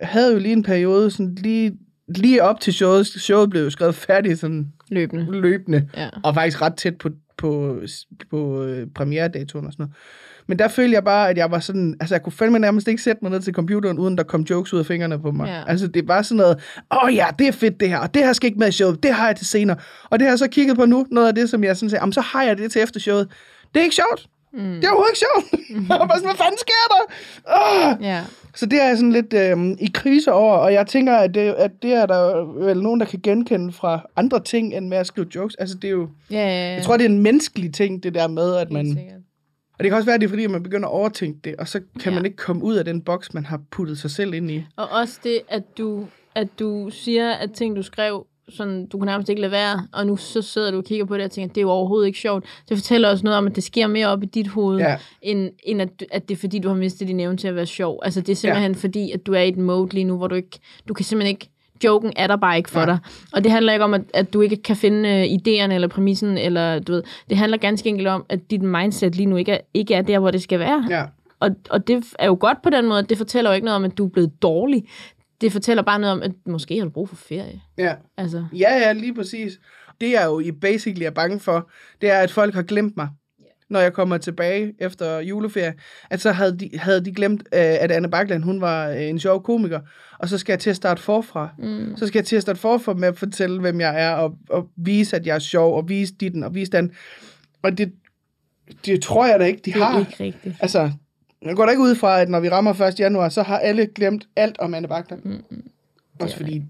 havde 0.00 0.32
jo 0.32 0.38
lige 0.38 0.52
en 0.52 0.62
periode, 0.62 1.10
sådan 1.10 1.34
lige 1.34 1.78
lige 2.08 2.42
op 2.42 2.60
til 2.60 2.72
showet, 2.72 3.06
showet 3.06 3.50
blev 3.50 3.62
jo 3.62 3.70
skrevet 3.70 3.94
færdigt 3.94 4.38
sådan 4.38 4.72
Løbende. 4.90 5.40
løbende, 5.40 5.88
Ja. 5.96 6.08
og 6.24 6.34
faktisk 6.34 6.62
ret 6.62 6.74
tæt 6.76 6.96
på, 6.98 7.10
på, 7.36 7.80
på 8.30 8.62
øh, 8.62 8.86
premieredatoen 8.94 9.66
og 9.66 9.72
sådan 9.72 9.82
noget. 9.82 9.94
Men 10.46 10.58
der 10.58 10.68
følte 10.68 10.94
jeg 10.94 11.04
bare, 11.04 11.30
at 11.30 11.36
jeg 11.36 11.50
var 11.50 11.58
sådan, 11.58 11.96
altså 12.00 12.14
jeg 12.14 12.22
kunne 12.22 12.32
fandme 12.32 12.58
nærmest 12.58 12.88
ikke 12.88 13.02
sætte 13.02 13.18
mig 13.22 13.30
ned 13.30 13.40
til 13.40 13.54
computeren, 13.54 13.98
uden 13.98 14.18
der 14.18 14.22
kom 14.22 14.40
jokes 14.40 14.72
ud 14.74 14.78
af 14.78 14.86
fingrene 14.86 15.18
på 15.18 15.30
mig. 15.30 15.46
Ja. 15.48 15.62
Altså 15.70 15.86
det 15.86 16.08
var 16.08 16.22
sådan 16.22 16.36
noget, 16.36 16.56
åh 16.92 17.04
oh, 17.04 17.14
ja, 17.14 17.26
det 17.38 17.48
er 17.48 17.52
fedt 17.52 17.80
det 17.80 17.88
her, 17.88 17.98
og 17.98 18.14
det 18.14 18.24
her 18.24 18.32
skal 18.32 18.46
ikke 18.46 18.58
med 18.58 18.68
i 18.68 18.72
showet, 18.72 19.02
det 19.02 19.14
har 19.14 19.26
jeg 19.26 19.36
til 19.36 19.46
senere. 19.46 19.76
Og 20.10 20.18
det 20.18 20.26
har 20.26 20.32
jeg 20.32 20.38
så 20.38 20.48
kigget 20.48 20.76
på 20.76 20.86
nu, 20.86 21.06
noget 21.10 21.28
af 21.28 21.34
det, 21.34 21.50
som 21.50 21.64
jeg 21.64 21.76
sådan 21.76 21.90
sagde, 21.90 22.12
så 22.12 22.20
har 22.20 22.42
jeg 22.42 22.58
det 22.58 22.72
til 22.72 22.82
efter 22.82 23.00
showet. 23.00 23.28
Det 23.74 23.80
er 23.80 23.84
ikke 23.84 23.96
sjovt. 23.96 24.26
Mm. 24.52 24.62
Det 24.62 24.84
er 24.84 24.88
overhovedet 24.88 25.10
ikke 25.10 25.18
sjovt. 25.18 25.62
jeg 25.90 25.98
var 25.98 26.06
bare 26.06 26.18
sådan, 26.18 26.28
hvad 26.28 26.36
fanden 26.36 26.58
sker 26.58 26.72
der? 26.90 27.02
Oh! 27.46 28.04
Ja. 28.04 28.22
Så 28.54 28.66
det 28.66 28.82
er 28.82 28.88
jeg 28.88 28.96
sådan 28.96 29.12
lidt 29.12 29.32
øh, 29.32 29.76
i 29.80 29.90
krise 29.94 30.32
over, 30.32 30.54
og 30.54 30.72
jeg 30.72 30.86
tænker, 30.86 31.16
at 31.16 31.34
det, 31.34 31.40
at 31.40 31.70
det 31.82 31.92
er 31.92 32.06
der 32.06 32.44
vel 32.64 32.82
nogen, 32.82 33.00
der 33.00 33.06
kan 33.06 33.20
genkende 33.22 33.72
fra 33.72 34.06
andre 34.16 34.40
ting, 34.40 34.74
end 34.74 34.88
med 34.88 34.98
at 34.98 35.06
skrive 35.06 35.26
jokes. 35.34 35.54
Altså 35.54 35.76
det 35.76 35.88
er 35.88 35.92
jo, 35.92 36.08
Ja, 36.30 36.36
ja, 36.36 36.68
ja. 36.68 36.74
jeg 36.74 36.82
tror, 36.82 36.96
det 36.96 37.06
er 37.06 37.08
en 37.10 37.22
menneskelig 37.22 37.74
ting, 37.74 38.02
det 38.02 38.14
der 38.14 38.28
med, 38.28 38.56
at 38.56 38.70
man... 38.70 38.98
Og 39.78 39.84
det 39.84 39.90
kan 39.90 39.96
også 39.96 40.06
være, 40.06 40.14
at 40.14 40.20
det 40.20 40.26
er, 40.26 40.30
fordi 40.30 40.46
man 40.46 40.62
begynder 40.62 40.88
at 40.88 40.92
overtænke 40.92 41.40
det, 41.44 41.56
og 41.56 41.68
så 41.68 41.80
kan 42.00 42.12
ja. 42.12 42.18
man 42.18 42.24
ikke 42.24 42.36
komme 42.36 42.64
ud 42.64 42.74
af 42.74 42.84
den 42.84 43.00
boks, 43.02 43.34
man 43.34 43.44
har 43.44 43.60
puttet 43.70 43.98
sig 43.98 44.10
selv 44.10 44.34
ind 44.34 44.50
i. 44.50 44.64
Og 44.76 44.88
også 44.88 45.20
det, 45.24 45.40
at 45.48 45.78
du, 45.78 46.06
at 46.34 46.48
du 46.58 46.90
siger, 46.90 47.32
at 47.32 47.52
ting, 47.52 47.76
du 47.76 47.82
skrev, 47.82 48.26
sådan, 48.48 48.86
du 48.86 48.98
kan 48.98 49.06
nærmest 49.06 49.28
ikke 49.28 49.40
lade 49.40 49.52
være, 49.52 49.88
og 49.92 50.06
nu 50.06 50.16
så 50.16 50.42
sidder 50.42 50.70
du 50.70 50.76
og 50.76 50.84
kigger 50.84 51.04
på 51.04 51.16
det 51.16 51.24
og 51.24 51.30
tænker, 51.30 51.54
det 51.54 51.60
er 51.60 51.62
jo 51.62 51.70
overhovedet 51.70 52.06
ikke 52.06 52.18
sjovt. 52.18 52.44
Det 52.68 52.76
fortæller 52.76 53.08
også 53.08 53.24
noget 53.24 53.38
om, 53.38 53.46
at 53.46 53.56
det 53.56 53.64
sker 53.64 53.86
mere 53.86 54.06
op 54.06 54.22
i 54.22 54.26
dit 54.26 54.48
hoved, 54.48 54.78
Ja. 54.78 54.96
end, 55.22 55.50
end 55.64 55.82
at, 55.82 55.88
at 56.12 56.28
det 56.28 56.34
er 56.34 56.38
fordi, 56.38 56.58
du 56.58 56.68
har 56.68 56.76
mistet 56.76 57.08
din 57.08 57.20
evne 57.20 57.36
til 57.36 57.48
at 57.48 57.54
være 57.54 57.66
sjov. 57.66 58.00
Altså 58.02 58.20
det 58.20 58.28
er 58.28 58.36
simpelthen 58.36 58.72
ja. 58.72 58.78
fordi, 58.78 59.10
at 59.12 59.26
du 59.26 59.32
er 59.32 59.40
i 59.40 59.48
et 59.48 59.56
mode 59.56 59.94
lige 59.94 60.04
nu, 60.04 60.16
hvor 60.16 60.26
du 60.28 60.34
ikke, 60.34 60.58
du 60.88 60.94
kan 60.94 61.04
simpelthen 61.04 61.30
ikke, 61.30 61.48
joken 61.84 62.12
er 62.16 62.26
der 62.26 62.36
bare 62.36 62.56
ikke 62.56 62.70
for 62.70 62.84
Nej. 62.84 62.86
dig. 62.86 62.98
Og 63.32 63.44
det 63.44 63.52
handler 63.52 63.72
ikke 63.72 63.84
om, 63.84 63.94
at, 63.94 64.02
at 64.14 64.32
du 64.32 64.40
ikke 64.40 64.56
kan 64.56 64.76
finde 64.76 65.08
øh, 65.08 65.24
idéerne 65.24 65.72
eller 65.74 65.88
præmissen, 65.88 66.38
eller 66.38 66.78
du 66.78 66.92
ved, 66.92 67.02
det 67.28 67.36
handler 67.36 67.58
ganske 67.58 67.88
enkelt 67.88 68.08
om, 68.08 68.26
at 68.28 68.50
dit 68.50 68.62
mindset 68.62 69.16
lige 69.16 69.26
nu 69.26 69.36
ikke 69.36 69.52
er, 69.52 69.58
ikke 69.74 69.94
er 69.94 70.02
der, 70.02 70.18
hvor 70.18 70.30
det 70.30 70.42
skal 70.42 70.58
være. 70.58 70.86
Ja. 70.90 71.04
Og, 71.40 71.50
og 71.70 71.86
det 71.86 72.04
er 72.18 72.26
jo 72.26 72.36
godt 72.40 72.62
på 72.62 72.70
den 72.70 72.86
måde. 72.86 73.02
Det 73.02 73.18
fortæller 73.18 73.50
jo 73.50 73.54
ikke 73.54 73.64
noget 73.64 73.76
om, 73.76 73.84
at 73.84 73.98
du 73.98 74.06
er 74.06 74.10
blevet 74.10 74.42
dårlig. 74.42 74.84
Det 75.40 75.52
fortæller 75.52 75.82
bare 75.82 75.98
noget 75.98 76.12
om, 76.12 76.22
at 76.22 76.32
måske 76.46 76.76
har 76.78 76.84
du 76.84 76.90
brug 76.90 77.08
for 77.08 77.16
ferie. 77.16 77.60
Ja. 77.78 77.94
Altså, 78.16 78.44
Ja, 78.52 78.76
ja, 78.78 78.92
lige 78.92 79.14
præcis. 79.14 79.52
Det 80.00 80.10
jeg 80.10 80.24
jo 80.26 80.40
i 80.40 80.52
basically 80.52 81.04
er 81.06 81.10
bange 81.10 81.40
for, 81.40 81.70
det 82.00 82.10
er, 82.10 82.18
at 82.18 82.30
folk 82.30 82.54
har 82.54 82.62
glemt 82.62 82.96
mig. 82.96 83.08
Når 83.70 83.80
jeg 83.80 83.92
kommer 83.92 84.18
tilbage 84.18 84.74
efter 84.78 85.18
juleferie, 85.20 85.74
at 86.10 86.20
så 86.20 86.32
havde 86.32 86.58
de, 86.58 86.70
havde 86.78 87.04
de 87.04 87.12
glemt, 87.12 87.40
øh, 87.52 87.60
at 87.60 87.90
Anne 87.90 88.10
Bakland, 88.10 88.42
hun 88.42 88.60
var 88.60 88.88
øh, 88.88 89.02
en 89.02 89.18
sjov 89.18 89.42
komiker, 89.42 89.80
og 90.18 90.28
så 90.28 90.38
skal 90.38 90.52
jeg 90.52 90.60
til 90.60 90.70
at 90.70 90.76
starte 90.76 91.02
forfra. 91.02 91.48
mm, 91.58 91.96
Så 91.96 92.06
skal 92.06 92.18
jeg 92.18 92.24
til 92.26 92.36
at 92.36 92.42
starte 92.42 92.60
forfra 92.60 92.94
med 92.94 93.08
at 93.08 93.18
fortælle, 93.18 93.60
hvem 93.60 93.80
jeg 93.80 94.02
er, 94.02 94.10
og, 94.10 94.34
og 94.50 94.68
vise, 94.76 95.16
at 95.16 95.26
jeg 95.26 95.34
er 95.34 95.38
sjov, 95.38 95.76
og 95.76 95.88
vise 95.88 96.14
ditten, 96.14 96.42
og 96.44 96.54
vise 96.54 96.72
den. 96.72 96.92
Og 97.62 97.78
det, 97.78 97.92
det 98.86 99.02
tror 99.02 99.26
jeg 99.26 99.40
da 99.40 99.44
ikke, 99.44 99.60
de 99.64 99.72
det 99.72 99.80
er 99.80 99.84
har. 99.84 99.98
ikke 100.00 100.24
rigtigt. 100.24 100.54
Altså, 100.60 100.90
jeg 101.42 101.56
går 101.56 101.64
da 101.64 101.70
ikke 101.70 101.82
ud 101.82 101.94
fra, 101.94 102.20
at 102.20 102.28
når 102.28 102.40
vi 102.40 102.48
rammer 102.48 102.80
1. 102.82 103.00
januar, 103.00 103.28
så 103.28 103.42
har 103.42 103.58
alle 103.58 103.86
glemt 103.86 104.28
alt 104.36 104.58
om 104.58 104.74
Anne 104.74 104.88
Bakland. 104.88 105.22
Mm. 105.24 105.42
Også 106.20 106.36
fordi 106.36 106.62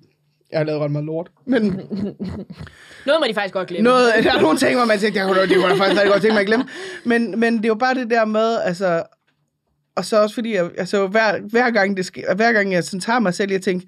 jeg 0.56 0.60
har 0.60 0.66
lavet 0.66 0.82
ret 0.82 0.90
meget 0.90 1.04
lort. 1.06 1.30
Men 1.46 1.62
Noget 3.06 3.20
må 3.20 3.26
de 3.28 3.34
faktisk 3.34 3.54
godt 3.54 3.68
glemme. 3.68 3.84
noget, 3.84 4.12
der 4.22 4.32
er 4.32 4.40
nogle 4.40 4.58
ting, 4.58 4.76
hvor 4.76 4.84
man 4.84 4.98
tænker, 4.98 5.26
det 5.26 5.34
kunne, 5.34 5.48
det 5.48 5.56
kunne 5.56 5.68
jeg 5.68 5.76
faktisk 5.76 6.00
rigtig 6.00 6.12
godt 6.12 6.22
tænke 6.22 6.34
mig 6.34 6.40
at 6.40 6.46
glemme. 6.46 6.66
Men, 7.04 7.40
men 7.40 7.56
det 7.56 7.64
er 7.64 7.68
jo 7.68 7.74
bare 7.74 7.94
det 7.94 8.10
der 8.10 8.24
med, 8.24 8.58
altså... 8.64 9.02
Og 9.96 10.04
så 10.04 10.22
også 10.22 10.34
fordi, 10.34 10.54
jeg, 10.54 10.70
altså, 10.78 11.06
hver, 11.06 11.40
hver, 11.50 11.70
gang 11.70 11.96
det 11.96 12.04
sker, 12.06 12.34
hver 12.34 12.52
gang 12.52 12.72
jeg 12.72 12.84
sådan 12.84 13.00
tager 13.00 13.18
mig 13.18 13.34
selv, 13.34 13.52
jeg 13.52 13.62
tænker, 13.62 13.86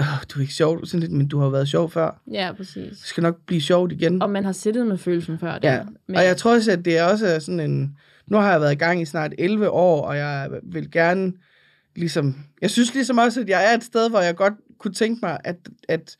Åh, 0.00 0.06
du 0.28 0.38
er 0.38 0.40
ikke 0.40 0.54
sjov, 0.54 0.86
sådan 0.86 1.00
lidt, 1.00 1.12
men 1.12 1.28
du 1.28 1.38
har 1.38 1.44
jo 1.44 1.50
været 1.50 1.68
sjov 1.68 1.90
før. 1.90 2.20
Ja, 2.32 2.52
præcis. 2.56 2.98
Det 2.98 3.06
skal 3.06 3.22
nok 3.22 3.36
blive 3.46 3.60
sjovt 3.60 3.92
igen. 3.92 4.22
Og 4.22 4.30
man 4.30 4.44
har 4.44 4.52
siddet 4.52 4.86
med 4.86 4.98
følelsen 4.98 5.38
før. 5.38 5.52
Ja, 5.52 5.58
Der. 5.68 5.84
Men, 6.08 6.16
og 6.16 6.24
jeg 6.24 6.36
tror 6.36 6.54
også, 6.54 6.72
at 6.72 6.84
det 6.84 6.98
er 6.98 7.04
også 7.04 7.40
sådan 7.40 7.60
en... 7.60 7.96
Nu 8.26 8.36
har 8.36 8.50
jeg 8.50 8.60
været 8.60 8.72
i 8.72 8.76
gang 8.76 9.02
i 9.02 9.04
snart 9.04 9.32
11 9.38 9.70
år, 9.70 10.06
og 10.06 10.16
jeg 10.16 10.48
vil 10.62 10.90
gerne 10.90 11.32
ligesom... 11.96 12.36
Jeg 12.62 12.70
synes 12.70 12.94
ligesom 12.94 13.18
også, 13.18 13.40
at 13.40 13.48
jeg 13.48 13.72
er 13.72 13.76
et 13.76 13.84
sted, 13.84 14.10
hvor 14.10 14.20
jeg 14.20 14.36
godt 14.36 14.54
kunne 14.80 14.94
tænke 14.94 15.18
mig, 15.22 15.38
at, 15.44 15.56
at 15.88 16.16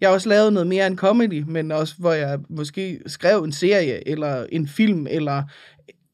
jeg 0.00 0.10
også 0.10 0.28
lavede 0.28 0.52
noget 0.52 0.66
mere 0.66 0.86
end 0.86 0.96
comedy, 0.96 1.44
men 1.46 1.72
også 1.72 1.94
hvor 1.98 2.12
jeg 2.12 2.38
måske 2.48 3.00
skrev 3.06 3.42
en 3.42 3.52
serie, 3.52 4.08
eller 4.08 4.46
en 4.52 4.68
film, 4.68 5.06
eller 5.10 5.42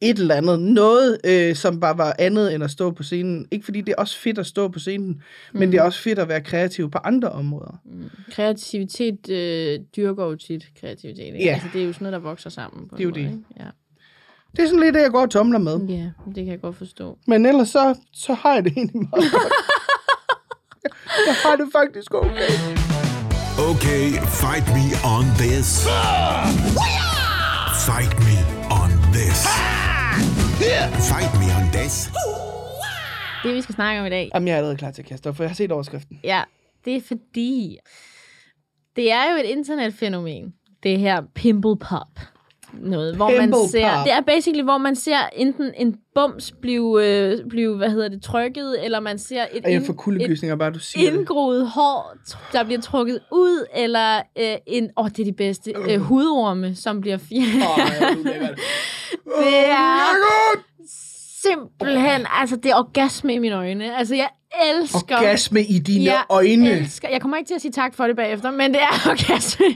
et 0.01 0.19
eller 0.19 0.35
andet. 0.35 0.61
Noget, 0.61 1.19
øh, 1.25 1.55
som 1.55 1.81
bare 1.81 1.99
var 1.99 2.17
andet 2.19 2.55
end 2.55 2.65
at 2.65 2.71
stå 2.71 2.91
på 2.91 3.03
scenen. 3.03 3.47
Ikke 3.51 3.65
fordi 3.65 3.81
det 3.81 3.93
er 3.93 3.97
også 3.97 4.19
fedt 4.19 4.39
at 4.39 4.47
stå 4.47 4.69
på 4.69 4.79
scenen, 4.79 5.09
mm. 5.09 5.59
men 5.59 5.73
det 5.73 5.79
er 5.79 5.83
også 5.83 6.01
fedt 6.03 6.19
at 6.19 6.29
være 6.29 6.41
kreativ 6.41 6.91
på 6.91 6.99
andre 6.99 7.29
områder. 7.29 7.81
Mm. 7.85 8.11
Kreativitet 8.31 9.31
øh, 9.31 9.81
dyrker 9.97 10.25
jo 10.25 10.37
tit 10.37 10.65
kreativitet. 10.81 11.25
Ikke? 11.25 11.39
Ja. 11.39 11.53
Altså, 11.53 11.69
det 11.73 11.83
er 11.83 11.87
jo 11.87 11.93
sådan 11.93 12.05
noget, 12.05 12.13
der 12.13 12.29
vokser 12.29 12.51
sammen. 12.51 12.89
På 12.89 12.97
Det 12.97 13.01
er 13.03 13.05
jo 13.05 13.11
måde, 13.11 13.21
det. 13.21 13.27
Ikke? 13.27 13.45
Ja. 13.61 13.67
Det 14.57 14.63
er 14.63 14.67
sådan 14.67 14.81
lidt 14.81 14.95
det, 14.95 15.01
jeg 15.01 15.11
går 15.11 15.23
og 15.23 15.31
tumler 15.31 15.59
med. 15.59 15.81
ja, 15.89 16.11
det 16.27 16.35
kan 16.35 16.47
jeg 16.47 16.61
godt 16.61 16.77
forstå. 16.77 17.19
Men 17.27 17.47
ellers 17.47 17.69
så, 17.69 17.95
så 18.13 18.35
har 18.35 18.55
jeg 18.55 18.65
det 18.65 18.73
egentlig 18.73 19.01
meget 19.01 19.33
godt. 19.33 19.53
jeg 21.29 21.35
har 21.45 21.57
det 21.57 21.69
faktisk 21.73 22.15
okay. 22.15 22.53
Okay, 23.71 24.05
fight 24.43 24.67
me 24.77 24.87
on 25.15 25.25
this. 25.43 25.69
Fight 27.87 28.15
me 28.27 28.37
on 28.81 28.91
this. 29.17 29.41
Fight 31.11 31.33
me 31.41 31.47
on 31.59 31.65
this. 31.73 32.11
Det, 33.43 33.55
vi 33.55 33.61
skal 33.63 33.75
snakke 33.75 34.01
om 34.01 34.07
i 34.07 34.11
dag, 34.11 34.31
Jamen, 34.35 34.49
jeg 34.49 34.55
er 34.55 34.57
allerede 34.57 34.77
klar 34.77 34.91
til 34.91 35.03
at 35.03 35.09
kaste 35.09 35.29
op, 35.29 35.37
for 35.37 35.43
jeg 35.43 35.51
har 35.51 35.55
set 35.55 35.73
overskriften. 35.73 36.21
Ja, 36.25 36.43
det 36.85 36.97
er 36.97 37.01
fordi, 37.01 37.79
det 38.97 39.13
er 39.13 39.33
jo 39.33 39.37
et 39.37 39.45
internetfænomen, 39.45 40.55
det 40.83 40.99
her 40.99 41.23
pimple 41.35 41.77
pop. 41.79 42.21
Noget, 42.81 43.17
hvor 43.17 43.31
man 43.41 43.55
ser, 43.71 43.95
pop. 43.97 44.05
det 44.05 44.13
er 44.13 44.21
basically, 44.21 44.63
hvor 44.63 44.79
man 44.79 44.97
ser 44.97 45.19
enten 45.37 45.73
en 45.77 45.97
bums 46.15 46.53
blive, 46.63 47.07
øh, 47.07 47.39
blive 47.49 47.77
hvad 47.77 47.91
hedder 47.91 48.09
det, 48.09 48.23
trykket, 48.23 48.85
eller 48.85 49.01
man 49.01 49.19
ser 49.19 49.47
et, 49.53 49.65
jeg 49.65 49.83
får 49.87 49.93
kuldegysninger, 49.93 50.57
bare 50.57 50.71
du 50.71 50.79
siger 50.79 51.13
indgroet 51.13 51.69
hår, 51.69 52.15
der 52.53 52.65
bliver 52.65 52.81
trukket 52.81 53.21
ud, 53.33 53.67
eller 53.75 54.17
øh, 54.39 54.57
en, 54.67 54.91
åh, 54.97 55.09
det 55.09 55.19
er 55.19 55.25
de 55.25 55.33
bedste, 55.33 55.73
øh, 55.89 56.01
hudorme, 56.01 56.75
som 56.75 57.01
bliver 57.01 57.19
fjernet. 57.19 57.65
Er. 59.27 59.39
Det 59.39 59.69
er 59.71 59.97
simpelthen, 61.43 62.27
altså 62.41 62.57
det 62.57 62.71
er 62.71 62.77
orgasme 62.77 63.35
i 63.35 63.39
mine 63.39 63.55
øjne. 63.55 63.97
Altså 63.97 64.15
jeg 64.15 64.29
elsker... 64.63 65.17
Orgasme 65.17 65.63
i 65.63 65.79
dine 65.79 66.05
jeg 66.05 66.25
øjne. 66.31 66.71
Elsker, 66.71 67.09
jeg 67.09 67.21
kommer 67.21 67.37
ikke 67.37 67.49
til 67.49 67.55
at 67.55 67.61
sige 67.61 67.73
tak 67.73 67.95
for 67.95 68.07
det 68.07 68.17
bagefter, 68.17 68.51
men 68.51 68.75
det 68.75 68.81
er 68.83 69.09
orgasme. 69.11 69.67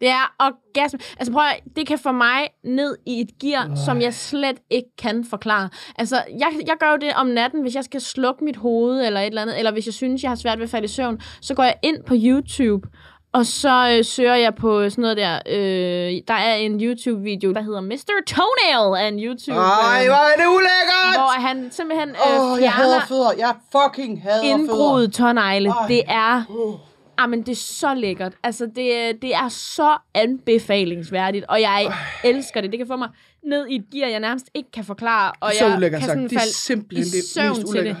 Det 0.00 0.08
er 0.08 0.34
orgasme. 0.38 0.98
Altså 1.18 1.32
prøv 1.32 1.44
at, 1.44 1.60
det 1.76 1.86
kan 1.86 1.98
få 1.98 2.12
mig 2.12 2.48
ned 2.64 2.96
i 3.06 3.20
et 3.20 3.38
gear, 3.38 3.74
som 3.84 4.00
jeg 4.00 4.14
slet 4.14 4.56
ikke 4.70 4.88
kan 4.98 5.24
forklare. 5.24 5.68
Altså, 5.98 6.16
jeg, 6.38 6.48
jeg 6.66 6.76
gør 6.80 6.90
jo 6.90 6.96
det 6.96 7.12
om 7.14 7.26
natten, 7.26 7.62
hvis 7.62 7.74
jeg 7.74 7.84
skal 7.84 8.00
slukke 8.00 8.44
mit 8.44 8.56
hoved 8.56 9.06
eller 9.06 9.20
et 9.20 9.26
eller 9.26 9.42
andet, 9.42 9.58
eller 9.58 9.72
hvis 9.72 9.86
jeg 9.86 9.94
synes, 9.94 10.22
jeg 10.22 10.30
har 10.30 10.36
svært 10.36 10.58
ved 10.58 10.64
at 10.64 10.70
falde 10.70 10.84
i 10.84 10.88
søvn, 10.88 11.20
så 11.40 11.54
går 11.54 11.62
jeg 11.62 11.74
ind 11.82 12.04
på 12.06 12.14
YouTube, 12.16 12.88
og 13.32 13.46
så 13.46 13.94
øh, 13.98 14.04
søger 14.04 14.34
jeg 14.34 14.54
på 14.54 14.90
sådan 14.90 15.02
noget 15.02 15.16
der. 15.16 15.38
Øh, 15.46 16.22
der 16.28 16.34
er 16.34 16.54
en 16.54 16.80
YouTube-video, 16.80 17.52
der 17.52 17.62
hedder 17.62 17.80
Mr. 17.80 18.10
Toenail 18.26 19.04
af 19.04 19.08
en 19.08 19.18
YouTube. 19.18 19.58
Ej, 19.58 20.00
øh, 20.02 20.06
hvor 20.08 20.16
er 20.32 20.36
det 20.36 20.46
ulækkert! 20.46 21.14
hvor 21.14 21.40
han 21.40 21.68
simpelthen 21.70 22.08
øh, 22.08 22.40
Åh, 22.40 22.52
oh, 22.52 22.62
jeg 22.62 22.72
hader 22.72 22.88
fjerner 22.90 23.06
fødder. 23.06 23.30
Jeg 23.38 23.54
fucking 23.72 24.22
hader 24.22 24.42
fødder. 24.42 24.54
indgroet 24.58 25.12
tånegle. 25.12 25.72
Det 25.88 26.02
er... 26.08 26.42
Uh. 26.48 26.74
Jamen, 27.20 27.42
det 27.42 27.52
er 27.52 27.56
så 27.56 27.94
lækkert. 27.94 28.32
Altså, 28.42 28.66
det, 28.76 28.96
er- 28.96 29.12
det 29.22 29.34
er 29.34 29.48
så 29.48 29.96
anbefalingsværdigt, 30.14 31.44
og 31.48 31.60
jeg 31.60 31.92
elsker 32.24 32.60
det. 32.60 32.70
Det 32.70 32.78
kan 32.78 32.86
få 32.86 32.96
mig 32.96 33.08
ned 33.44 33.66
i 33.68 33.74
et 33.76 33.84
gear, 33.92 34.08
jeg 34.08 34.20
nærmest 34.20 34.46
ikke 34.54 34.70
kan 34.72 34.84
forklare, 34.84 35.32
og 35.40 35.52
Så 35.58 35.66
jeg 35.66 35.76
ulækkert 35.76 36.00
kan 36.00 36.06
sagt. 36.08 36.16
sådan 36.18 36.28
Det 36.28 36.36
er 36.36 36.40
simpelthen 36.52 37.04
det 37.06 37.14
mest 37.14 37.34
til 37.34 37.42
det. 37.42 37.68
ulækkert. 37.68 37.96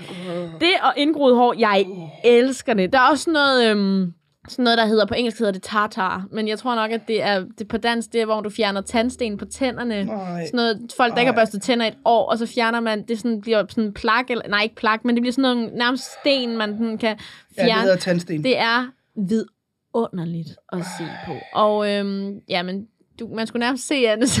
Det 0.60 0.70
og 0.82 0.92
indgroet 0.96 1.36
hår, 1.36 1.54
jeg 1.58 1.86
elsker 2.24 2.74
det. 2.74 2.92
Der 2.92 2.98
er 2.98 3.08
også 3.10 3.30
noget... 3.30 3.70
Øhm, 3.70 4.12
sådan 4.48 4.62
noget, 4.64 4.78
der 4.78 4.86
hedder, 4.86 5.06
på 5.06 5.14
engelsk 5.14 5.38
hedder 5.38 5.52
det 5.52 5.62
tartar, 5.62 6.26
men 6.32 6.48
jeg 6.48 6.58
tror 6.58 6.74
nok, 6.74 6.90
at 6.90 7.00
det 7.08 7.22
er 7.22 7.44
det 7.58 7.68
på 7.68 7.76
dansk, 7.76 8.12
det 8.12 8.20
er, 8.20 8.24
hvor 8.24 8.40
du 8.40 8.50
fjerner 8.50 8.80
tandsten 8.80 9.36
på 9.38 9.44
tænderne. 9.44 10.04
Nej. 10.04 10.46
Sådan 10.46 10.56
noget, 10.56 10.92
folk, 10.96 11.12
der 11.14 11.18
ikke 11.20 11.32
har 11.32 11.36
Ej. 11.36 11.40
børstet 11.40 11.62
tænder 11.62 11.84
i 11.84 11.88
et 11.88 11.98
år, 12.04 12.30
og 12.30 12.38
så 12.38 12.46
fjerner 12.46 12.80
man, 12.80 13.02
det 13.08 13.18
sådan, 13.18 13.40
bliver 13.40 13.64
sådan 13.70 13.84
en 13.84 13.92
plak, 13.94 14.30
eller, 14.30 14.48
nej, 14.48 14.62
ikke 14.62 14.74
plak, 14.74 15.04
men 15.04 15.14
det 15.14 15.22
bliver 15.22 15.32
sådan 15.32 15.56
noget, 15.56 15.72
nærmest 15.74 16.04
sten, 16.20 16.56
man 16.56 16.72
sådan 16.78 16.98
kan 16.98 17.08
Ja, 17.08 17.14
det 17.62 17.66
fjerne. 17.68 17.82
hedder 17.82 17.96
tandsten. 17.96 18.44
Det 18.44 18.58
er 18.58 18.86
vidunderligt 19.16 20.56
at 20.72 20.78
se 20.98 21.04
på. 21.26 21.32
Og 21.52 21.90
øhm, 21.92 22.38
ja, 22.48 22.62
men 22.62 22.86
du, 23.20 23.28
man 23.34 23.46
skulle 23.46 23.60
nærmest 23.60 23.86
se 23.86 23.94
Annes 23.94 24.40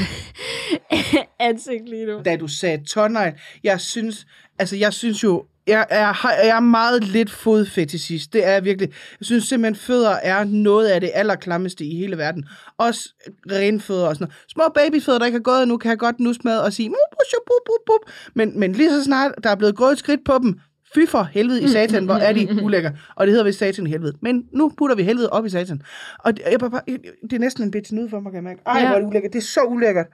ansigt 1.40 1.88
lige 1.88 2.06
nu. 2.06 2.22
da 2.24 2.36
du 2.36 2.48
sagde 2.48 2.84
tårnegl, 2.84 3.32
jeg 3.64 3.80
synes, 3.80 4.26
altså 4.58 4.76
jeg 4.76 4.92
synes 4.92 5.24
jo, 5.24 5.44
jeg 5.68 5.86
er, 5.90 6.14
jeg 6.44 6.56
er 6.56 6.60
meget 6.60 7.04
lidt 7.04 7.30
fodfetisist. 7.30 8.32
Det 8.32 8.46
er 8.46 8.50
jeg 8.50 8.64
virkelig. 8.64 8.88
Jeg 9.20 9.26
synes 9.26 9.44
simpelthen, 9.44 9.76
fødder 9.76 10.10
er 10.10 10.44
noget 10.44 10.88
af 10.88 11.00
det 11.00 11.10
allerklammeste 11.14 11.84
i 11.84 11.96
hele 11.96 12.18
verden. 12.18 12.44
Også 12.78 13.14
renfødder 13.50 14.06
og 14.06 14.14
sådan 14.14 14.24
noget. 14.24 14.34
Små 14.48 14.62
babyfødder, 14.74 15.18
der 15.18 15.26
ikke 15.26 15.38
har 15.38 15.42
gået 15.42 15.62
endnu, 15.62 15.76
kan 15.76 15.88
jeg 15.90 15.98
godt 15.98 16.20
nus 16.20 16.44
med 16.44 16.58
og 16.58 16.72
sige, 16.72 16.88
"Mup, 16.88 16.96
bup, 17.10 17.42
bup, 17.46 17.66
bup, 17.66 17.86
bup." 17.86 18.12
men, 18.34 18.60
men 18.60 18.72
lige 18.72 18.90
så 18.90 19.04
snart 19.04 19.32
der 19.42 19.50
er 19.50 19.54
blevet 19.54 19.76
gået 19.76 19.92
et 19.92 19.98
skridt 19.98 20.20
på 20.24 20.38
dem, 20.42 20.60
Fy 20.94 20.98
for 21.08 21.22
helvede 21.22 21.62
i 21.62 21.68
satan, 21.68 22.04
hvor 22.04 22.14
er 22.14 22.32
de 22.32 22.48
ulækker. 22.64 22.90
Og 23.16 23.26
det 23.26 23.32
hedder 23.32 23.44
vist 23.44 23.58
satan 23.58 23.86
i 23.86 23.90
helvede. 23.90 24.12
Men 24.22 24.44
nu 24.52 24.72
putter 24.78 24.96
vi 24.96 25.02
helvede 25.02 25.30
op 25.30 25.46
i 25.46 25.48
satan. 25.48 25.82
Og 26.18 26.36
det, 26.36 26.42
jeg, 26.50 26.60
bare, 26.60 26.80
det 27.22 27.32
er 27.32 27.38
næsten 27.38 27.64
en 27.64 27.70
bit 27.70 27.92
ud 27.92 28.08
for 28.10 28.20
mig, 28.20 28.32
kan 28.32 28.36
jeg 28.36 28.44
mærke. 28.44 28.60
Ej, 28.66 28.80
ja. 28.80 28.86
hvor 28.86 28.96
er 28.96 29.00
det 29.00 29.06
ulækkert. 29.06 29.32
Det 29.32 29.38
er 29.38 29.42
så 29.42 29.60
ulækkert. 29.60 30.06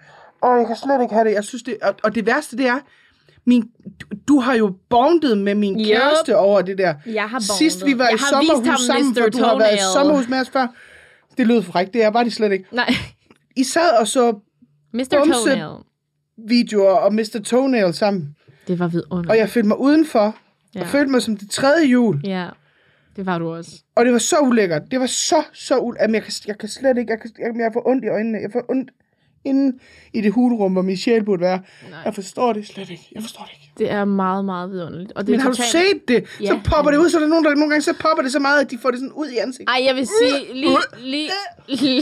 Og 0.42 0.58
jeg 0.58 0.66
kan 0.66 0.76
slet 0.76 1.02
ikke 1.02 1.14
have 1.14 1.28
det. 1.28 1.34
Jeg 1.34 1.44
synes 1.44 1.62
det, 1.62 1.76
og, 1.82 1.94
og 2.02 2.14
det 2.14 2.26
værste, 2.26 2.56
det 2.56 2.66
er, 2.66 2.78
min, 3.46 3.62
du, 4.00 4.06
du 4.28 4.40
har 4.40 4.54
jo 4.54 4.74
bondet 4.90 5.38
med 5.38 5.54
min 5.54 5.80
Yup. 5.80 5.86
kæreste 5.86 6.36
over 6.36 6.62
det 6.62 6.78
der. 6.78 6.94
Jeg 7.06 7.24
har 7.24 7.38
Sidst 7.58 7.86
vi 7.86 7.98
var 7.98 8.04
Jeg 8.04 8.14
i 8.14 8.18
sommerhus 8.18 8.80
sammen, 8.80 9.14
for 9.14 9.28
du 9.28 9.38
har 9.38 9.58
været 9.58 9.74
i 9.76 9.80
sommerhus 9.94 10.28
med 10.28 10.38
os 10.40 10.50
før. 10.50 10.66
Det 11.38 11.46
lød 11.46 11.62
frækt, 11.62 11.92
det 11.94 12.04
er 12.04 12.10
bare 12.10 12.24
det 12.24 12.32
slet 12.32 12.52
ikke. 12.52 12.64
Nej, 12.72 12.94
I 13.56 13.64
sad 13.64 14.00
og 14.00 14.08
så 14.08 14.32
Mr. 14.92 15.04
Toenail. 15.10 15.68
videoer 16.48 16.92
og 16.94 17.14
Mr. 17.14 17.40
Toenail 17.44 17.94
sammen. 17.94 18.36
Det 18.68 18.78
var 18.78 18.88
vidunderligt. 18.88 19.30
Og 19.30 19.36
jeg 19.36 19.48
følte 19.48 19.68
mig 19.68 19.80
udenfor, 19.80 20.24
ja. 20.74 20.78
Ja. 20.78 20.84
og 20.84 20.86
følte 20.90 21.10
mig 21.10 21.22
som 21.22 21.36
det 21.36 21.50
tredje 21.50 21.86
jul. 21.86 22.20
Ja, 22.24 22.48
det 23.16 23.26
var 23.26 23.38
du 23.38 23.54
også. 23.54 23.70
Og 23.96 24.04
det 24.04 24.12
var 24.12 24.18
så 24.18 24.36
ulækkert. 24.42 24.82
Det 24.90 25.00
var 25.00 25.06
så, 25.06 25.42
så 25.52 25.78
ulækkert. 25.78 26.02
Jamen, 26.02 26.14
jeg 26.14 26.22
kan, 26.22 26.32
jeg 26.46 26.58
kan 26.58 26.68
slet 26.68 26.98
ikke, 26.98 27.10
jeg, 27.12 27.20
kan, 27.20 27.30
jeg, 27.38 27.52
jeg 27.58 27.70
får 27.72 27.88
ondt 27.88 28.04
i 28.04 28.08
øjnene. 28.08 28.38
Jeg 28.38 28.50
får 28.52 28.64
ondt 28.68 28.90
inde 29.44 29.78
i 30.14 30.20
det 30.20 30.32
hulrum, 30.32 30.72
hvor 30.72 30.82
min 30.82 30.96
sjæl 30.96 31.24
burde 31.24 31.40
være. 31.40 31.60
Nej. 31.90 31.98
Jeg 32.04 32.14
forstår 32.14 32.52
det 32.52 32.66
slet 32.66 32.90
ikke. 32.90 33.08
Jeg 33.14 33.22
forstår 33.22 33.42
det 33.44 33.52
ikke. 33.52 33.72
Det 33.78 33.90
er 33.90 34.04
meget, 34.04 34.44
meget 34.44 34.70
vidunderligt. 34.70 35.12
Og 35.12 35.26
det 35.26 35.30
Men 35.30 35.40
har 35.40 35.50
du 35.50 35.56
totalt- 35.56 35.70
set 35.70 36.08
det? 36.08 36.28
Så 36.28 36.42
Ja. 36.44 36.60
popper 36.64 36.90
det 36.90 36.98
ud, 36.98 37.10
så 37.10 37.16
er 37.16 37.20
der 37.20 37.28
nogen, 37.28 37.44
der 37.44 37.54
nogle 37.54 37.70
gange 37.70 37.82
så 37.82 37.92
popper 38.00 38.22
det 38.22 38.32
så 38.32 38.38
meget, 38.38 38.60
at 38.64 38.70
de 38.70 38.78
får 38.78 38.90
det 38.90 38.98
sådan 39.00 39.12
ud 39.12 39.28
i 39.28 39.36
ansigtet. 39.36 39.68
Ej, 39.74 39.84
jeg 39.86 39.94
vil 39.94 40.06
sige 40.06 40.54
lige, 40.54 40.78
lige, 40.98 41.30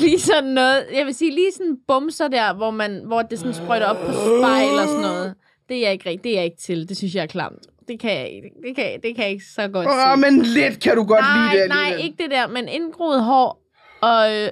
lige 0.01 0.21
sådan 0.21 0.51
noget. 0.51 0.85
Jeg 0.95 1.07
vil 1.07 1.15
sige 1.15 1.31
lige 1.35 1.53
sådan 1.53 1.77
bumser 1.89 2.29
der, 2.29 2.55
hvor, 2.55 2.71
man, 2.71 3.03
hvor 3.07 3.23
det 3.23 3.39
sådan 3.39 3.55
sprøjter 3.55 3.87
op 3.87 3.97
på 4.07 4.13
spejl 4.13 4.69
og 4.83 4.89
sådan 4.89 5.01
noget. 5.03 5.35
Det 5.69 5.77
er 5.77 5.81
jeg 5.81 5.93
ikke 5.93 6.09
rigtig. 6.11 6.25
Det 6.25 6.31
er 6.33 6.37
jeg 6.37 6.45
ikke 6.45 6.57
til. 6.63 6.89
Det 6.89 6.97
synes 6.97 7.15
jeg 7.15 7.23
er 7.23 7.27
klamt. 7.27 7.67
Det 7.89 8.01
kan 8.01 8.11
jeg 8.11 8.29
ikke. 8.31 8.49
Det 8.67 8.77
kan, 8.77 8.85
det 9.03 9.15
kan 9.17 9.25
jeg 9.25 9.31
ikke 9.33 9.45
så 9.55 9.69
godt 9.69 9.87
Åh, 9.89 9.93
se. 10.15 10.21
men 10.21 10.43
lidt 10.43 10.81
kan 10.83 10.97
du 10.97 11.05
godt 11.05 11.21
nej, 11.21 11.53
lide 11.53 11.63
det 11.63 11.69
nej, 11.69 11.79
alligevel. 11.81 12.05
ikke 12.05 12.23
det 12.23 12.31
der, 12.31 12.49
men 12.49 12.69
indgroet 12.69 13.25
hår 13.25 13.63
og, 14.03 14.35
øh, 14.37 14.49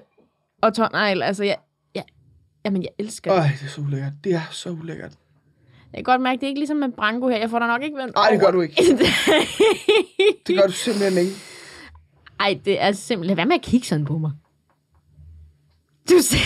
og 0.63 0.75
tårnegl. 0.75 1.23
Altså, 1.23 1.45
jeg, 1.45 1.57
jamen, 2.65 2.83
jeg 2.83 2.91
elsker 2.99 3.33
det. 3.33 3.39
Øj, 3.41 3.47
det 3.61 3.67
er 3.67 3.69
så 3.71 3.81
ulækkert. 3.81 4.13
Det 4.25 4.35
er 4.35 4.49
så 4.51 4.71
ulækkert. 4.71 5.13
Jeg 5.93 5.99
kan 5.99 6.05
godt 6.05 6.21
mærke, 6.21 6.41
det 6.41 6.43
er 6.43 6.49
ikke 6.49 6.61
ligesom 6.61 6.77
med 6.77 6.89
Branko 6.97 7.29
her. 7.29 7.37
Jeg 7.37 7.51
får 7.51 7.59
da 7.59 7.67
nok 7.67 7.83
ikke 7.83 7.97
vendt 7.97 8.17
Ej, 8.17 8.31
det 8.31 8.41
gør 8.41 8.51
du 8.51 8.61
ikke. 8.61 8.75
Det 10.47 10.57
gør 10.57 10.67
du 10.67 10.73
simpelthen 10.73 11.19
ikke. 11.19 11.33
Ej, 12.41 12.61
det 12.65 12.83
er 12.83 12.93
simpelthen... 12.93 13.27
Lad 13.27 13.37
være 13.37 13.47
med 13.47 13.55
at 13.55 13.63
kigge 13.63 13.87
sådan 13.87 14.05
på 14.05 14.19
mig. 14.19 14.31
Du 16.11 16.15
ser... 16.23 16.37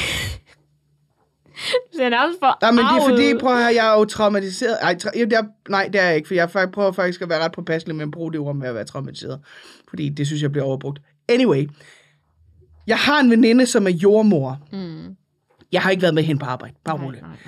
Du 1.92 1.96
ser 1.96 2.08
nærmest 2.08 2.38
for 2.38 2.58
Nej, 2.62 2.70
men 2.70 2.78
det 2.78 3.02
er 3.02 3.08
fordi, 3.08 3.38
prøv 3.40 3.52
at 3.52 3.58
høre, 3.58 3.74
jeg 3.74 3.94
er 3.94 3.98
jo 3.98 4.04
traumatiseret. 4.04 4.78
Ej, 4.82 4.96
tra- 5.02 5.18
jeg, 5.18 5.32
jeg, 5.32 5.44
nej, 5.68 5.88
det 5.92 6.00
er 6.00 6.04
jeg 6.04 6.16
ikke, 6.16 6.28
for 6.28 6.34
jeg 6.34 6.50
prøver 6.72 6.92
faktisk 6.92 7.22
at 7.22 7.28
være 7.28 7.44
ret 7.44 7.52
påpasselig 7.52 7.96
med 7.96 8.04
at 8.04 8.10
bruge 8.10 8.32
det 8.32 8.40
ord 8.40 8.56
med 8.56 8.68
at 8.68 8.74
være 8.74 8.84
traumatiseret. 8.84 9.40
Fordi 9.88 10.08
det 10.08 10.26
synes 10.26 10.42
jeg 10.42 10.52
bliver 10.52 10.64
overbrugt. 10.64 11.00
Anyway, 11.28 11.68
jeg 12.86 12.98
har 12.98 13.20
en 13.20 13.30
veninde, 13.30 13.66
som 13.66 13.86
er 13.86 13.90
jordmor. 13.90 14.58
Mm. 14.72 15.16
Jeg 15.72 15.82
har 15.82 15.90
ikke 15.90 16.02
været 16.02 16.14
med 16.14 16.22
hende 16.22 16.40
på 16.40 16.46
arbejde, 16.46 16.74
bare 16.84 17.04
roligt. 17.04 17.22
nej, 17.22 17.30
nej. 17.30 17.38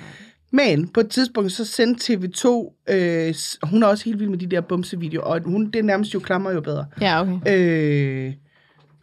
Men 0.51 0.87
på 0.87 0.99
et 0.99 1.09
tidspunkt, 1.09 1.51
så 1.51 1.65
sendte 1.65 2.13
TV2, 2.13 2.47
øh, 2.93 3.33
hun 3.63 3.83
er 3.83 3.87
også 3.87 4.05
helt 4.05 4.19
vild 4.19 4.29
med 4.29 4.37
de 4.37 4.47
der 4.47 4.61
bumsevideoer, 4.61 5.25
og 5.25 5.41
hun, 5.45 5.69
det 5.71 5.85
nærmest 5.85 6.13
jo 6.13 6.19
klammer 6.19 6.51
jo 6.51 6.61
bedre. 6.61 6.85
Ja, 7.01 7.21
okay. 7.21 8.27
Øh, 8.27 8.33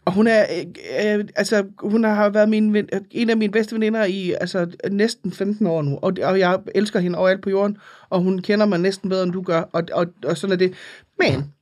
og 0.05 0.13
hun 0.13 0.27
er, 0.27 0.45
øh, 1.03 1.17
øh, 1.19 1.25
altså, 1.35 1.65
hun 1.79 2.03
har 2.03 2.29
været 2.29 2.49
min, 2.49 2.73
ven- 2.73 2.89
en 3.11 3.29
af 3.29 3.37
mine 3.37 3.51
bedste 3.51 3.75
veninder 3.75 4.05
i 4.05 4.31
altså, 4.31 4.67
næsten 4.91 5.31
15 5.31 5.67
år 5.67 5.81
nu, 5.81 5.99
og, 6.01 6.13
og 6.23 6.39
jeg 6.39 6.59
elsker 6.75 6.99
hende 6.99 7.17
overalt 7.19 7.41
på 7.41 7.49
jorden, 7.49 7.77
og 8.09 8.21
hun 8.21 8.39
kender 8.41 8.65
mig 8.65 8.79
næsten 8.79 9.09
bedre, 9.09 9.23
end 9.23 9.31
du 9.33 9.41
gør, 9.41 9.61
og, 9.61 9.83
og, 9.93 10.07
og 10.25 10.37
sådan 10.37 10.51
er 10.53 10.57
det. 10.57 10.73
Men 11.19 11.53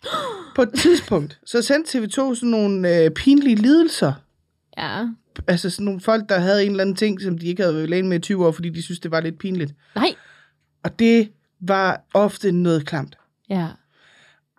på 0.55 0.61
et 0.61 0.69
tidspunkt, 0.73 1.39
så 1.45 1.61
sendte 1.61 1.97
TV2 1.99 2.35
sådan 2.35 2.49
nogle 2.49 2.95
øh, 3.03 3.11
pinlige 3.11 3.55
lidelser, 3.55 4.13
Ja. 4.77 4.99
Altså 5.47 5.69
sådan 5.69 5.85
nogle 5.85 5.99
folk, 5.99 6.29
der 6.29 6.39
havde 6.39 6.65
en 6.65 6.71
eller 6.71 6.83
anden 6.83 6.95
ting, 6.95 7.21
som 7.21 7.37
de 7.37 7.47
ikke 7.47 7.61
havde 7.61 7.75
været 7.75 7.89
lægen 7.89 8.09
med 8.09 8.17
i 8.17 8.21
20 8.21 8.47
år, 8.47 8.51
fordi 8.51 8.69
de 8.69 8.81
synes 8.81 8.99
det 8.99 9.11
var 9.11 9.21
lidt 9.21 9.37
pinligt. 9.37 9.73
Nej. 9.95 10.15
Og 10.83 10.99
det 10.99 11.31
var 11.59 12.05
ofte 12.13 12.51
noget 12.51 12.85
klamt. 12.85 13.17
Ja. 13.49 13.67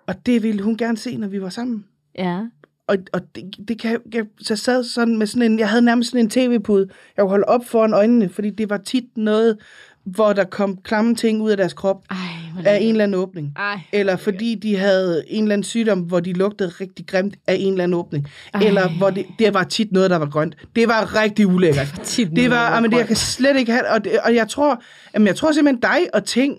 Og 0.07 0.27
det 0.27 0.43
ville 0.43 0.63
hun 0.63 0.77
gerne 0.77 0.97
se, 0.97 1.17
når 1.17 1.29
vi 1.29 1.43
var 1.43 1.49
sammen. 1.49 1.85
Ja. 2.19 2.41
Og, 2.87 2.97
og 3.13 3.21
det, 3.35 3.69
det 3.69 3.79
kan 3.79 4.01
jeg, 4.13 4.27
så 4.41 4.57
sad 4.57 4.85
sådan 4.85 5.19
med 5.19 5.27
sådan 5.27 5.53
en, 5.53 5.59
jeg 5.59 5.69
havde 5.69 5.83
nærmest 5.83 6.11
sådan 6.11 6.25
en 6.25 6.31
tv-pude, 6.31 6.89
jeg 7.17 7.23
kunne 7.23 7.31
holde 7.31 7.45
op 7.45 7.67
foran 7.67 7.95
øjnene, 7.95 8.29
fordi 8.29 8.51
det 8.51 8.71
var 8.71 8.77
tit 8.77 9.17
noget, 9.17 9.59
hvor 10.05 10.33
der 10.33 10.45
kom 10.45 10.77
klamme 10.77 11.15
ting 11.15 11.43
ud 11.43 11.51
af 11.51 11.57
deres 11.57 11.73
krop 11.73 12.05
Ej, 12.11 12.17
af 12.64 12.79
en 12.81 12.90
eller 12.90 13.05
anden 13.05 13.21
åbning. 13.21 13.53
Ej. 13.57 13.79
Eller 13.93 14.17
fordi 14.17 14.55
de 14.55 14.77
havde 14.77 15.25
en 15.29 15.43
eller 15.45 15.53
anden 15.53 15.64
sygdom, 15.64 16.01
hvor 16.01 16.21
de 16.21 16.33
lugtede 16.33 16.69
rigtig 16.81 17.07
grimt 17.07 17.35
af 17.47 17.57
en 17.61 17.73
eller 17.73 17.85
anden 17.85 17.99
åbning. 17.99 18.27
Ej. 18.55 18.61
Eller 18.67 18.88
hvor 18.88 19.11
det, 19.11 19.27
det 19.38 19.55
var 19.55 19.64
tit 19.64 19.93
noget, 19.93 20.11
der 20.11 20.17
var 20.17 20.27
grønt. 20.27 20.57
Det 20.77 20.88
var 20.88 21.14
rigtig 21.23 21.47
ulækkert. 21.47 22.01
tit 22.05 22.27
det 22.27 22.35
noget, 22.35 22.51
der 22.51 22.57
var, 22.57 22.69
var 22.69 22.75
jamen, 22.75 22.90
det, 22.90 22.99
jeg 22.99 23.07
kan 23.07 23.17
slet 23.17 23.57
ikke 23.57 23.73
have, 23.73 23.88
og, 23.90 24.05
det, 24.05 24.12
og 24.25 24.35
jeg 24.35 24.49
tror, 24.49 24.83
jamen, 25.14 25.27
jeg 25.27 25.37
tror 25.37 25.53
simpelthen 25.53 25.81
dig 25.83 26.14
og 26.14 26.25
ting, 26.25 26.59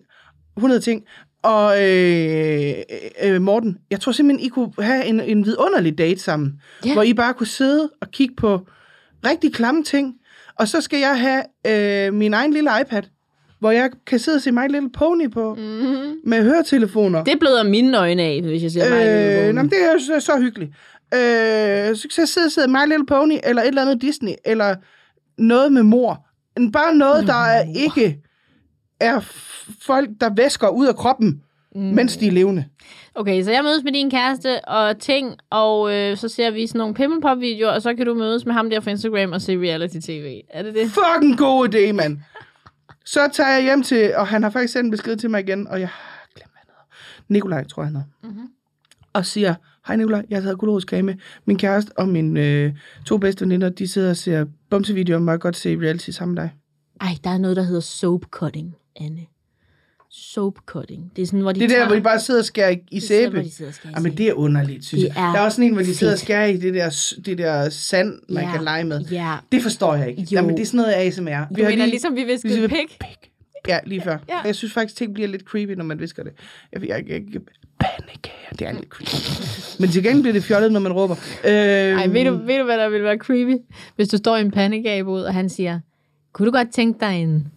100 0.57 0.81
ting, 0.81 1.03
og 1.43 1.83
øh, 1.83 2.73
øh, 3.23 3.41
Morten, 3.41 3.77
jeg 3.91 3.99
tror 3.99 4.11
simpelthen, 4.11 4.45
I 4.45 4.49
kunne 4.49 4.71
have 4.79 5.05
en, 5.05 5.19
en 5.19 5.45
vidunderlig 5.45 5.97
date 5.97 6.19
sammen, 6.21 6.53
Ja. 6.85 6.93
hvor 6.93 7.03
I 7.03 7.13
bare 7.13 7.33
kunne 7.33 7.47
sidde 7.47 7.89
og 8.01 8.11
kigge 8.11 8.35
på 8.35 8.67
rigtig 9.25 9.53
klamme 9.53 9.83
ting, 9.83 10.13
og 10.59 10.67
så 10.67 10.81
skal 10.81 10.99
jeg 10.99 11.19
have 11.19 11.43
øh, 12.07 12.13
min 12.13 12.33
egen 12.33 12.53
lille 12.53 12.69
iPad, 12.81 13.01
hvor 13.65 13.71
jeg 13.71 13.89
kan 14.07 14.19
sidde 14.19 14.35
og 14.35 14.41
se 14.41 14.51
My 14.51 14.67
Little 14.69 14.89
Pony 14.89 15.31
på, 15.31 15.55
Mm-hmm. 15.55 16.15
med 16.23 16.43
høretelefoner. 16.43 17.23
Det 17.23 17.39
bløder 17.39 17.63
mine 17.63 17.97
øjne 17.99 18.23
af, 18.23 18.41
hvis 18.41 18.63
jeg 18.63 18.71
siger 18.71 18.89
mig. 18.89 19.47
Øh, 19.47 19.53
nå, 19.55 19.61
men 19.61 19.69
det 19.69 19.77
er 19.83 19.97
så, 19.99 20.25
så 20.25 20.39
hyggeligt. 20.39 20.71
Øh, 21.13 21.95
så 21.95 22.07
kan 22.15 22.21
jeg 22.21 22.27
sidde 22.27 22.45
og 22.45 22.51
se 22.51 22.67
My 22.67 22.89
Little 22.89 23.05
Pony, 23.05 23.37
eller 23.43 23.61
et 23.61 23.67
eller 23.67 23.81
andet 23.81 24.01
Disney, 24.01 24.31
eller 24.45 24.75
noget 25.37 25.71
med 25.71 25.83
mor. 25.83 26.25
Bare 26.73 26.95
noget, 26.95 27.27
der 27.27 27.43
er 27.43 27.63
ikke 27.75 28.17
er 28.99 29.19
folk, 29.81 30.09
der 30.21 30.29
væsker 30.35 30.67
ud 30.67 30.87
af 30.87 30.95
kroppen, 30.95 31.41
mm. 31.75 31.81
mens 31.81 32.17
de 32.17 32.27
er 32.27 32.31
levende. 32.31 32.65
Okay, 33.15 33.43
så 33.43 33.51
jeg 33.51 33.63
mødes 33.63 33.83
med 33.83 33.91
din 33.93 34.11
kæreste 34.11 34.65
og 34.65 34.99
ting, 34.99 35.35
og 35.49 35.93
øh, 35.93 36.17
så 36.17 36.29
ser 36.29 36.51
vi 36.51 36.67
sådan 36.67 36.79
nogle 36.79 36.93
pimmelpop-videoer, 36.93 37.71
og 37.71 37.81
så 37.81 37.93
kan 37.95 38.05
du 38.05 38.13
mødes 38.13 38.45
med 38.45 38.53
ham 38.53 38.69
der 38.69 38.79
på 38.79 38.89
Instagram 38.89 39.31
og 39.31 39.41
se 39.41 39.57
reality-tv. 39.57 40.41
Er 40.49 40.63
det 40.63 40.73
det? 40.75 40.87
Fucking 40.89 41.37
god 41.37 41.75
idé, 41.75 41.91
mand. 41.91 42.17
Så 43.05 43.29
tager 43.33 43.49
jeg 43.49 43.63
hjem 43.63 43.83
til, 43.83 44.15
og 44.15 44.27
han 44.27 44.43
har 44.43 44.49
faktisk 44.49 44.73
sendt 44.73 44.85
en 44.85 44.91
besked 44.91 45.17
til 45.17 45.29
mig 45.29 45.39
igen, 45.39 45.67
og 45.67 45.79
jeg 45.79 45.89
glemt, 46.35 46.51
hvad 46.51 46.59
han 46.59 46.67
hedder. 46.67 47.33
Nikolaj, 47.33 47.63
tror 47.63 47.83
jeg, 47.83 47.87
han 47.87 47.95
hedder. 47.95 48.33
Mhm. 48.33 48.49
Og 49.13 49.25
siger, 49.25 49.55
hej 49.87 49.95
Nikolaj, 49.95 50.25
jeg 50.29 50.37
har 50.37 50.41
taget 50.41 50.57
gulerod 50.57 50.81
kage 50.81 51.03
med. 51.03 51.15
Min 51.45 51.57
kæreste 51.57 51.91
og 51.97 52.07
mine 52.07 52.41
øh, 52.41 52.73
to 53.05 53.17
bedste 53.17 53.45
veninder, 53.45 53.69
de 53.69 53.87
sidder 53.87 54.09
og 54.09 54.17
ser 54.17 54.45
bumsevideoer, 54.69 55.19
må 55.19 55.31
jeg 55.31 55.39
godt 55.39 55.55
se 55.55 55.77
reality 55.81 56.09
sammen 56.09 56.35
med 56.35 56.43
dig. 56.43 56.53
Ej, 57.01 57.17
der 57.23 57.29
er 57.29 57.37
noget, 57.37 57.57
der 57.57 57.63
hedder 57.63 57.81
soap 57.81 58.21
cutting, 58.31 58.75
Anne. 58.95 59.21
Soap 60.17 60.53
cutting. 60.65 61.11
Det 61.15 61.21
er 61.21 61.25
sådan, 61.25 61.39
hvor 61.39 61.51
de 61.51 61.59
Det 61.59 61.65
er 61.65 61.67
der, 61.69 61.75
tager... 61.75 61.87
hvor 61.87 61.95
de 61.95 62.01
bare 62.01 62.19
sidder 62.19 62.39
og 62.39 62.45
skærer 62.45 62.69
i, 62.69 62.73
i 62.73 62.99
Det 62.99 63.03
er 63.03 63.07
sådan, 63.31 63.43
sæbe. 63.73 63.89
Jamen, 63.95 64.17
det 64.17 64.27
er 64.29 64.33
underligt, 64.33 64.85
synes 64.85 65.03
Det 65.03 65.15
jeg. 65.15 65.27
er 65.27 65.31
Der 65.31 65.39
er 65.39 65.43
også 65.45 65.55
sådan 65.55 65.67
en, 65.69 65.73
hvor 65.73 65.83
de 65.83 65.95
sidder 65.95 66.13
og 66.13 66.17
fedt. 66.19 66.25
skærer 66.25 66.45
i 66.45 66.57
det 66.57 66.73
der, 66.73 67.13
det 67.25 67.37
der 67.37 67.69
sand, 67.69 68.19
man 68.29 68.43
Ja. 68.43 68.51
kan 68.51 68.63
lege 68.63 68.83
med. 68.83 69.01
Ja. 69.11 69.35
Det 69.51 69.61
forstår 69.61 69.95
jeg 69.95 70.09
ikke. 70.09 70.21
Jo. 70.21 70.27
Jamen, 70.31 70.55
det 70.55 70.61
er 70.61 70.65
sådan 70.65 70.77
noget 70.77 70.93
ASMR. 70.93 71.25
Du 71.57 71.63
mener, 71.63 71.85
ligesom 71.85 72.15
vi 72.15 72.23
viskede 72.23 72.53
ligesom- 72.53 72.69
pik? 72.69 72.99
pik. 72.99 73.31
Ja, 73.67 73.79
lige 73.85 74.01
før. 74.01 74.17
Ja. 74.29 74.39
Jeg 74.45 74.55
synes 74.55 74.73
faktisk, 74.73 74.97
ting 74.97 75.13
bliver 75.13 75.27
lidt 75.29 75.43
creepy, 75.43 75.71
når 75.71 75.83
man 75.83 75.99
visker 75.99 76.23
det. 76.23 76.31
Jeg, 76.73 76.81
jeg, 76.87 77.03
jeg, 77.09 77.21
jeg 77.33 77.41
pandekager, 77.79 78.55
det 78.59 78.67
er 78.67 78.71
lidt 78.71 78.89
creepy. 78.89 79.81
Men 79.81 79.89
til 79.89 80.03
gengæld 80.03 80.21
bliver 80.21 80.33
det 80.33 80.43
fjollet, 80.43 80.71
når 80.71 80.79
man 80.79 80.93
råber. 80.93 81.15
Øh, 81.43 81.51
Ej, 81.51 82.07
ved 82.07 82.25
du, 82.25 82.31
ved 82.45 82.57
du, 82.59 82.63
hvad 82.63 82.77
der 82.77 82.89
ville 82.89 83.03
være 83.03 83.17
creepy? 83.17 83.55
Hvis 83.95 84.07
du 84.07 84.17
står 84.17 84.37
i 84.37 84.41
en 84.41 84.51
pandekagebod, 84.51 85.23
og 85.23 85.33
han 85.33 85.49
siger, 85.49 85.79
kunne 86.33 86.45
du 86.45 86.51
godt 86.51 86.71
tænke 86.73 86.99
dig 86.99 87.21
en... 87.21 87.47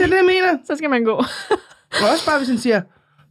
Det 0.00 0.06
er 0.06 0.10
det, 0.10 0.16
jeg 0.16 0.24
mener. 0.24 0.58
Så 0.64 0.76
skal 0.76 0.90
man 0.90 1.04
gå. 1.04 1.12
Og 2.02 2.04
også 2.12 2.26
bare, 2.26 2.38
hvis 2.38 2.48
han 2.48 2.58
siger, 2.58 2.82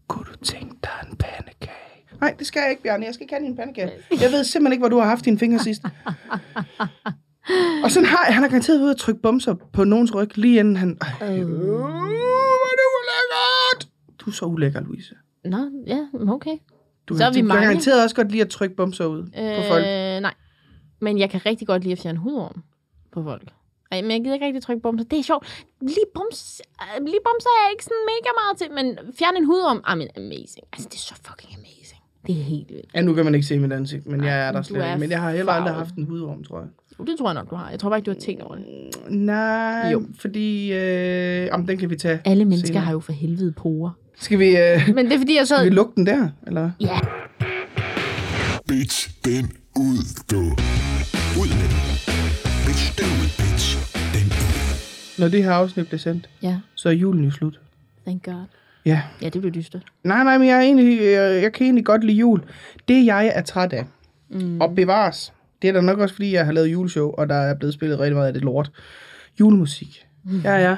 kunne 0.08 0.26
du 0.26 0.36
tænke 0.46 0.76
dig 0.84 1.10
en 1.12 1.18
pandekage? 1.18 2.04
Nej, 2.22 2.36
det 2.40 2.48
skal 2.48 2.60
jeg 2.62 2.70
ikke, 2.70 2.84
Bjarne. 2.84 3.06
Jeg 3.06 3.14
skal 3.14 3.24
ikke 3.24 3.34
have 3.34 3.46
din 3.46 3.56
pandekage. 3.56 3.92
Jeg 4.12 4.32
ved 4.32 4.44
simpelthen 4.44 4.72
ikke, 4.74 4.82
hvor 4.82 4.90
du 4.90 4.98
har 4.98 5.06
haft 5.10 5.26
dine 5.26 5.40
fingre 5.40 5.60
sidst. 5.60 5.82
Og 7.84 7.92
sådan 7.92 8.10
har 8.10 8.32
han 8.32 8.44
har 8.44 8.50
garanteret 8.50 8.82
ude 8.82 8.92
at 8.92 8.98
trykke 8.98 9.22
bumser 9.22 9.56
på 9.74 9.84
nogens 9.84 10.16
ryg, 10.16 10.38
lige 10.38 10.60
inden 10.60 10.76
han... 10.76 10.98
Ej, 11.02 11.38
øh, 11.40 11.48
hvor 11.48 11.88
er 12.70 12.76
det 12.80 12.88
ulækkert! 12.98 13.88
Du 14.20 14.30
er 14.30 14.34
så 14.34 14.46
ulækker, 14.46 14.82
Louise. 14.82 15.16
Nå, 15.46 15.58
ja, 15.88 16.08
okay. 16.30 16.58
Du, 17.08 17.18
Så 17.18 17.26
er 17.26 17.34
vi 17.34 17.42
du 17.42 17.46
mange. 17.46 17.64
garanteret 17.64 18.04
også 18.04 18.16
godt 18.16 18.32
lide 18.32 18.42
at 18.42 18.50
trykke 18.50 18.76
bumser 18.76 19.06
ud 19.06 19.20
øh... 19.20 19.56
på 19.56 19.62
folk. 19.68 19.84
nej. 20.22 20.34
Men 21.02 21.20
jeg 21.20 21.30
kan 21.30 21.46
rigtig 21.46 21.68
godt 21.68 21.84
lide 21.84 21.92
at 21.92 22.00
fjerne 22.00 22.20
hudorm 22.20 22.64
på 23.14 23.24
folk. 23.24 23.50
Ej, 23.92 24.02
men 24.02 24.12
jeg 24.12 24.20
gider 24.22 24.34
ikke 24.34 24.46
rigtig 24.46 24.64
trykke 24.64 24.82
bumser. 24.82 25.06
Det 25.12 25.20
er 25.20 25.24
sjovt. 25.24 25.46
Lige, 25.82 26.08
bums, 26.16 26.62
øh, 26.82 27.06
lige 27.06 27.22
bumser 27.28 27.50
er 27.58 27.62
jeg 27.66 27.72
ikke 27.76 27.84
sådan 27.84 28.04
mega 28.14 28.30
meget 28.42 28.56
til, 28.62 28.68
men 28.78 28.88
fjerne 29.20 29.38
en 29.38 29.46
hudorm, 29.46 29.78
I 29.92 29.96
mean, 30.00 30.10
amazing. 30.18 30.66
Altså, 30.74 30.88
det 30.92 30.96
er 31.02 31.06
så 31.12 31.16
fucking 31.28 31.52
amazing. 31.60 32.02
Det 32.28 32.40
er 32.40 32.44
helt 32.44 32.70
vildt. 32.70 32.90
Ja, 32.96 33.02
nu 33.02 33.14
kan 33.14 33.26
man 33.26 33.36
ikke 33.36 33.48
se 33.48 33.60
mit 33.60 33.72
ansigt, 33.74 34.06
men 34.08 34.24
jeg 34.24 34.40
er 34.40 34.44
Nej, 34.44 34.52
der 34.52 34.62
slet 34.62 34.86
ikke. 34.86 34.98
Men 35.00 35.10
jeg 35.12 35.22
har 35.22 35.32
heller 35.32 35.52
aldrig 35.54 35.74
haft 35.76 35.96
en 35.96 36.04
hudorm, 36.06 36.44
tror 36.44 36.60
jeg. 36.60 36.68
Jo, 37.00 37.04
det 37.06 37.18
tror 37.18 37.28
jeg 37.30 37.34
nok, 37.34 37.50
du 37.50 37.56
har. 37.56 37.70
Jeg 37.70 37.80
tror 37.80 37.90
bare 37.90 38.00
ikke, 38.00 38.06
du 38.06 38.12
har 38.16 38.20
tænkt 38.20 38.42
over 38.44 38.56
det. 38.56 38.66
Nej, 39.10 39.90
Jo. 39.92 40.04
fordi... 40.20 40.74
Øh, 40.74 41.48
om 41.52 41.66
den 41.68 41.78
kan 41.78 41.90
vi 41.90 41.96
tage 41.96 42.20
Alle 42.26 42.46
mennesker 42.46 42.68
senere. 42.68 42.84
har 42.84 42.92
jo 42.92 43.00
for 43.00 43.12
helvede 43.12 43.52
porer. 43.52 43.92
Skal 44.20 44.40
vi, 44.40 44.58
øh, 44.58 44.96
Men 44.96 45.06
det 45.06 45.14
er 45.14 45.18
fordi, 45.18 45.36
jeg 45.38 45.48
skal 45.48 45.66
vi 45.66 45.70
lukke 45.70 45.94
den 45.96 46.06
der, 46.06 46.30
eller? 46.48 46.72
Ja, 46.80 47.00
Bitch, 48.68 49.10
den 49.26 49.52
ud, 49.76 50.04
du. 50.32 50.42
Når 55.20 55.28
det 55.28 55.44
her 55.44 55.52
afsnit 55.52 55.88
bliver 55.88 56.00
sendt, 56.00 56.30
ja. 56.42 56.60
så 56.76 56.90
er 56.90 56.94
julen 56.94 57.24
jo 57.24 57.32
slut. 57.32 57.60
Thank 58.06 58.26
God. 58.26 58.46
Ja. 58.86 59.02
Ja, 59.22 59.30
det 59.30 59.42
blev 59.42 59.54
dystert. 59.54 59.84
Nej, 60.04 60.24
nej, 60.24 60.38
men 60.38 60.48
jeg, 60.48 60.58
er 60.58 60.62
egentlig, 60.62 61.02
jeg, 61.02 61.44
jeg 61.44 61.54
kan 61.54 61.66
egentlig 61.66 61.86
godt 61.86 62.04
lide 62.04 62.18
jul. 62.18 62.44
Det, 62.88 63.06
jeg 63.06 63.32
er 63.36 63.42
træt 63.42 63.74
af, 63.74 63.86
mm. 64.30 64.62
og 64.62 64.76
bevares, 64.76 65.34
det 65.62 65.68
er 65.68 65.74
da 65.74 65.82
nok 65.82 66.00
også, 66.00 66.16
fordi 66.16 66.34
jeg 66.34 66.46
har 66.46 66.52
lavet 66.52 66.68
juleshow, 66.68 67.12
og 67.12 67.30
der 67.30 67.36
er 67.36 67.54
blevet 67.54 67.74
spillet 67.74 68.00
rigtig 68.00 68.16
meget 68.16 68.28
af 68.28 68.34
det 68.34 68.42
lort. 68.42 68.72
Julemusik. 69.40 70.06
Mm. 70.24 70.42
Jeg 70.44 70.64
er 70.64 70.78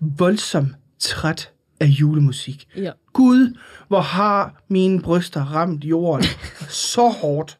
voldsomt 0.00 0.72
træt 0.98 1.50
af 1.80 1.86
julemusik. 1.86 2.68
Ja. 2.76 2.90
Gud, 3.12 3.58
hvor 3.88 4.00
har 4.00 4.62
mine 4.68 5.02
bryster 5.02 5.44
ramt 5.44 5.84
jorden 5.84 6.26
så 6.92 7.08
hårdt. 7.08 7.58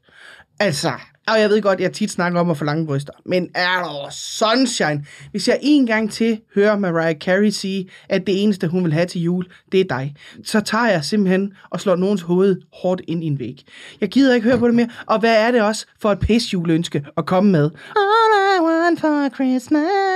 Altså, 0.59 0.93
og 1.29 1.41
jeg 1.41 1.51
ved 1.51 1.63
godt, 1.63 1.81
jeg 1.81 1.93
tit 1.93 2.11
snakker 2.11 2.41
om 2.41 2.51
at 2.51 2.57
få 2.57 2.65
lange 2.65 2.87
bryster, 2.87 3.13
men 3.27 3.49
er 3.55 3.83
der 3.83 4.09
sunshine. 4.11 5.05
Hvis 5.31 5.49
jeg 5.49 5.59
en 5.63 5.87
gang 5.87 6.13
til 6.13 6.41
hører 6.55 6.79
Mariah 6.79 7.17
Carey 7.17 7.51
sige, 7.51 7.89
at 8.09 8.27
det 8.27 8.43
eneste, 8.43 8.69
hun 8.69 8.85
vil 8.85 8.93
have 8.93 9.07
til 9.07 9.21
jul, 9.21 9.47
det 9.73 9.81
er 9.81 9.85
dig, 9.85 10.15
så 10.45 10.61
tager 10.61 10.89
jeg 10.89 11.05
simpelthen 11.05 11.53
og 11.71 11.81
slår 11.81 11.97
nogens 11.97 12.23
hoved 12.23 12.57
hårdt 12.73 13.03
ind 13.09 13.25
i 13.25 13.27
en 13.27 13.39
væg. 13.39 13.65
Jeg 14.01 14.09
gider 14.09 14.35
ikke 14.35 14.49
høre 14.49 14.59
på 14.59 14.67
det 14.67 14.75
mere, 14.75 14.89
og 15.07 15.19
hvad 15.21 15.37
er 15.37 15.51
det 15.51 15.63
også 15.63 15.87
for 16.01 16.13
et 16.13 16.19
pis 16.19 16.53
juleønske 16.53 17.05
at 17.17 17.27
komme 17.27 17.53
med? 17.53 17.71
All 17.97 18.59
I 18.59 18.61
want 18.61 19.01
for 19.01 19.35
Christmas. 19.35 20.14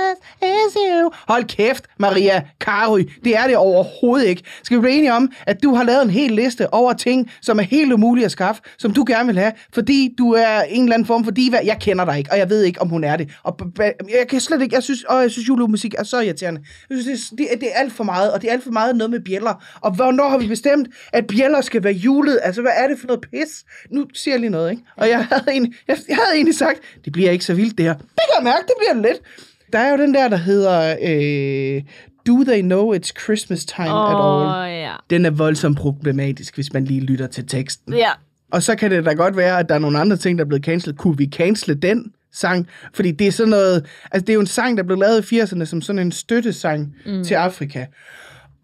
Hold 1.27 1.43
kæft, 1.43 1.85
Maria 1.99 2.41
Carey. 2.59 3.09
Det 3.23 3.37
er 3.37 3.47
det 3.47 3.57
overhovedet 3.57 4.27
ikke. 4.27 4.43
Skal 4.63 4.77
vi 4.77 4.81
blive 4.81 4.93
enige 4.93 5.13
om, 5.13 5.31
at 5.47 5.63
du 5.63 5.75
har 5.75 5.83
lavet 5.83 6.01
en 6.03 6.09
hel 6.09 6.31
liste 6.31 6.73
over 6.73 6.93
ting, 6.93 7.31
som 7.41 7.59
er 7.59 7.63
helt 7.63 7.93
umulige 7.93 8.25
at 8.25 8.31
skaffe, 8.31 8.61
som 8.77 8.93
du 8.93 9.03
gerne 9.07 9.27
vil 9.27 9.37
have, 9.39 9.51
fordi 9.73 10.15
du 10.17 10.31
er 10.33 10.61
en 10.61 10.83
eller 10.83 10.93
anden 10.93 11.05
form 11.05 11.23
for 11.23 11.31
diva. 11.31 11.59
Jeg 11.63 11.77
kender 11.81 12.05
dig 12.05 12.17
ikke, 12.17 12.31
og 12.31 12.37
jeg 12.37 12.49
ved 12.49 12.63
ikke, 12.63 12.81
om 12.81 12.89
hun 12.89 13.03
er 13.03 13.15
det. 13.17 13.29
Og 13.43 13.57
b- 13.57 13.61
b- 13.75 13.79
jeg 14.19 14.25
kan 14.29 14.39
slet 14.39 14.61
ikke, 14.61 14.75
jeg 14.75 14.83
synes, 14.83 15.05
åh, 15.09 15.21
jeg 15.21 15.31
synes 15.31 15.47
julemusik 15.47 15.93
er 15.97 16.03
så 16.03 16.19
irriterende. 16.19 16.61
Jeg 16.89 16.97
synes, 17.01 17.29
det, 17.29 17.37
det, 17.37 17.47
er- 17.53 17.57
det 17.57 17.67
er 17.67 17.79
alt 17.79 17.93
for 17.93 18.03
meget, 18.03 18.31
og 18.33 18.41
det 18.41 18.47
er 18.49 18.53
alt 18.53 18.63
for 18.63 18.71
meget 18.71 18.95
noget 18.95 19.11
med 19.11 19.19
bjæller. 19.19 19.63
Og 19.81 19.91
hvornår 19.91 20.29
har 20.29 20.37
vi 20.37 20.47
bestemt, 20.47 20.87
at 21.13 21.27
bjæller 21.27 21.61
skal 21.61 21.83
være 21.83 21.93
julet? 21.93 22.39
Altså, 22.43 22.61
hvad 22.61 22.71
er 22.75 22.87
det 22.87 22.99
for 22.99 23.07
noget 23.07 23.21
pis? 23.21 23.63
Nu 23.91 24.05
siger 24.13 24.33
jeg 24.33 24.39
lige 24.39 24.49
noget, 24.49 24.71
ikke? 24.71 24.83
Og 24.97 25.09
jeg 25.09 25.25
havde 25.25 25.43
egentlig, 25.47 25.73
jeg, 25.87 25.97
jeg 26.09 26.15
havde 26.15 26.35
egentlig 26.35 26.55
sagt, 26.55 26.79
det 27.05 27.13
bliver 27.13 27.31
ikke 27.31 27.45
så 27.45 27.53
vildt 27.53 27.77
det 27.77 27.85
her. 27.85 27.93
Det 27.93 28.05
kan 28.15 28.35
jeg 28.37 28.43
mærke, 28.43 28.63
det 28.67 28.73
bliver 28.79 29.07
lidt. 29.09 29.21
Der 29.73 29.79
er 29.79 29.91
jo 29.91 29.97
den 29.97 30.13
der, 30.13 30.27
der 30.27 30.37
hedder... 30.37 30.95
Øh, 31.01 31.81
Do 32.27 32.43
they 32.43 32.61
know 32.61 32.95
it's 32.95 33.11
Christmas 33.23 33.65
time 33.65 33.89
at 33.89 34.15
all? 34.15 34.71
Ja. 34.71 34.93
Den 35.09 35.25
er 35.25 35.29
voldsomt 35.29 35.77
problematisk, 35.77 36.55
hvis 36.55 36.73
man 36.73 36.85
lige 36.85 37.01
lytter 37.01 37.27
til 37.27 37.47
teksten. 37.47 37.93
Ja. 37.93 38.09
Og 38.51 38.63
så 38.63 38.75
kan 38.75 38.91
det 38.91 39.05
da 39.05 39.13
godt 39.13 39.37
være, 39.37 39.59
at 39.59 39.69
der 39.69 39.75
er 39.75 39.79
nogle 39.79 39.99
andre 39.99 40.17
ting, 40.17 40.37
der 40.37 40.43
er 40.43 40.47
blevet 40.47 40.65
cancelled. 40.65 40.97
Kunne 40.97 41.17
vi 41.17 41.29
cancele 41.33 41.75
den 41.75 42.11
sang? 42.33 42.67
Fordi 42.93 43.11
det 43.11 43.27
er 43.27 43.31
sådan 43.31 43.49
noget... 43.49 43.85
Altså, 44.11 44.25
det 44.25 44.29
er 44.29 44.33
jo 44.33 44.39
en 44.39 44.47
sang, 44.47 44.77
der 44.77 44.83
blev 44.83 44.97
lavet 44.97 45.31
i 45.31 45.39
80'erne 45.41 45.65
som 45.65 45.81
sådan 45.81 45.99
en 45.99 46.11
støttesang 46.11 46.95
mm. 47.05 47.23
til 47.23 47.33
Afrika. 47.33 47.85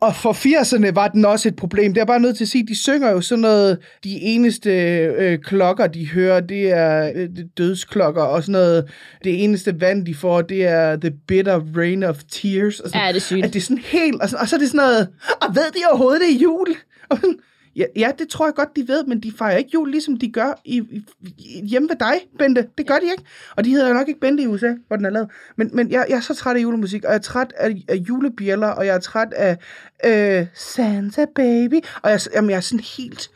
Og 0.06 0.16
for 0.16 0.34
80'erne 0.34 0.92
var 0.94 1.08
den 1.08 1.26
også 1.26 1.48
et 1.48 1.56
problem. 1.56 1.94
Det 1.94 2.02
er 2.02 2.06
bare 2.06 2.20
nødt 2.20 2.38
til 2.38 2.44
at 2.44 2.48
sige, 2.48 2.68
de 2.68 2.76
synger 2.76 3.12
jo 3.12 3.22
sådan 3.22 3.42
noget, 3.42 3.78
de 4.04 4.22
eneste 4.22 4.72
øh, 4.72 5.40
klokker, 5.40 5.88
de 5.88 6.10
hører, 6.10 6.40
det 6.40 6.72
er 6.72 7.12
øh, 7.16 7.30
dødsklokker, 7.58 8.24
og 8.24 8.44
sådan 8.44 8.52
noget, 8.52 8.92
det 9.24 9.44
eneste 9.44 9.82
vand, 9.82 10.06
de 10.06 10.16
får, 10.16 10.42
det 10.42 10.66
er 10.66 10.96
the 10.96 11.12
bitter 11.28 11.62
rain 11.78 12.04
of 12.04 12.18
tears. 12.32 12.80
Og 12.80 12.90
sådan, 12.90 13.02
Ja, 13.02 13.08
det 13.08 13.16
er 13.16 13.20
sygt. 13.20 13.46
At 13.46 13.54
det 13.54 13.60
er 13.60 13.64
sådan 13.64 13.84
helt, 13.86 14.22
og, 14.22 14.30
så, 14.30 14.38
og 14.38 14.48
så 14.48 14.56
er 14.56 14.60
det 14.60 14.68
sådan 14.68 14.78
noget, 14.78 15.08
og 15.42 15.56
ved 15.56 15.72
de 15.74 15.80
overhovedet, 15.90 16.22
det 16.22 16.36
er 16.36 16.40
jul? 16.40 16.68
Og 17.10 17.18
sådan, 17.18 17.38
Ja, 17.76 17.86
ja, 17.96 18.12
det 18.20 18.30
tror 18.30 18.48
jeg 18.48 18.54
godt, 18.56 18.76
de 18.76 18.88
ved, 18.88 19.06
men 19.06 19.20
de 19.20 19.32
fejrer 19.32 19.58
ikke 19.58 19.70
jul, 19.74 19.92
ligesom 19.92 20.18
de 20.18 20.32
gør 20.32 20.62
i, 20.66 20.78
i, 20.78 21.06
i, 21.38 21.66
hjemme 21.66 21.90
ved 21.90 21.96
dig, 21.96 22.14
Bente. 22.40 22.68
Det 22.78 22.88
gør 22.88 23.00
de 23.00 23.06
ikke. 23.12 23.24
Og 23.56 23.66
de 23.66 23.70
hedder 23.70 23.88
jo 23.88 23.94
nok 23.94 24.08
ikke 24.08 24.20
Bente 24.20 24.44
i 24.44 24.48
USA, 24.48 24.74
hvor 24.88 24.96
den 24.96 25.06
er 25.06 25.10
lavet. 25.10 25.30
Men, 25.56 25.70
men 25.74 25.92
jeg, 25.92 26.06
jeg 26.10 26.16
er 26.16 26.22
så 26.22 26.34
træt 26.34 26.56
af 26.56 26.62
julemusik, 26.62 27.04
og 27.04 27.10
jeg 27.10 27.18
er 27.18 27.22
træt 27.22 27.54
af, 27.58 27.76
af 27.88 27.96
julebjæller, 27.96 28.68
og 28.68 28.86
jeg 28.86 28.96
er 28.96 29.00
træt 29.00 29.34
af 29.34 29.58
øh, 30.06 30.48
Santa 30.54 31.26
Baby. 31.36 31.82
Og 32.04 32.12
jeg, 32.12 32.20
jamen, 32.34 32.50
jeg 32.50 32.58
er 32.58 32.62
sådan 32.62 32.86
helt, 32.98 33.30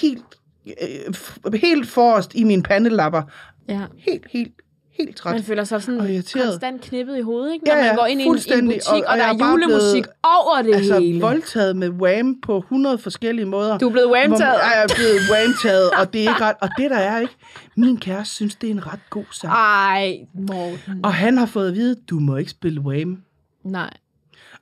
helt, 0.00 0.24
øh, 0.66 1.52
helt 1.52 1.88
forrest 1.88 2.34
i 2.34 2.44
mine 2.44 2.62
pandelapper. 2.62 3.22
ja. 3.68 3.86
Helt, 3.98 4.26
helt, 4.30 4.52
helt 4.98 5.16
træt. 5.16 5.34
Man 5.34 5.42
føler 5.42 5.64
sig 5.64 5.82
sådan 5.82 6.00
Og 6.00 6.10
irriteret. 6.10 6.46
konstant 6.46 6.80
knippet 6.82 7.18
i 7.18 7.20
hovedet, 7.20 7.52
ikke? 7.54 7.64
Ja, 7.68 7.74
Når 7.74 7.80
man 7.82 7.86
ja, 7.90 7.94
går 7.96 8.06
ind 8.06 8.20
i 8.20 8.24
en, 8.24 8.32
butik, 8.32 8.52
Og- 8.88 8.92
og, 8.96 9.04
og 9.08 9.18
der 9.18 9.24
er 9.24 9.50
julemusik 9.50 10.02
blevet- 10.02 10.16
over 10.24 10.62
det 10.62 10.74
altså, 10.74 10.98
hele. 11.00 11.20
voldtaget 11.20 11.76
med 11.76 11.88
Wham 11.90 12.40
på 12.42 12.58
100 12.58 12.98
forskellige 12.98 13.46
måder. 13.46 13.78
Du 13.78 13.88
er 13.88 13.92
blevet 13.92 14.10
whamtaget. 14.10 14.40
Jeg 14.62 14.82
er 14.88 14.94
blevet 14.96 15.20
whamtaget, 15.32 15.90
og 15.90 16.12
det 16.12 16.18
er 16.24 16.28
ikke 16.28 16.44
ret. 16.44 16.56
Og 16.60 16.68
det 16.78 16.90
der 16.90 16.96
er 16.98 17.18
ikke, 17.20 17.34
min 17.76 17.96
kæreste 17.96 18.34
synes, 18.34 18.54
det 18.54 18.66
er 18.66 18.70
en 18.74 18.86
ret 18.86 19.10
god 19.10 19.24
sang. 19.30 19.52
Ej, 19.52 20.16
Morten. 20.34 21.00
Og 21.04 21.14
han 21.14 21.38
har 21.38 21.46
fået 21.46 21.68
at 21.68 21.74
vide, 21.74 21.96
du 22.10 22.18
må 22.18 22.36
ikke 22.36 22.50
spille 22.50 22.80
Wham. 22.80 23.22
Nej. 23.64 23.90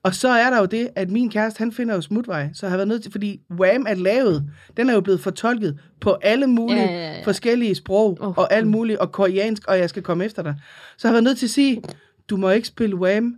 Og 0.03 0.15
så 0.15 0.29
er 0.29 0.51
der 0.51 0.59
jo 0.59 0.65
det, 0.65 0.89
at 0.95 1.11
min 1.11 1.31
kæreste, 1.31 1.59
han 1.59 1.73
finder 1.73 1.95
jo 1.95 2.01
smutvej. 2.01 2.49
Så 2.53 2.67
jeg 2.67 2.71
har 2.71 2.77
været 2.77 2.89
nødt 2.89 3.03
til, 3.03 3.13
fordi 3.13 3.41
Wham 3.51 3.87
er 3.89 3.95
lavet, 3.95 4.51
den 4.77 4.91
er 4.91 4.95
jo 4.95 5.01
blevet 5.01 5.21
fortolket 5.21 5.79
på 6.01 6.17
alle 6.23 6.47
mulige 6.47 6.83
Ja, 6.83 6.93
ja, 6.93 7.17
ja. 7.17 7.25
forskellige 7.25 7.75
sprog, 7.75 8.19
Åh, 8.21 8.39
og 8.39 8.53
alt 8.53 8.67
muligt, 8.67 8.99
og 8.99 9.13
koreansk, 9.13 9.67
og 9.69 9.79
jeg 9.79 9.89
skal 9.89 10.03
komme 10.03 10.25
efter 10.25 10.43
dig. 10.43 10.55
Så 10.97 11.09
jeg 11.09 11.11
har 11.11 11.15
været 11.15 11.25
nødt 11.25 11.39
til 11.39 11.47
at 11.47 11.51
sige, 11.51 11.83
du 12.31 12.37
må 12.37 12.51
ikke 12.51 12.69
spille 12.69 12.97
Wham 12.97 13.35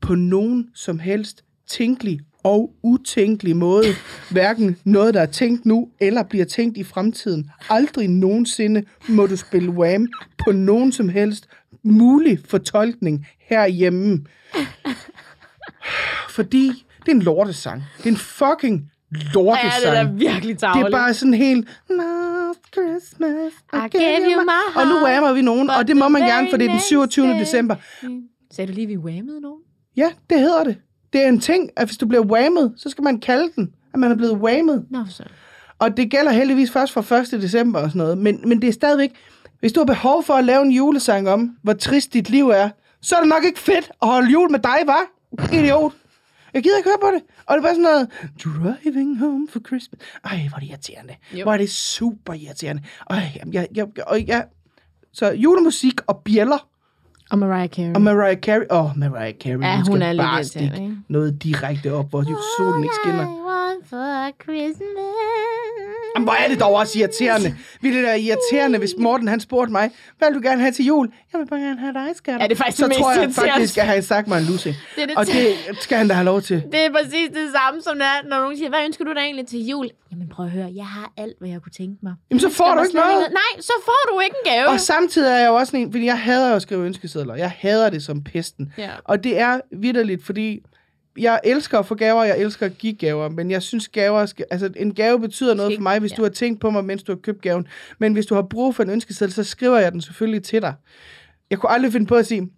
på 0.00 0.14
nogen 0.14 0.68
som 0.74 0.98
helst 0.98 1.44
tænkelig 1.68 2.20
og 2.42 2.70
utænkelig 2.82 3.56
måde. 3.56 3.86
Hverken 4.30 4.76
noget, 4.84 5.14
der 5.14 5.20
er 5.20 5.26
tænkt 5.26 5.66
nu, 5.66 5.88
eller 6.00 6.22
bliver 6.22 6.44
tænkt 6.44 6.76
i 6.78 6.82
fremtiden. 6.84 7.50
Aldrig 7.70 8.08
nogensinde 8.08 8.84
må 9.08 9.26
du 9.26 9.36
spille 9.36 9.70
Wham 9.70 10.08
på 10.44 10.52
nogen 10.52 10.92
som 10.92 11.08
helst 11.08 11.48
mulig 11.82 12.38
fortolkning 12.44 13.26
herhjemme. 13.38 14.24
Fordi 16.28 16.84
det 17.00 17.08
er 17.08 17.14
en 17.16 17.22
lortesang. 17.22 17.82
Det 17.98 18.06
er 18.06 18.10
en 18.10 18.16
fucking 18.16 18.90
Ja, 19.14 19.18
lortesang. 19.34 19.82
det 19.92 19.98
er 19.98 20.12
virkelig 20.12 20.48
Det 20.54 20.58
tavligt. 20.58 20.86
er 20.86 20.90
bare 20.90 21.14
sådan 21.14 21.34
helt... 21.34 21.68
Last 21.90 22.60
Christmas, 22.74 23.52
I 23.72 23.76
gave 23.98 24.20
you 24.34 24.42
my 24.42 24.80
Og 24.80 24.86
nu 24.86 24.92
heart, 24.92 25.04
whammer 25.04 25.32
vi 25.32 25.42
nogen, 25.42 25.70
og 25.70 25.88
det 25.88 25.96
må 25.96 26.08
man 26.08 26.22
gerne, 26.22 26.46
for 26.50 26.56
det 26.56 26.64
er 26.64 26.68
den 26.68 26.74
next 26.76 26.86
27. 26.88 27.26
day- 27.26 27.38
december. 27.40 27.76
Sagde 28.52 28.68
du 28.72 28.74
lige, 28.74 28.86
vi 28.86 28.96
whammede 28.96 29.40
nogen? 29.40 29.60
Ja, 29.96 30.10
det 30.30 30.38
hedder 30.40 30.64
det. 30.64 30.76
Det 31.12 31.22
er 31.24 31.28
en 31.28 31.40
ting, 31.40 31.70
at 31.76 31.86
hvis 31.88 31.96
du 31.96 32.06
bliver 32.06 32.24
whammet, 32.24 32.74
så 32.76 32.90
skal 32.90 33.04
man 33.04 33.20
kalde 33.20 33.48
den, 33.56 33.70
at 33.94 34.00
man 34.00 34.10
er 34.12 34.16
blevet 34.16 34.34
whammet. 34.34 34.84
Nå, 34.90 34.98
så. 35.10 35.22
Og 35.78 35.96
det 35.96 36.10
gælder 36.10 36.32
heldigvis 36.32 36.70
først 36.70 36.92
fra 36.92 37.16
1. 37.16 37.30
december 37.42 37.80
og 37.80 37.88
sådan 37.88 37.98
noget. 37.98 38.18
Men, 38.18 38.40
men 38.48 38.62
det 38.62 38.68
er 38.68 38.72
stadigvæk... 38.72 39.10
Hvis 39.60 39.72
du 39.72 39.80
har 39.80 39.84
behov 39.84 40.24
for 40.24 40.34
at 40.34 40.44
lave 40.44 40.62
en 40.62 40.70
julesang 40.70 41.28
om, 41.28 41.56
hvor 41.62 41.72
trist 41.72 42.12
dit 42.12 42.30
liv 42.30 42.48
er, 42.48 42.68
så 43.02 43.16
er 43.16 43.20
det 43.20 43.28
nok 43.28 43.44
ikke 43.44 43.58
fedt 43.58 43.90
at 44.02 44.08
holde 44.08 44.30
jul 44.30 44.50
med 44.50 44.58
dig, 44.58 44.76
var? 44.86 45.00
Idiot. 45.52 45.92
Jeg 46.54 46.62
gider 46.62 46.76
ikke 46.76 46.88
høre 46.88 46.98
på 47.00 47.10
det. 47.14 47.22
Og 47.46 47.56
det 47.56 47.58
er 47.58 47.62
bare 47.62 47.74
sådan 47.74 47.82
noget, 47.82 48.08
driving 48.44 49.18
home 49.18 49.48
for 49.50 49.60
Christmas. 49.66 50.00
Ej, 50.24 50.46
hvor 50.48 50.56
er 50.56 50.60
det 50.60 50.68
irriterende. 50.68 51.14
Jo. 51.32 51.42
Hvor 51.42 51.52
er 51.52 51.56
det 51.56 51.70
super 51.70 52.32
irriterende. 52.34 52.82
Ej, 53.10 53.40
jeg, 53.52 53.68
jeg, 53.74 53.86
og 54.06 54.26
jeg, 54.26 54.44
så 55.12 55.32
julemusik 55.32 56.00
og 56.06 56.22
bjæller 56.24 56.68
Og 57.30 57.38
Mariah 57.38 57.68
Carey. 57.68 57.94
og 57.94 58.02
Mariah 58.02 58.36
Carey. 58.36 58.66
Åh, 58.70 58.84
oh, 58.84 58.98
Mariah 58.98 59.34
Carey. 59.34 59.60
Ja, 59.62 59.80
skal 59.80 59.92
hun 59.92 60.02
er 60.02 60.12
lidt 60.12 60.22
bare 60.22 60.40
irriterende, 60.40 60.70
stikke 60.74 60.90
ikke? 60.90 60.96
noget 61.08 61.42
direkte 61.42 61.92
op, 61.92 62.10
hvor 62.10 62.22
solen 62.58 62.82
ikke 62.82 62.94
skinner. 63.02 63.43
For 63.90 64.30
Christmas. 64.42 65.14
Jamen, 66.14 66.26
hvor 66.26 66.32
er 66.32 66.48
det 66.48 66.60
dog 66.60 66.74
også 66.74 66.98
irriterende. 66.98 67.56
Ville 67.80 67.98
det 67.98 68.06
være 68.06 68.20
irriterende, 68.20 68.78
hvis 68.78 68.94
Morten 68.98 69.28
han 69.28 69.40
spurgte 69.40 69.72
mig, 69.72 69.90
hvad 70.18 70.28
vil 70.28 70.42
du 70.42 70.48
gerne 70.48 70.60
have 70.60 70.72
til 70.72 70.84
jul? 70.84 71.12
Jeg 71.32 71.40
vil 71.40 71.46
bare 71.46 71.60
gerne 71.60 71.80
have 71.80 71.92
dig, 71.92 72.16
skat. 72.16 72.40
Ja, 72.40 72.46
det 72.46 72.52
er 72.52 72.56
faktisk 72.56 72.78
Så 72.78 72.88
det 72.88 72.96
tror 72.96 73.12
jeg 73.12 73.30
faktisk, 73.32 73.78
at 73.78 73.86
han 73.86 74.02
sagt 74.02 74.28
mig 74.28 74.38
en 74.38 74.44
lusse. 74.44 74.68
Det 74.96 75.02
er 75.02 75.06
det 75.06 75.16
Og 75.16 75.26
det 75.26 75.82
skal 75.82 75.98
han 75.98 76.08
da 76.08 76.14
have 76.14 76.24
lov 76.24 76.42
til. 76.42 76.62
Det 76.72 76.80
er 76.84 76.92
præcis 76.92 77.28
det 77.28 77.48
samme, 77.56 77.82
som 77.82 78.00
er, 78.00 78.28
når 78.28 78.36
nogen 78.38 78.56
siger, 78.56 78.68
hvad 78.68 78.84
ønsker 78.84 79.04
du 79.04 79.12
dig 79.12 79.20
egentlig 79.20 79.46
til 79.46 79.66
jul? 79.66 79.90
Jamen 80.10 80.28
prøv 80.28 80.46
at 80.46 80.52
høre, 80.52 80.72
jeg 80.74 80.86
har 80.86 81.12
alt, 81.16 81.34
hvad 81.38 81.48
jeg 81.48 81.62
kunne 81.62 81.72
tænke 81.72 81.98
mig. 82.02 82.14
Jamen, 82.30 82.40
så 82.40 82.50
får 82.50 82.74
du 82.74 82.80
ikke 82.80 82.90
slet 82.90 83.04
noget. 83.04 83.26
Nej, 83.30 83.60
så 83.60 83.72
får 83.84 84.14
du 84.14 84.20
ikke 84.20 84.36
en 84.44 84.52
gave. 84.52 84.68
Og 84.68 84.80
samtidig 84.80 85.32
er 85.32 85.36
jeg 85.36 85.48
jo 85.48 85.54
også 85.54 85.76
en, 85.76 85.92
fordi 85.92 86.04
jeg 86.04 86.18
hader 86.18 86.56
at 86.56 86.62
skrive 86.62 86.84
ønskesedler. 86.86 87.34
Jeg 87.34 87.52
hader 87.58 87.90
det 87.90 88.02
som 88.02 88.24
pesten. 88.24 88.72
Ja. 88.78 88.90
Og 89.04 89.24
det 89.24 89.38
er 89.38 89.60
vidderligt, 89.72 90.24
fordi 90.24 90.60
jeg 91.18 91.40
elsker 91.44 91.78
at 91.78 91.86
få 91.86 91.94
gaver, 91.94 92.24
jeg 92.24 92.38
elsker 92.38 92.66
at 92.66 92.78
give 92.78 92.92
gaver, 92.94 93.28
men 93.28 93.50
jeg 93.50 93.62
synes 93.62 93.88
gaver, 93.88 94.26
skal, 94.26 94.44
altså 94.50 94.70
en 94.76 94.94
gave 94.94 95.20
betyder 95.20 95.54
noget 95.54 95.74
for 95.76 95.82
mig, 95.82 95.98
hvis 95.98 96.10
ja. 96.12 96.16
du 96.16 96.22
har 96.22 96.30
tænkt 96.30 96.60
på 96.60 96.70
mig, 96.70 96.84
mens 96.84 97.02
du 97.02 97.12
har 97.12 97.16
købt 97.16 97.42
gaven. 97.42 97.66
Men 97.98 98.12
hvis 98.12 98.26
du 98.26 98.34
har 98.34 98.42
brug 98.42 98.74
for 98.74 98.82
en 98.82 98.90
ønskeseddel, 98.90 99.34
så 99.34 99.44
skriver 99.44 99.78
jeg 99.78 99.92
den 99.92 100.00
selvfølgelig 100.00 100.42
til 100.42 100.62
dig. 100.62 100.74
Jeg 101.50 101.58
kunne 101.58 101.70
aldrig 101.70 101.92
finde 101.92 102.06
på 102.06 102.14
at 102.14 102.26
sige, 102.26 102.48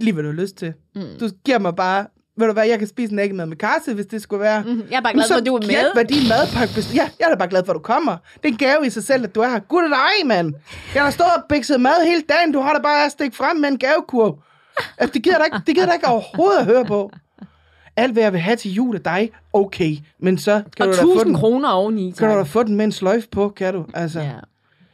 lige 0.00 0.12
hvad 0.12 0.22
du 0.24 0.28
har 0.30 0.36
lyst 0.36 0.56
til. 0.56 0.72
Mm. 0.94 1.02
Du 1.20 1.28
giver 1.44 1.58
mig 1.58 1.76
bare, 1.76 2.06
ved 2.38 2.46
du 2.46 2.52
hvad, 2.52 2.66
jeg 2.66 2.78
kan 2.78 2.88
spise 2.88 3.12
en 3.12 3.18
æggemad 3.18 3.46
med 3.46 3.56
karse, 3.56 3.94
hvis 3.94 4.06
det 4.06 4.22
skulle 4.22 4.40
være. 4.40 4.62
Mhm, 4.62 4.82
Jeg 4.90 4.96
er 4.96 5.00
bare 5.00 5.12
glad 5.12 5.24
for, 5.28 5.34
at 5.34 5.46
du 5.46 5.54
er 5.56 5.60
med. 5.66 5.92
hvad 5.94 6.04
din 6.04 6.28
madpakke 6.28 6.74
best- 6.74 6.94
Ja, 6.94 7.08
jeg 7.20 7.24
er 7.26 7.28
da 7.30 7.34
bare 7.38 7.48
glad 7.48 7.64
for, 7.64 7.72
at 7.72 7.76
du 7.76 7.80
kommer. 7.82 8.16
Det 8.42 8.48
er 8.48 8.52
en 8.52 8.56
gave 8.58 8.86
i 8.86 8.90
sig 8.90 9.04
selv, 9.04 9.24
at 9.24 9.34
du 9.34 9.40
er 9.40 9.48
her. 9.48 9.58
Gud 9.58 9.82
dig, 9.88 10.26
mand. 10.26 10.54
Jeg 10.94 11.02
har 11.02 11.10
stået 11.10 11.30
og 11.36 11.42
bikset 11.48 11.80
mad 11.80 12.06
hele 12.06 12.22
dagen. 12.28 12.52
Du 12.52 12.60
har 12.60 12.72
da 12.72 12.78
bare 12.82 13.10
stikket 13.10 13.36
frem 13.36 13.56
med 13.56 13.68
en 13.68 13.78
gavekurv. 13.78 14.38
Altså, 14.98 15.12
det 15.14 15.22
gider 15.22 15.38
da 15.38 15.44
ikke, 15.44 15.56
det 15.66 15.74
gider 15.74 15.86
da 15.86 15.92
ikke 15.92 16.06
overhovedet 16.06 16.58
at 16.58 16.64
høre 16.66 16.84
på. 16.84 17.10
Alt 18.00 18.12
hvad 18.12 18.22
jeg 18.22 18.32
vil 18.32 18.40
have 18.40 18.56
til 18.56 18.72
jul 18.72 18.94
af 18.96 19.02
dig, 19.02 19.30
okay. 19.52 19.96
Men 20.18 20.38
så 20.38 20.62
kan 20.76 20.86
Og 20.88 20.92
du 20.92 20.96
da 20.98 21.02
få 21.02 21.08
1000 21.10 21.26
den, 21.28 21.34
kroner 21.34 21.68
oveni. 21.68 22.14
kan 22.18 22.28
du 22.30 22.34
da 22.36 22.42
få 22.42 22.62
den 22.62 22.76
med 22.76 22.84
en 22.84 22.92
sløjf 22.92 23.24
på, 23.32 23.48
kan 23.48 23.74
du? 23.74 23.86
Altså, 23.94 24.20
Ja. 24.20 24.32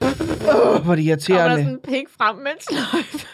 åh, 0.03 0.07
hvor 0.07 0.13
er 0.63 0.75
det 0.75 0.85
Kommer 0.85 0.95
der 0.95 1.03
irriterende. 1.03 1.57
sådan 1.57 1.69
en 1.69 1.79
pik 1.85 2.07
frem 2.19 2.37
med 2.37 2.47
en 2.51 2.61
sløjfe? 2.61 3.27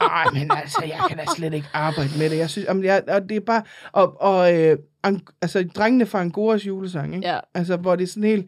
Ej, 0.00 0.24
men 0.32 0.50
altså, 0.50 0.82
jeg 0.86 0.98
kan 1.08 1.16
da 1.18 1.24
slet 1.36 1.54
ikke 1.54 1.66
arbejde 1.72 2.10
med 2.18 2.30
det. 2.30 2.38
Jeg 2.38 2.50
synes, 2.50 2.66
jamen, 2.68 2.84
jeg, 2.84 3.02
og 3.08 3.28
det 3.28 3.36
er 3.36 3.40
bare... 3.40 3.62
Og, 3.92 4.20
og 4.22 4.54
øh, 4.54 4.76
an, 5.02 5.20
altså, 5.42 5.68
drengene 5.76 6.06
fra 6.06 6.20
Angoras 6.20 6.66
julesang, 6.66 7.14
ikke? 7.14 7.28
Ja. 7.28 7.38
Altså, 7.54 7.76
hvor 7.76 7.96
det 7.96 8.02
er 8.04 8.08
sådan 8.08 8.24
helt... 8.24 8.46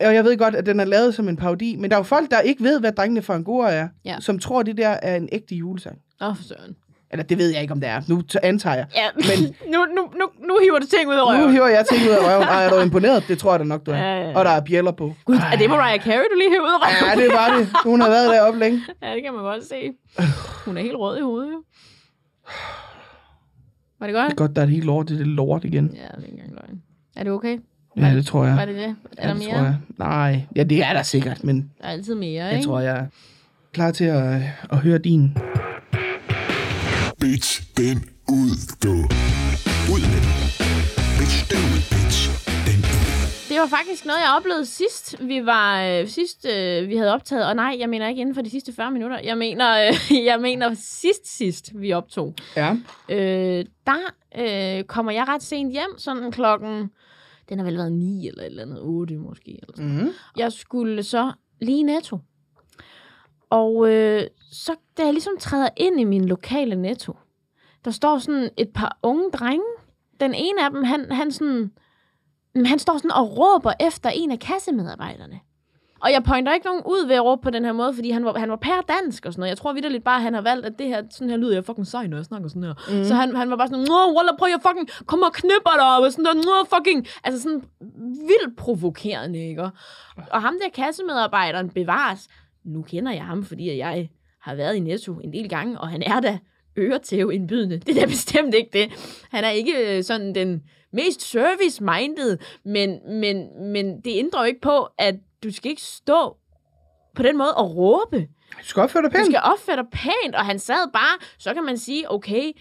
Og 0.00 0.14
jeg 0.14 0.24
ved 0.24 0.36
godt, 0.38 0.54
at 0.54 0.66
den 0.66 0.80
er 0.80 0.84
lavet 0.84 1.14
som 1.14 1.28
en 1.28 1.36
parodi, 1.36 1.76
men 1.76 1.90
der 1.90 1.96
er 1.96 2.00
jo 2.00 2.04
folk, 2.04 2.30
der 2.30 2.40
ikke 2.40 2.62
ved, 2.64 2.80
hvad 2.80 2.92
drengene 2.92 3.22
fra 3.22 3.34
Angora 3.34 3.70
er, 3.72 3.88
Ja. 4.04 4.16
som 4.20 4.38
tror, 4.38 4.62
det 4.62 4.76
der 4.76 4.88
er 4.88 5.16
en 5.16 5.28
ægte 5.32 5.54
julesang. 5.54 5.98
Åh, 6.20 6.36
for 6.36 6.42
søren. 6.44 6.76
Eller 7.10 7.22
det 7.24 7.38
ved 7.38 7.48
jeg 7.52 7.62
ikke, 7.62 7.72
om 7.72 7.80
det 7.80 7.88
er. 7.88 8.00
Nu 8.08 8.22
antager 8.42 8.76
jeg. 8.76 8.86
Ja, 8.96 9.06
Men- 9.16 9.54
nu, 9.74 9.78
nu, 9.96 10.02
nu, 10.20 10.26
nu 10.48 10.58
hiver 10.62 10.78
du 10.78 10.86
ting 10.86 11.08
ud 11.08 11.14
af 11.14 11.18
Nu 11.18 11.24
røven. 11.40 11.52
hiver 11.52 11.66
jeg 11.66 11.84
ting 11.92 12.02
ud 12.08 12.12
af 12.14 12.28
røven. 12.28 12.42
Ej, 12.48 12.64
er 12.64 12.70
du 12.70 12.80
imponeret? 12.80 13.24
Det 13.28 13.38
tror 13.38 13.50
jeg 13.52 13.60
da 13.60 13.64
nok, 13.64 13.86
du 13.86 13.90
er. 13.90 13.96
Ja, 13.96 14.14
ja, 14.20 14.28
ja. 14.30 14.38
Og 14.38 14.44
der 14.44 14.50
er 14.50 14.60
bjæller 14.60 14.92
på. 14.92 15.14
Gud, 15.24 15.36
er 15.52 15.56
det 15.56 15.70
Mariah 15.70 16.00
Carey, 16.00 16.24
du 16.32 16.36
lige 16.38 16.50
hiver 16.50 16.62
ud 16.62 16.74
af 16.82 16.86
røven? 16.86 17.20
Ja, 17.20 17.24
det 17.24 17.32
var 17.32 17.56
det. 17.58 17.68
Hun 17.84 18.00
har 18.00 18.08
været 18.08 18.30
deroppe 18.30 18.58
længe. 18.60 18.80
Ja, 19.02 19.14
det 19.14 19.22
kan 19.22 19.32
man 19.32 19.42
godt 19.42 19.64
se. 19.64 19.76
Hun 20.64 20.76
er 20.76 20.82
helt 20.82 20.96
rød 20.96 21.18
i 21.18 21.22
hovedet, 21.22 21.52
jo. 21.52 21.62
Var 24.00 24.06
det 24.06 24.14
godt? 24.14 24.24
Det 24.26 24.32
er 24.32 24.36
godt, 24.36 24.56
der 24.56 24.62
er 24.62 24.66
et 24.66 24.72
helt 24.72 24.84
lort 24.84 25.08
det 25.08 25.26
lort 25.26 25.64
igen. 25.64 25.86
Ja, 25.94 26.00
det 26.02 26.10
er 26.12 26.16
ikke 26.18 26.28
engang 26.32 26.50
løgn. 26.50 26.82
Er 27.16 27.22
det 27.22 27.32
okay? 27.32 27.58
Ja, 27.96 28.14
det 28.14 28.26
tror 28.26 28.44
jeg. 28.46 28.56
Var 28.56 28.64
det 28.64 28.74
det? 28.74 28.84
Er 28.84 28.94
Ja, 29.22 29.28
der 29.28 29.34
det 29.34 29.44
mere? 29.44 29.54
tror 29.56 29.64
jeg. 29.64 29.76
Nej, 29.98 30.42
ja, 30.56 30.62
det 30.62 30.82
er 30.84 30.92
der 30.92 31.02
sikkert, 31.02 31.44
men 31.44 31.70
Der 31.80 31.84
er 31.86 31.92
altid 31.92 32.14
mere, 32.14 32.44
jeg 32.44 32.54
ikke? 32.56 32.66
tror, 32.66 32.80
jeg 32.80 32.96
er 32.98 33.06
klar 33.72 33.90
til 33.90 34.04
at, 34.04 34.40
at 34.72 34.78
høre 34.78 34.98
din. 34.98 35.36
Bitch, 37.32 37.76
den 37.76 37.96
ud, 38.28 38.52
du. 38.84 38.94
Ud 39.92 40.02
med 40.12 40.20
den. 40.26 40.34
Bitch, 41.18 41.38
den 41.52 41.62
ud, 41.74 41.82
bitch. 41.92 42.18
Den 42.68 42.78
ud. 42.94 43.06
Det 43.48 43.56
var 43.60 43.66
faktisk 43.66 44.04
noget, 44.04 44.20
jeg 44.20 44.34
oplevede 44.38 44.66
sidst. 44.66 45.16
Vi 45.20 45.46
var 45.46 45.82
øh, 45.82 46.08
sidst, 46.08 46.46
øh, 46.46 46.88
vi 46.88 46.96
havde 46.96 47.12
optaget, 47.14 47.46
og 47.46 47.56
nej, 47.56 47.76
jeg 47.78 47.88
mener 47.88 48.08
ikke 48.08 48.20
inden 48.20 48.34
for 48.34 48.42
de 48.42 48.50
sidste 48.50 48.72
40 48.72 48.90
minutter. 48.90 49.20
Jeg 49.20 49.38
mener, 49.38 49.88
øh, 49.88 50.24
jeg 50.30 50.40
mener 50.40 50.74
sidst 50.74 51.36
sidst, 51.36 51.70
vi 51.74 51.92
optog. 51.92 52.34
Ja. 52.56 52.76
Øh, 53.08 53.64
der 53.86 54.02
øh, 54.38 54.84
kommer 54.84 55.12
jeg 55.12 55.28
ret 55.28 55.42
sent 55.42 55.72
hjem, 55.72 55.98
sådan 55.98 56.32
klokken, 56.32 56.90
den 57.48 57.58
har 57.58 57.66
vel 57.66 57.76
været 57.76 57.92
9 57.92 58.28
eller 58.28 58.42
et 58.42 58.46
eller 58.46 58.62
andet, 58.62 58.78
8 58.80 59.16
måske. 59.16 59.50
Eller 59.50 59.76
sådan. 59.76 59.90
Mm-hmm. 59.90 60.10
Jeg 60.36 60.52
skulle 60.52 61.02
så 61.02 61.32
lige 61.60 61.82
netto. 61.82 62.18
Og 63.50 63.92
øh, 63.92 64.22
så 64.52 64.74
da 64.96 65.04
jeg 65.04 65.12
ligesom 65.12 65.32
træder 65.40 65.68
ind 65.76 66.00
i 66.00 66.04
min 66.04 66.24
lokale 66.24 66.76
netto, 66.76 67.16
der 67.84 67.90
står 67.90 68.18
sådan 68.18 68.50
et 68.56 68.68
par 68.74 68.98
unge 69.02 69.30
drenge. 69.30 69.66
Den 70.20 70.34
ene 70.34 70.64
af 70.64 70.70
dem, 70.70 70.84
han, 70.84 71.12
han, 71.12 71.32
sådan, 71.32 71.70
han 72.64 72.78
står 72.78 72.96
sådan 72.96 73.10
og 73.12 73.38
råber 73.38 73.72
efter 73.80 74.10
en 74.10 74.30
af 74.30 74.38
kassemedarbejderne. 74.38 75.40
Og 76.00 76.12
jeg 76.12 76.22
pointer 76.24 76.54
ikke 76.54 76.66
nogen 76.66 76.82
ud 76.86 77.06
ved 77.06 77.14
at 77.14 77.24
råbe 77.24 77.42
på 77.42 77.50
den 77.50 77.64
her 77.64 77.72
måde, 77.72 77.94
fordi 77.94 78.10
han 78.10 78.24
var, 78.24 78.38
han 78.38 78.50
var 78.50 78.56
pær 78.56 78.80
dansk 78.88 79.26
og 79.26 79.32
sådan 79.32 79.40
noget. 79.40 79.50
Jeg 79.50 79.58
tror 79.58 79.72
vidderligt 79.72 80.04
bare, 80.04 80.16
at 80.16 80.22
han 80.22 80.34
har 80.34 80.40
valgt, 80.40 80.66
at 80.66 80.78
det 80.78 80.86
her, 80.86 81.02
sådan 81.10 81.30
her 81.30 81.36
lyder 81.36 81.52
jeg 81.52 81.64
fucking 81.64 81.86
sej, 81.86 82.06
når 82.06 82.16
jeg 82.16 82.24
snakker 82.24 82.48
sådan 82.48 82.62
her. 82.62 82.74
Mm. 82.98 83.04
Så 83.04 83.14
han, 83.14 83.36
han 83.36 83.50
var 83.50 83.56
bare 83.56 83.68
sådan, 83.68 83.84
Nå, 83.84 84.16
Walla, 84.16 84.36
prøv 84.38 84.48
jeg 84.48 84.60
fucking 84.68 84.88
komme 85.06 85.26
og 85.26 85.32
knipper 85.32 85.74
dig, 85.78 85.96
og 85.96 86.12
sådan 86.12 86.24
der, 86.24 86.34
Nå, 86.34 86.76
fucking, 86.76 87.06
altså 87.24 87.42
sådan 87.42 87.62
vildt 88.00 88.56
provokerende, 88.56 89.48
ikke? 89.48 89.62
Og 90.30 90.42
ham 90.42 90.54
der 90.62 90.82
kassemedarbejderen 90.82 91.70
bevares, 91.70 92.28
nu 92.64 92.82
kender 92.82 93.12
jeg 93.12 93.24
ham, 93.24 93.44
fordi 93.44 93.78
jeg 93.78 94.10
har 94.46 94.54
været 94.54 94.74
i 94.76 94.80
Netto 94.80 95.12
en 95.12 95.32
del 95.32 95.48
gange, 95.48 95.80
og 95.80 95.88
han 95.88 96.02
er 96.02 96.20
da 96.20 96.38
øretæveindbydende. 96.78 97.78
Det 97.78 97.96
er 97.96 98.00
da 98.00 98.06
bestemt 98.06 98.54
ikke 98.54 98.70
det. 98.72 98.92
Han 99.30 99.44
er 99.44 99.50
ikke 99.50 99.96
øh, 99.96 100.04
sådan 100.04 100.34
den 100.34 100.62
mest 100.92 101.22
service-minded, 101.22 102.38
men, 102.64 102.98
men, 103.20 103.48
men 103.72 104.00
det 104.00 104.18
ændrer 104.18 104.40
jo 104.40 104.46
ikke 104.46 104.60
på, 104.60 104.88
at 104.98 105.14
du 105.44 105.52
skal 105.52 105.70
ikke 105.70 105.82
stå 105.82 106.36
på 107.14 107.22
den 107.22 107.36
måde 107.38 107.54
og 107.54 107.76
råbe. 107.76 108.26
Du 108.60 108.64
skal 108.64 108.82
opføre 108.82 109.02
dig 109.02 109.10
Du 109.10 109.16
pænt. 109.16 109.26
skal 109.26 109.40
opføre 109.44 109.76
dig 109.76 109.86
pænt, 109.92 110.34
og 110.34 110.44
han 110.46 110.58
sad 110.58 110.92
bare, 110.92 111.18
så 111.38 111.54
kan 111.54 111.64
man 111.64 111.78
sige, 111.78 112.10
okay, 112.10 112.52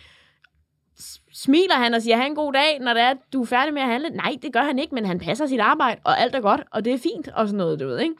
smiler 1.33 1.75
han 1.75 1.93
og 1.93 2.01
siger, 2.01 2.15
have 2.15 2.27
en 2.27 2.35
god 2.35 2.53
dag, 2.53 2.79
når 2.79 2.93
det 2.93 3.01
er, 3.01 3.13
du 3.33 3.41
er 3.41 3.45
færdig 3.45 3.73
med 3.73 3.81
at 3.81 3.87
handle? 3.87 4.09
Nej, 4.09 4.35
det 4.41 4.53
gør 4.53 4.61
han 4.63 4.79
ikke, 4.79 4.95
men 4.95 5.05
han 5.05 5.19
passer 5.19 5.47
sit 5.47 5.59
arbejde, 5.59 6.01
og 6.03 6.19
alt 6.21 6.35
er 6.35 6.41
godt, 6.41 6.61
og 6.71 6.85
det 6.85 6.93
er 6.93 6.97
fint, 6.97 7.27
og 7.27 7.47
sådan 7.47 7.57
noget, 7.57 7.79
du 7.79 7.87
ved, 7.87 7.99
ikke? 7.99 8.15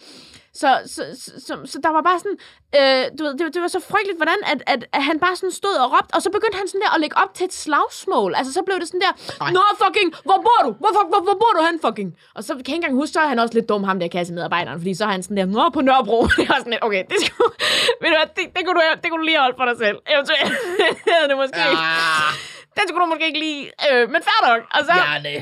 Så, 0.62 0.70
så, 0.96 1.02
så, 1.24 1.32
så, 1.48 1.54
så 1.72 1.78
der 1.84 1.92
var 1.98 2.02
bare 2.10 2.20
sådan, 2.24 2.38
øh, 2.80 3.04
du 3.18 3.22
ved, 3.24 3.34
det, 3.38 3.54
det 3.56 3.62
var 3.62 3.68
så 3.78 3.82
frygteligt, 3.92 4.18
hvordan 4.22 4.40
at, 4.52 4.60
at, 4.74 4.82
at 4.98 5.04
han 5.10 5.20
bare 5.20 5.36
sådan 5.36 5.52
stod 5.62 5.76
og 5.84 5.88
råbte, 5.94 6.14
og 6.16 6.22
så 6.26 6.30
begyndte 6.36 6.58
han 6.62 6.68
sådan 6.68 6.82
der 6.82 6.92
at 6.96 7.00
lægge 7.04 7.18
op 7.24 7.32
til 7.38 7.44
et 7.50 7.54
slagsmål. 7.54 8.32
Altså, 8.36 8.52
så 8.58 8.62
blev 8.68 8.80
det 8.80 8.88
sådan 8.88 9.04
der, 9.06 9.14
Ej. 9.42 9.52
Nå, 9.58 9.64
fucking, 9.84 10.10
hvor 10.28 10.40
bor 10.48 10.60
du? 10.66 10.72
Hvor, 10.82 10.92
hvor, 10.96 11.06
hvor, 11.12 11.22
hvor 11.28 11.38
bor 11.42 11.52
du 11.58 11.62
hen, 11.68 11.78
fucking? 11.86 12.10
Og 12.36 12.42
så 12.44 12.50
kan 12.54 12.58
jeg 12.60 12.68
ikke 12.68 12.76
engang 12.76 12.96
huske, 13.02 13.14
så 13.14 13.20
er 13.26 13.30
han 13.34 13.40
også 13.44 13.54
lidt 13.58 13.70
dum, 13.70 13.84
ham 13.90 14.00
der 14.00 14.08
kassemedarbejderen, 14.18 14.80
fordi 14.82 14.94
så 15.00 15.04
er 15.08 15.12
han 15.16 15.24
sådan 15.24 15.38
der, 15.38 15.46
Nå, 15.46 15.70
på 15.78 15.82
Nørrebro. 15.88 16.20
det 16.40 16.46
var 16.50 16.58
sådan 16.64 16.74
lidt, 16.76 16.84
okay, 16.88 17.04
det, 17.12 17.18
skulle, 17.26 17.52
ved 18.02 18.10
du 18.14 18.16
hvad, 18.20 18.28
det, 18.38 18.46
det, 18.56 18.62
kunne 18.66 18.78
du, 18.80 18.84
det 19.02 19.08
kunne 19.12 19.22
du 19.24 19.28
lige 19.32 19.40
holde 19.46 19.56
for 19.60 19.66
dig 19.70 19.78
selv. 19.84 19.98
Eventuelt. 20.14 20.52
havde 21.16 21.28
det 21.32 21.38
måske. 21.44 21.62
Ah, 21.62 22.32
Den 22.78 22.84
skulle 22.88 23.04
du 23.06 23.10
måske 23.14 23.26
ikke 23.30 23.42
lige, 23.48 23.62
øh, 23.88 24.04
men 24.14 24.20
fair 24.28 24.40
nok. 24.50 24.62
Og 24.76 24.82
så, 24.88 24.94
ja, 25.02 25.14
det. 25.28 25.38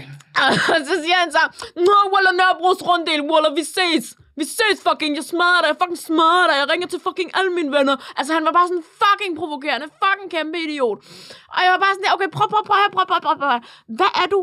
og 0.76 0.80
så 0.90 0.96
siger 1.04 1.18
han 1.24 1.30
så, 1.38 1.44
Nå, 1.88 1.98
Walla 2.14 2.32
Nørrebros 2.40 2.82
runddel, 2.90 3.22
Walla, 3.32 3.50
vi 3.60 3.64
ses. 3.78 4.06
Vi 4.40 4.44
ses 4.44 4.78
fucking, 4.88 5.16
jeg 5.16 5.24
smadrer 5.24 5.62
dig, 5.62 5.68
jeg 5.68 5.78
fucking 5.82 5.98
smadrer 6.10 6.48
dig, 6.50 6.56
jeg 6.62 6.70
ringer 6.72 6.88
til 6.88 7.00
fucking 7.08 7.30
alle 7.38 7.52
mine 7.60 7.72
venner. 7.78 7.96
Altså, 8.18 8.34
han 8.34 8.46
var 8.46 8.52
bare 8.52 8.68
sådan 8.68 8.84
fucking 9.04 9.38
provokerende, 9.38 9.88
fucking 10.04 10.32
kæmpe 10.32 10.58
idiot. 10.66 10.98
Og 11.56 11.60
jeg 11.64 11.72
var 11.76 11.80
bare 11.86 11.94
sådan 11.96 12.04
der, 12.06 12.14
okay, 12.16 12.30
prøv, 12.38 12.48
prøv, 12.50 12.64
prøv, 12.66 12.78
her, 12.82 12.90
prøv, 12.96 13.06
prøv, 13.12 13.22
prøv, 13.26 13.38
prøv. 13.38 13.60
Hvad 14.00 14.12
er 14.24 14.28
du? 14.34 14.40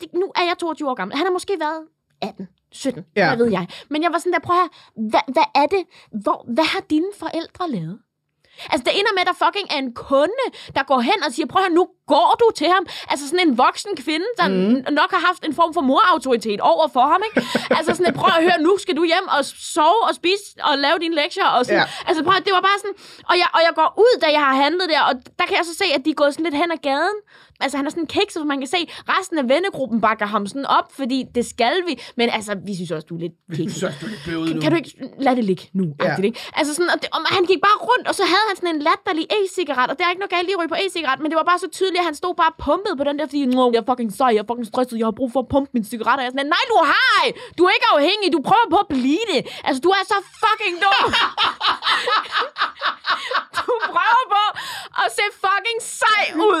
Det- 0.00 0.12
Nu 0.20 0.26
er 0.36 0.42
jeg 0.48 0.56
22 0.58 0.90
år 0.90 0.94
gammel. 0.94 1.16
Han 1.16 1.26
har 1.26 1.32
måske 1.32 1.52
været 1.60 1.80
18, 2.22 2.48
17, 2.72 3.04
Ja. 3.16 3.26
hvad 3.28 3.36
ved 3.44 3.52
jeg. 3.52 3.68
Men 3.90 4.02
jeg 4.02 4.12
var 4.12 4.18
sådan 4.18 4.32
der, 4.32 4.38
prøv 4.48 4.56
her, 4.62 4.68
hvad, 5.10 5.24
hvad 5.34 5.48
er 5.54 5.66
det? 5.66 5.82
Hvor, 6.24 6.38
hvad 6.54 6.64
har 6.64 6.80
dine 6.80 7.10
forældre 7.22 7.70
lavet? 7.70 7.98
Altså, 8.72 8.84
det 8.84 8.92
ender 9.00 9.12
med, 9.14 9.20
at 9.20 9.26
der 9.26 9.44
fucking 9.46 9.66
er 9.70 9.78
en 9.78 9.94
kunde, 9.94 10.44
der 10.76 10.82
går 10.82 11.00
hen 11.00 11.18
og 11.26 11.32
siger, 11.32 11.46
prøv 11.46 11.62
høre, 11.62 11.70
nu 11.70 11.88
går 12.06 12.36
du 12.40 12.48
til 12.56 12.68
ham. 12.74 12.86
Altså 13.08 13.24
sådan 13.28 13.48
en 13.48 13.58
voksen 13.58 13.96
kvinde, 13.96 14.26
der 14.40 14.48
mm. 14.48 14.94
nok 15.00 15.10
har 15.16 15.22
haft 15.28 15.42
en 15.48 15.54
form 15.54 15.74
for 15.74 15.80
morautoritet 15.80 16.60
over 16.60 16.88
for 16.88 17.00
ham, 17.12 17.20
ikke? 17.28 17.48
altså 17.78 17.94
sådan, 17.94 18.14
prøv 18.14 18.30
at 18.38 18.42
høre, 18.42 18.58
nu 18.68 18.72
skal 18.78 18.96
du 18.96 19.04
hjem 19.04 19.26
og 19.38 19.44
sove 19.74 20.02
og 20.08 20.14
spise 20.14 20.44
og 20.68 20.78
lave 20.78 20.96
dine 21.00 21.14
lektier. 21.14 21.48
Og 21.56 21.66
sådan. 21.66 21.80
Ja. 21.80 21.86
Altså 22.08 22.20
prøv 22.24 22.34
at, 22.36 22.44
det 22.44 22.52
var 22.52 22.64
bare 22.70 22.78
sådan, 22.82 22.96
og 23.30 23.34
jeg, 23.42 23.48
og 23.56 23.60
jeg 23.66 23.72
går 23.80 23.88
ud, 24.04 24.20
da 24.22 24.26
jeg 24.36 24.40
har 24.40 24.54
handlet 24.64 24.86
der, 24.88 25.02
og 25.08 25.14
der 25.38 25.44
kan 25.48 25.56
jeg 25.56 25.64
så 25.70 25.74
se, 25.82 25.86
at 25.96 26.00
de 26.04 26.10
er 26.10 26.14
gået 26.14 26.32
sådan 26.34 26.44
lidt 26.44 26.56
hen 26.62 26.70
ad 26.72 26.80
gaden. 26.90 27.20
Altså 27.60 27.76
han 27.76 27.86
er 27.86 27.90
sådan 27.90 28.06
kikset, 28.06 28.40
for 28.40 28.46
man 28.46 28.60
kan 28.62 28.70
se, 28.76 28.80
resten 29.14 29.38
af 29.38 29.48
vennegruppen 29.48 30.00
bakker 30.00 30.26
ham 30.26 30.46
sådan 30.46 30.66
op, 30.66 30.92
fordi 31.00 31.18
det 31.34 31.46
skal 31.46 31.76
vi. 31.86 31.92
Men 32.16 32.30
altså, 32.30 32.52
vi 32.66 32.74
synes 32.74 32.90
også, 32.90 33.06
du 33.10 33.14
er 33.18 33.22
lidt 33.26 33.36
kikset. 33.56 33.82
Er 33.82 33.92
du 34.00 34.06
lidt 34.06 34.22
bøvet 34.26 34.54
nu. 34.54 34.60
Kan 34.60 34.70
du 34.72 34.76
ikke 34.76 34.92
lade 35.18 35.36
det 35.36 35.44
ligge 35.44 35.64
nu? 35.72 35.84
Ja. 36.02 36.14
Ja. 36.18 36.22
Ikke? 36.22 36.40
Altså 36.58 36.74
sådan, 36.74 36.90
og, 36.94 36.98
det, 37.02 37.08
og 37.12 37.20
han 37.36 37.44
gik 37.50 37.60
bare 37.68 37.78
rundt, 37.88 38.08
og 38.08 38.14
så 38.14 38.24
havde 38.32 38.46
han 38.48 38.56
sådan 38.56 38.74
en 38.74 38.82
latterlig 38.88 39.26
e-cigaret, 39.38 39.88
og 39.90 39.94
det 39.96 40.02
er 40.04 40.10
ikke 40.10 40.22
noget 40.24 40.34
galt 40.36 40.46
lige 40.48 40.56
at 40.56 40.60
ryge 40.60 40.72
på 40.74 40.78
e-cigaret, 40.84 41.18
men 41.22 41.28
det 41.30 41.36
var 41.40 41.46
bare 41.52 41.58
så 41.58 41.68
tydeligt, 41.78 41.95
at 42.02 42.06
han 42.10 42.16
stod 42.22 42.34
bare 42.42 42.52
pumpet 42.66 42.92
på 42.98 43.04
den 43.08 43.14
der, 43.18 43.26
fordi 43.26 43.46
"Nå, 43.46 43.64
jeg 43.74 43.80
er 43.84 43.88
fucking 43.92 44.10
sej, 44.18 44.30
jeg 44.34 44.42
er 44.44 44.48
fucking 44.50 44.68
stresset, 44.72 44.96
jeg 45.00 45.06
har 45.10 45.16
brug 45.20 45.30
for 45.34 45.40
at 45.44 45.48
pumpe 45.54 45.70
mine 45.74 45.86
cigaretter. 45.92 46.22
Jeg 46.24 46.30
er 46.30 46.34
sådan, 46.36 46.52
nej, 46.56 46.64
du 46.72 46.76
har 46.82 46.90
ej! 47.20 47.26
Du 47.58 47.62
er 47.68 47.72
ikke 47.78 47.88
afhængig, 47.96 48.26
du 48.36 48.40
prøver 48.50 48.68
på 48.74 48.78
at 48.84 48.88
blive 48.96 49.24
det. 49.32 49.40
Altså, 49.68 49.80
du 49.86 49.90
er 49.98 50.02
så 50.12 50.18
fucking 50.42 50.76
dum. 50.84 51.06
du 53.58 53.72
prøver 53.94 54.24
på 54.36 54.44
at 55.02 55.08
se 55.18 55.24
fucking 55.44 55.78
sej 56.02 56.24
ud. 56.48 56.60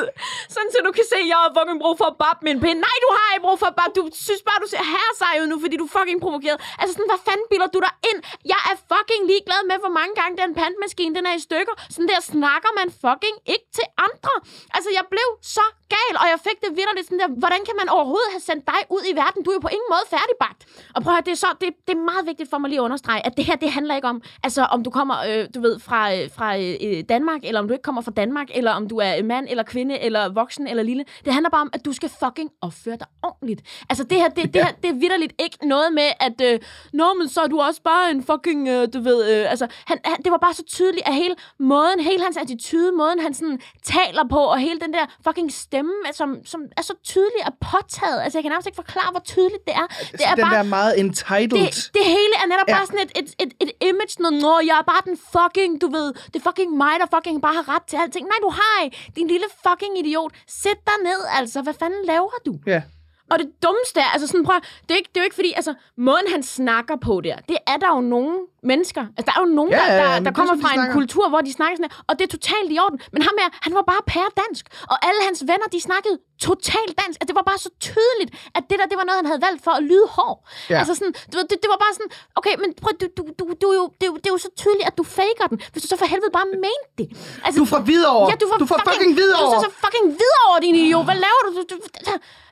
Sådan, 0.54 0.70
så 0.74 0.78
du 0.86 0.90
kan 0.98 1.06
se, 1.12 1.18
jeg 1.32 1.38
har 1.42 1.50
fucking 1.58 1.78
brug 1.84 1.94
for 2.00 2.06
at 2.12 2.16
bappe 2.24 2.40
min 2.48 2.58
pind. 2.64 2.78
Nej, 2.88 2.96
du 3.04 3.08
har 3.18 3.26
ikke 3.34 3.44
brug 3.46 3.58
for 3.62 3.68
at 3.72 3.76
bappe. 3.80 3.92
Du 4.00 4.04
synes 4.26 4.42
bare, 4.48 4.58
du 4.64 4.68
ser 4.74 4.82
her 4.96 5.08
sej 5.22 5.34
ud 5.42 5.46
nu, 5.52 5.56
fordi 5.64 5.74
du 5.82 5.86
er 5.88 5.92
fucking 5.98 6.18
provokeret. 6.26 6.58
Altså 6.80 6.92
sådan, 6.96 7.10
hvad 7.12 7.20
fanden 7.28 7.46
bilder 7.52 7.68
du 7.76 7.80
dig 7.86 7.94
ind? 8.10 8.18
Jeg 8.52 8.60
er 8.70 8.76
fucking 8.92 9.22
ligeglad 9.32 9.60
med, 9.70 9.76
hvor 9.84 9.92
mange 10.00 10.14
gange 10.20 10.34
den 10.42 10.50
pandmaskine, 10.60 11.12
den 11.18 11.24
er 11.30 11.34
i 11.40 11.42
stykker. 11.48 11.74
Sådan 11.94 12.08
der 12.12 12.20
snakker 12.34 12.70
man 12.78 12.88
fucking 13.04 13.36
ikke 13.54 13.68
til 13.78 13.86
andre. 14.06 14.34
Altså, 14.76 14.88
jeg 14.98 15.04
blev 15.14 15.25
så 15.42 15.60
gal, 15.94 16.14
og 16.22 16.26
jeg 16.32 16.38
fik 16.48 16.58
det 16.64 16.70
vidderligt 16.78 17.06
sådan 17.06 17.22
der, 17.22 17.30
hvordan 17.42 17.62
kan 17.68 17.76
man 17.80 17.88
overhovedet 17.96 18.30
have 18.34 18.44
sendt 18.50 18.64
dig 18.72 18.80
ud 18.96 19.04
i 19.10 19.14
verden? 19.22 19.38
Du 19.44 19.48
er 19.50 19.56
jo 19.58 19.62
på 19.68 19.72
ingen 19.76 19.88
måde 19.94 20.04
færdigbagt. 20.14 20.60
Og 20.94 20.98
prøv 21.02 21.10
at 21.12 21.16
høre, 21.16 21.26
det 21.28 21.34
er, 21.36 21.40
så, 21.44 21.50
det, 21.60 21.68
det 21.86 21.92
er 21.98 22.02
meget 22.12 22.24
vigtigt 22.30 22.48
for 22.50 22.58
mig 22.58 22.68
lige 22.70 22.80
at 22.82 22.88
understrege, 22.88 23.20
at 23.26 23.32
det 23.36 23.44
her, 23.48 23.56
det 23.56 23.70
handler 23.76 23.94
ikke 23.98 24.08
om, 24.14 24.22
altså 24.46 24.62
om 24.74 24.80
du 24.86 24.90
kommer, 24.98 25.16
øh, 25.28 25.42
du 25.54 25.60
ved, 25.66 25.74
fra, 25.88 26.00
øh, 26.14 26.24
fra 26.36 26.48
øh, 26.58 27.04
Danmark, 27.08 27.40
eller 27.44 27.60
om 27.60 27.66
du 27.68 27.72
ikke 27.76 27.86
kommer 27.88 28.02
fra 28.02 28.16
Danmark, 28.22 28.48
eller 28.58 28.72
om 28.78 28.88
du 28.88 28.96
er 29.06 29.22
mand, 29.22 29.46
eller 29.50 29.62
kvinde, 29.62 29.94
eller 30.06 30.28
voksen, 30.28 30.66
eller 30.66 30.82
lille. 30.82 31.04
Det 31.24 31.32
handler 31.32 31.50
bare 31.50 31.60
om, 31.60 31.70
at 31.72 31.84
du 31.84 31.92
skal 31.92 32.10
fucking 32.24 32.50
opføre 32.60 32.96
dig 32.96 33.06
ordentligt. 33.22 33.60
Altså 33.90 34.04
det 34.04 34.18
her, 34.18 34.28
det, 34.28 34.54
det, 34.54 34.64
her, 34.64 34.72
det 34.82 34.88
er 34.90 34.94
vidderligt 34.94 35.32
ikke 35.38 35.58
noget 35.68 35.92
med, 35.92 36.08
at, 36.20 36.40
øh, 36.40 36.60
nå, 36.92 37.14
men 37.14 37.28
så 37.28 37.40
er 37.40 37.46
du 37.46 37.60
også 37.60 37.82
bare 37.82 38.10
en 38.10 38.22
fucking, 38.22 38.68
øh, 38.68 38.88
du 38.94 39.00
ved, 39.00 39.18
øh, 39.32 39.50
altså, 39.50 39.66
han, 39.86 39.98
han, 40.04 40.16
det 40.24 40.32
var 40.32 40.38
bare 40.38 40.54
så 40.54 40.64
tydeligt, 40.64 41.08
at 41.08 41.14
hele 41.14 41.36
måden, 41.58 42.00
hele 42.00 42.22
hans 42.24 42.36
attitude, 42.36 42.92
måden 42.92 43.20
han 43.20 43.34
sådan 43.34 43.60
taler 43.82 44.24
på, 44.30 44.38
og 44.38 44.58
hele 44.58 44.80
den 44.80 44.92
der 44.92 45.04
fucking 45.24 45.52
stemme, 45.52 45.75
stemme, 45.76 45.92
som, 46.20 46.30
som 46.52 46.60
er 46.76 46.82
så 46.90 46.94
tydelig 47.12 47.40
og 47.48 47.52
påtaget. 47.72 48.18
Altså, 48.24 48.34
jeg 48.38 48.42
kan 48.44 48.50
nærmest 48.52 48.68
ikke 48.70 48.80
forklare, 48.84 49.10
hvor 49.10 49.24
tydeligt 49.34 49.64
det 49.68 49.74
er. 49.82 49.86
Det 49.86 50.20
Så 50.20 50.26
er 50.30 50.34
den 50.34 50.44
bare, 50.44 50.54
der 50.56 50.62
meget 50.78 50.92
entitled. 51.04 51.66
det, 51.66 51.90
det 51.98 52.04
hele 52.16 52.34
er 52.42 52.46
netop 52.52 52.68
Ja. 52.68 52.74
bare 52.76 52.86
sådan 52.86 53.02
et, 53.06 53.12
et, 53.20 53.28
et, 53.42 53.50
et 53.64 53.70
image, 53.90 54.14
noget, 54.22 54.36
nå, 54.46 54.54
jeg 54.70 54.76
er 54.82 54.86
bare 54.92 55.02
den 55.08 55.16
fucking, 55.34 55.72
du 55.84 55.88
ved, 55.96 56.08
det 56.32 56.36
er 56.42 56.44
fucking 56.50 56.70
mig, 56.82 56.94
der 57.02 57.06
fucking 57.16 57.36
bare 57.46 57.54
har 57.60 57.66
ret 57.74 57.84
til 57.90 57.96
alting. 58.02 58.24
Nej, 58.32 58.38
du 58.46 58.50
har 58.60 58.76
ikke. 58.84 58.96
Din 59.16 59.28
lille 59.34 59.46
fucking 59.66 59.94
idiot. 60.02 60.32
Sæt 60.62 60.78
dig 60.88 60.98
ned, 61.08 61.20
altså. 61.38 61.58
Hvad 61.66 61.74
fanden 61.82 62.02
laver 62.12 62.34
du? 62.46 62.54
Ja. 62.74 62.82
Og 63.30 63.38
det 63.38 63.48
dummeste 63.62 64.00
er, 64.00 64.10
altså 64.14 64.26
sådan, 64.26 64.44
prøv, 64.44 64.54
det 64.82 64.90
er, 64.90 64.96
ikke, 64.96 65.10
det 65.14 65.16
er 65.16 65.20
jo 65.24 65.24
ikke 65.30 65.34
fordi, 65.34 65.52
altså, 65.56 65.74
måden 65.96 66.26
han 66.34 66.42
snakker 66.42 66.96
på 66.96 67.20
der, 67.20 67.36
det 67.48 67.58
er 67.66 67.76
der 67.76 67.88
jo 67.94 68.00
nogle 68.00 68.32
mennesker. 68.72 69.02
Altså, 69.16 69.26
der 69.28 69.34
er 69.38 69.42
jo 69.44 69.50
nogen, 69.58 69.72
Ja, 69.72 69.76
ja, 69.82 69.86
ja, 69.86 69.96
der, 69.96 70.02
der, 70.04 70.12
der 70.12 70.18
det 70.24 70.26
er 70.32 70.36
kommer 70.40 70.56
fra 70.62 70.70
en 70.80 70.92
kultur, 70.98 71.24
hvor 71.32 71.40
de 71.46 71.52
snakker 71.58 71.74
sådan 71.78 71.90
her, 71.90 71.96
og 72.08 72.12
det 72.18 72.22
er 72.28 72.32
totalt 72.36 72.68
i 72.76 72.78
orden. 72.84 72.98
Men 73.14 73.20
ham 73.28 73.34
her, 73.42 73.48
han 73.66 73.72
var 73.78 73.84
bare 73.92 74.02
pæredansk, 74.12 74.64
og 74.92 74.96
alle 75.08 75.20
hans 75.28 75.40
venner, 75.50 75.68
de 75.76 75.80
snakkede 75.88 76.16
totalt 76.48 76.92
dansk. 77.02 77.16
At 77.22 77.26
det 77.28 77.34
var 77.40 77.46
bare 77.50 77.60
så 77.66 77.70
tydeligt, 77.90 78.30
at 78.56 78.62
det 78.70 78.76
der, 78.80 78.86
det 78.92 78.96
var 79.00 79.06
noget, 79.08 79.18
han 79.22 79.28
havde 79.30 79.42
valgt 79.48 79.60
for 79.66 79.72
at 79.78 79.82
lyde 79.90 80.06
hård. 80.16 80.38
Ja. 80.70 80.78
Altså 80.80 80.92
sådan, 80.98 81.12
du 81.30 81.34
ved, 81.38 81.44
det, 81.50 81.56
det 81.64 81.68
var 81.74 81.78
bare 81.84 81.94
sådan, 81.98 82.10
okay, 82.38 82.54
men 82.62 82.68
prøv, 82.82 82.92
du, 83.02 83.06
du, 83.18 83.22
du, 83.40 83.44
du, 83.62 83.66
jo, 83.78 83.84
det, 83.98 84.04
er 84.08 84.10
jo, 84.12 84.16
det 84.22 84.28
er 84.30 84.34
jo 84.36 84.40
så 84.48 84.50
tydeligt, 84.62 84.86
at 84.90 84.94
du 85.00 85.04
faker 85.20 85.46
den, 85.50 85.56
hvis 85.72 85.80
du 85.84 85.88
så 85.92 85.96
for 86.02 86.08
helvede 86.14 86.32
bare 86.38 86.46
mente 86.66 86.90
det. 87.00 87.06
Altså, 87.46 87.56
Du 87.62 87.66
får 87.74 87.80
videre 87.92 88.12
over. 88.18 88.26
Ja, 88.30 88.34
du 88.42 88.46
får, 88.50 88.56
du 88.64 88.66
får 88.72 88.78
fucking 88.90 89.12
videre 89.20 89.38
Du 89.40 89.44
over. 89.46 89.54
får 89.56 89.62
så 89.68 89.72
fucking 89.84 90.06
videre 90.22 90.42
over, 90.48 90.58
din 90.64 90.74
idiot. 90.82 91.04
Hvad 91.08 91.18
laver 91.26 91.40
du? 91.46 91.50
du, 91.58 91.62
du 91.72 91.76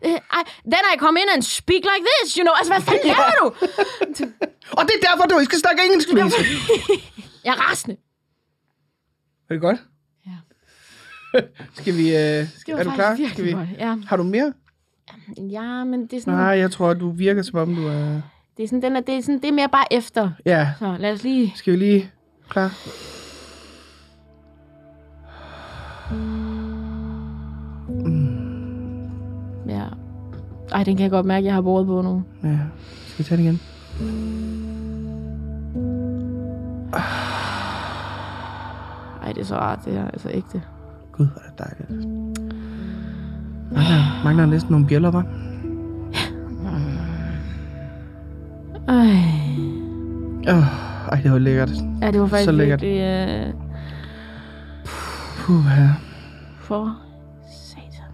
uh, 0.09 0.19
I, 0.39 0.41
then 0.75 0.85
I 0.93 0.95
come 1.05 1.17
in 1.23 1.29
and 1.35 1.43
speak 1.59 1.83
like 1.93 2.03
this, 2.11 2.27
you 2.39 2.43
know. 2.47 2.55
Altså, 2.59 2.71
hvad 2.75 2.83
fanden 2.89 3.07
laver 3.13 3.35
du? 3.43 3.47
Og 4.71 4.83
det 4.83 4.93
er 5.03 5.07
derfor, 5.11 5.29
du 5.29 5.39
ikke 5.39 5.45
skal 5.51 5.59
snakke 5.59 5.83
engelsk, 5.87 6.09
Louise. 6.13 6.37
Jeg 7.45 7.51
er 7.51 7.71
rasende. 7.71 7.97
Er 9.51 9.55
det 9.55 9.61
godt? 9.61 9.79
Ja. 10.27 11.41
skal 11.81 11.97
vi... 11.97 12.09
Øh, 12.17 12.47
var 12.69 12.79
er 12.79 12.85
du 12.85 12.91
klar? 12.91 13.19
Skal 13.33 13.45
vi... 13.45 13.51
Ja. 13.79 13.97
Har 14.07 14.17
du 14.17 14.23
mere? 14.23 14.53
ja, 15.51 15.85
men 15.85 16.07
det 16.07 16.13
er 16.13 16.21
sådan, 16.21 16.35
Nej, 16.35 16.45
jeg 16.59 16.71
tror, 16.71 16.95
du 16.95 17.11
virker 17.11 17.43
som 17.43 17.59
om, 17.59 17.75
du 17.75 17.87
er... 17.87 18.21
det 18.57 18.63
er 18.63 18.67
sådan, 18.69 18.83
den 18.83 18.97
er, 18.97 19.01
det 19.01 19.15
er 19.17 19.21
sådan, 19.21 19.41
det 19.41 19.49
er 19.49 19.53
mere 19.53 19.69
bare 19.69 19.93
efter. 19.93 20.31
Ja, 20.47 20.69
Så 20.79 20.97
lad 20.99 21.13
os 21.13 21.23
lige... 21.23 21.53
skal 21.57 21.73
vi 21.73 21.79
lige... 21.79 22.11
Klar? 22.49 22.71
Ja. 29.69 29.85
Ej, 30.73 30.85
den 30.85 30.97
kan 30.97 31.03
jeg 31.05 31.11
godt 31.11 31.27
mærke, 31.27 31.47
jeg 31.47 31.55
har 31.55 31.61
båret 31.63 31.87
på 31.87 32.03
nu. 32.03 32.23
Ja. 32.45 32.59
Skal 33.07 33.19
vi 33.19 33.29
tage 33.29 33.37
det 33.39 33.45
igen? 33.45 33.61
Ej, 39.23 39.33
det 39.33 39.41
er 39.41 39.45
så 39.45 39.57
rart, 39.57 39.79
det 39.85 39.93
her. 39.93 40.05
Altså 40.11 40.29
ægte. 40.33 40.63
Gud, 41.13 41.27
hvor 41.27 41.43
er 41.43 41.51
det 41.51 41.59
dejligt. 41.59 42.09
Mangler, 43.73 44.25
mangler 44.25 44.47
næsten 44.47 44.71
nogle 44.73 44.87
bjæller, 44.87 45.11
hva'? 45.13 45.25
Ej. 48.89 49.17
Oh, 50.49 50.65
ej, 51.13 51.21
det 51.23 51.33
var 51.33 51.39
lækkert. 51.39 51.71
Ja, 52.03 52.11
det 52.11 52.21
var 52.21 52.27
faktisk 52.27 52.45
Så 52.45 52.53
lækkert. 52.53 52.83
virkelig... 52.83 53.55
Uh, 53.55 53.61
Puh, 55.39 55.65
ja. 55.79 55.89
for 56.61 56.97
satan. 57.51 58.11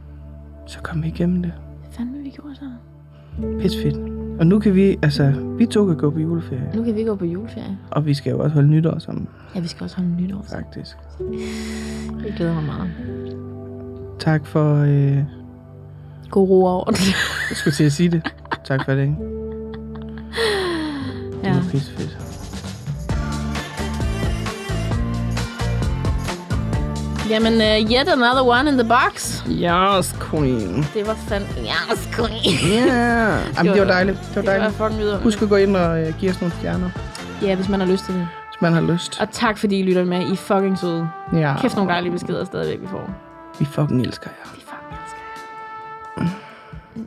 Så 0.66 0.78
kom 0.82 1.02
vi 1.02 1.08
igennem 1.08 1.42
det. 1.42 1.52
Hvad 1.80 1.92
fanden 1.92 2.24
vi 2.24 2.30
gjorde 2.30 2.54
så? 2.54 2.70
Pis 3.60 3.72
fedt. 3.82 3.96
Og 4.40 4.46
nu 4.46 4.58
kan 4.58 4.74
vi, 4.74 4.98
altså, 5.02 5.32
vi 5.58 5.66
to 5.66 5.86
kan 5.86 5.96
gå 5.96 6.10
på 6.10 6.18
juleferie. 6.18 6.70
Nu 6.74 6.84
kan 6.84 6.94
vi 6.94 7.02
gå 7.04 7.14
på 7.14 7.24
juleferie. 7.24 7.78
Og 7.90 8.06
vi 8.06 8.14
skal 8.14 8.30
jo 8.30 8.38
også 8.38 8.54
holde 8.54 8.68
nytår 8.68 8.98
sammen, 8.98 9.28
Ja, 9.54 9.60
vi 9.60 9.68
skal 9.68 9.84
også 9.84 9.96
holde 9.96 10.10
nytår. 10.22 10.44
faktisk. 10.52 10.96
Det 12.24 12.34
glæder 12.36 12.54
mig 12.54 12.64
meget. 12.64 12.90
Tak 14.18 14.46
for, 14.46 14.76
øh, 14.76 15.18
God 16.30 16.48
ro 16.48 16.64
over 16.66 16.84
det. 16.84 17.06
jeg 17.50 17.56
skulle 17.56 17.74
til 17.74 17.84
at 17.84 17.92
sige 17.92 18.08
det. 18.10 18.22
Tak 18.64 18.84
for 18.84 18.92
det, 18.92 19.02
ikke? 19.02 19.14
Det 21.32 21.44
Ja. 21.44 21.52
var 21.54 21.62
pis 21.70 21.90
fedt. 21.90 22.18
Jamen, 27.30 27.52
uh, 27.54 27.90
yet 27.92 28.08
another 28.08 28.42
one 28.44 28.68
in 28.70 28.74
the 28.78 28.84
box. 28.88 29.42
Yes, 29.48 30.14
queen. 30.30 30.84
Det 30.94 31.06
var 31.06 31.14
fandme... 31.28 31.48
Sgu. 31.96 32.22
Ja. 32.22 32.86
Yeah. 32.86 33.56
Jamen, 33.56 33.72
det 33.72 33.80
var 33.80 33.86
dejligt. 33.86 34.18
Det 34.18 34.36
var 34.36 34.42
Det 34.42 34.50
var 34.50 34.58
dejligt. 34.58 34.76
fucking. 34.76 35.22
Husk 35.22 35.42
at 35.42 35.48
gå 35.48 35.56
ind 35.56 35.76
og 35.76 36.00
øh, 36.02 36.14
give 36.18 36.30
os 36.30 36.40
nogle 36.40 36.54
stjerner, 36.58 36.90
Ja, 37.42 37.54
hvis 37.54 37.68
man 37.68 37.80
har 37.80 37.86
lyst 37.86 38.04
til 38.04 38.14
det. 38.14 38.28
hvis 38.52 38.60
man 38.62 38.72
har 38.72 38.80
lyst. 38.80 39.20
Og 39.20 39.28
tak, 39.32 39.58
fordi 39.58 39.78
I 39.78 39.82
lytter 39.82 40.04
med. 40.04 40.32
I 40.32 40.36
fucking 40.36 40.78
søde. 40.78 41.08
Ja, 41.32 41.54
Kæft 41.60 41.76
nogle 41.76 41.90
dejlige 41.92 42.12
beskeder 42.12 42.44
stadigvæk, 42.44 42.80
vi 42.82 42.86
får. 42.86 43.10
vi 43.58 43.64
fucking 43.64 44.00
elsker 44.06 44.30
jer. 44.30 44.50
Vi 44.54 44.60
fucking 44.60 45.00
elsker 45.02 45.18
jer. 46.18 46.28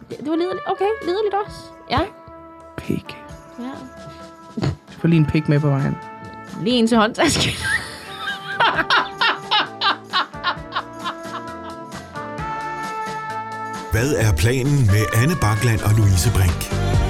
Det, 0.09 0.17
det 0.19 0.29
var 0.29 0.35
liderligt. 0.35 0.63
Okay, 0.67 0.85
liderligt 1.05 1.35
også. 1.45 1.57
Ja. 1.91 1.99
Pik. 2.77 3.17
ja. 3.59 4.65
Får 4.99 5.07
lige 5.07 5.19
en 5.19 5.25
pik 5.25 5.49
med 5.49 5.59
på 5.59 5.69
vejen. 5.69 5.97
Lige 6.61 6.75
en 6.79 6.87
til 6.87 6.97
håndtasken. 6.97 7.51
Hvad 13.93 14.13
er 14.13 14.31
planen 14.31 14.85
med 14.85 15.05
Anne 15.13 15.35
Bakland 15.41 15.81
og 15.81 15.91
Louise 15.97 16.31
Brink? 16.31 17.02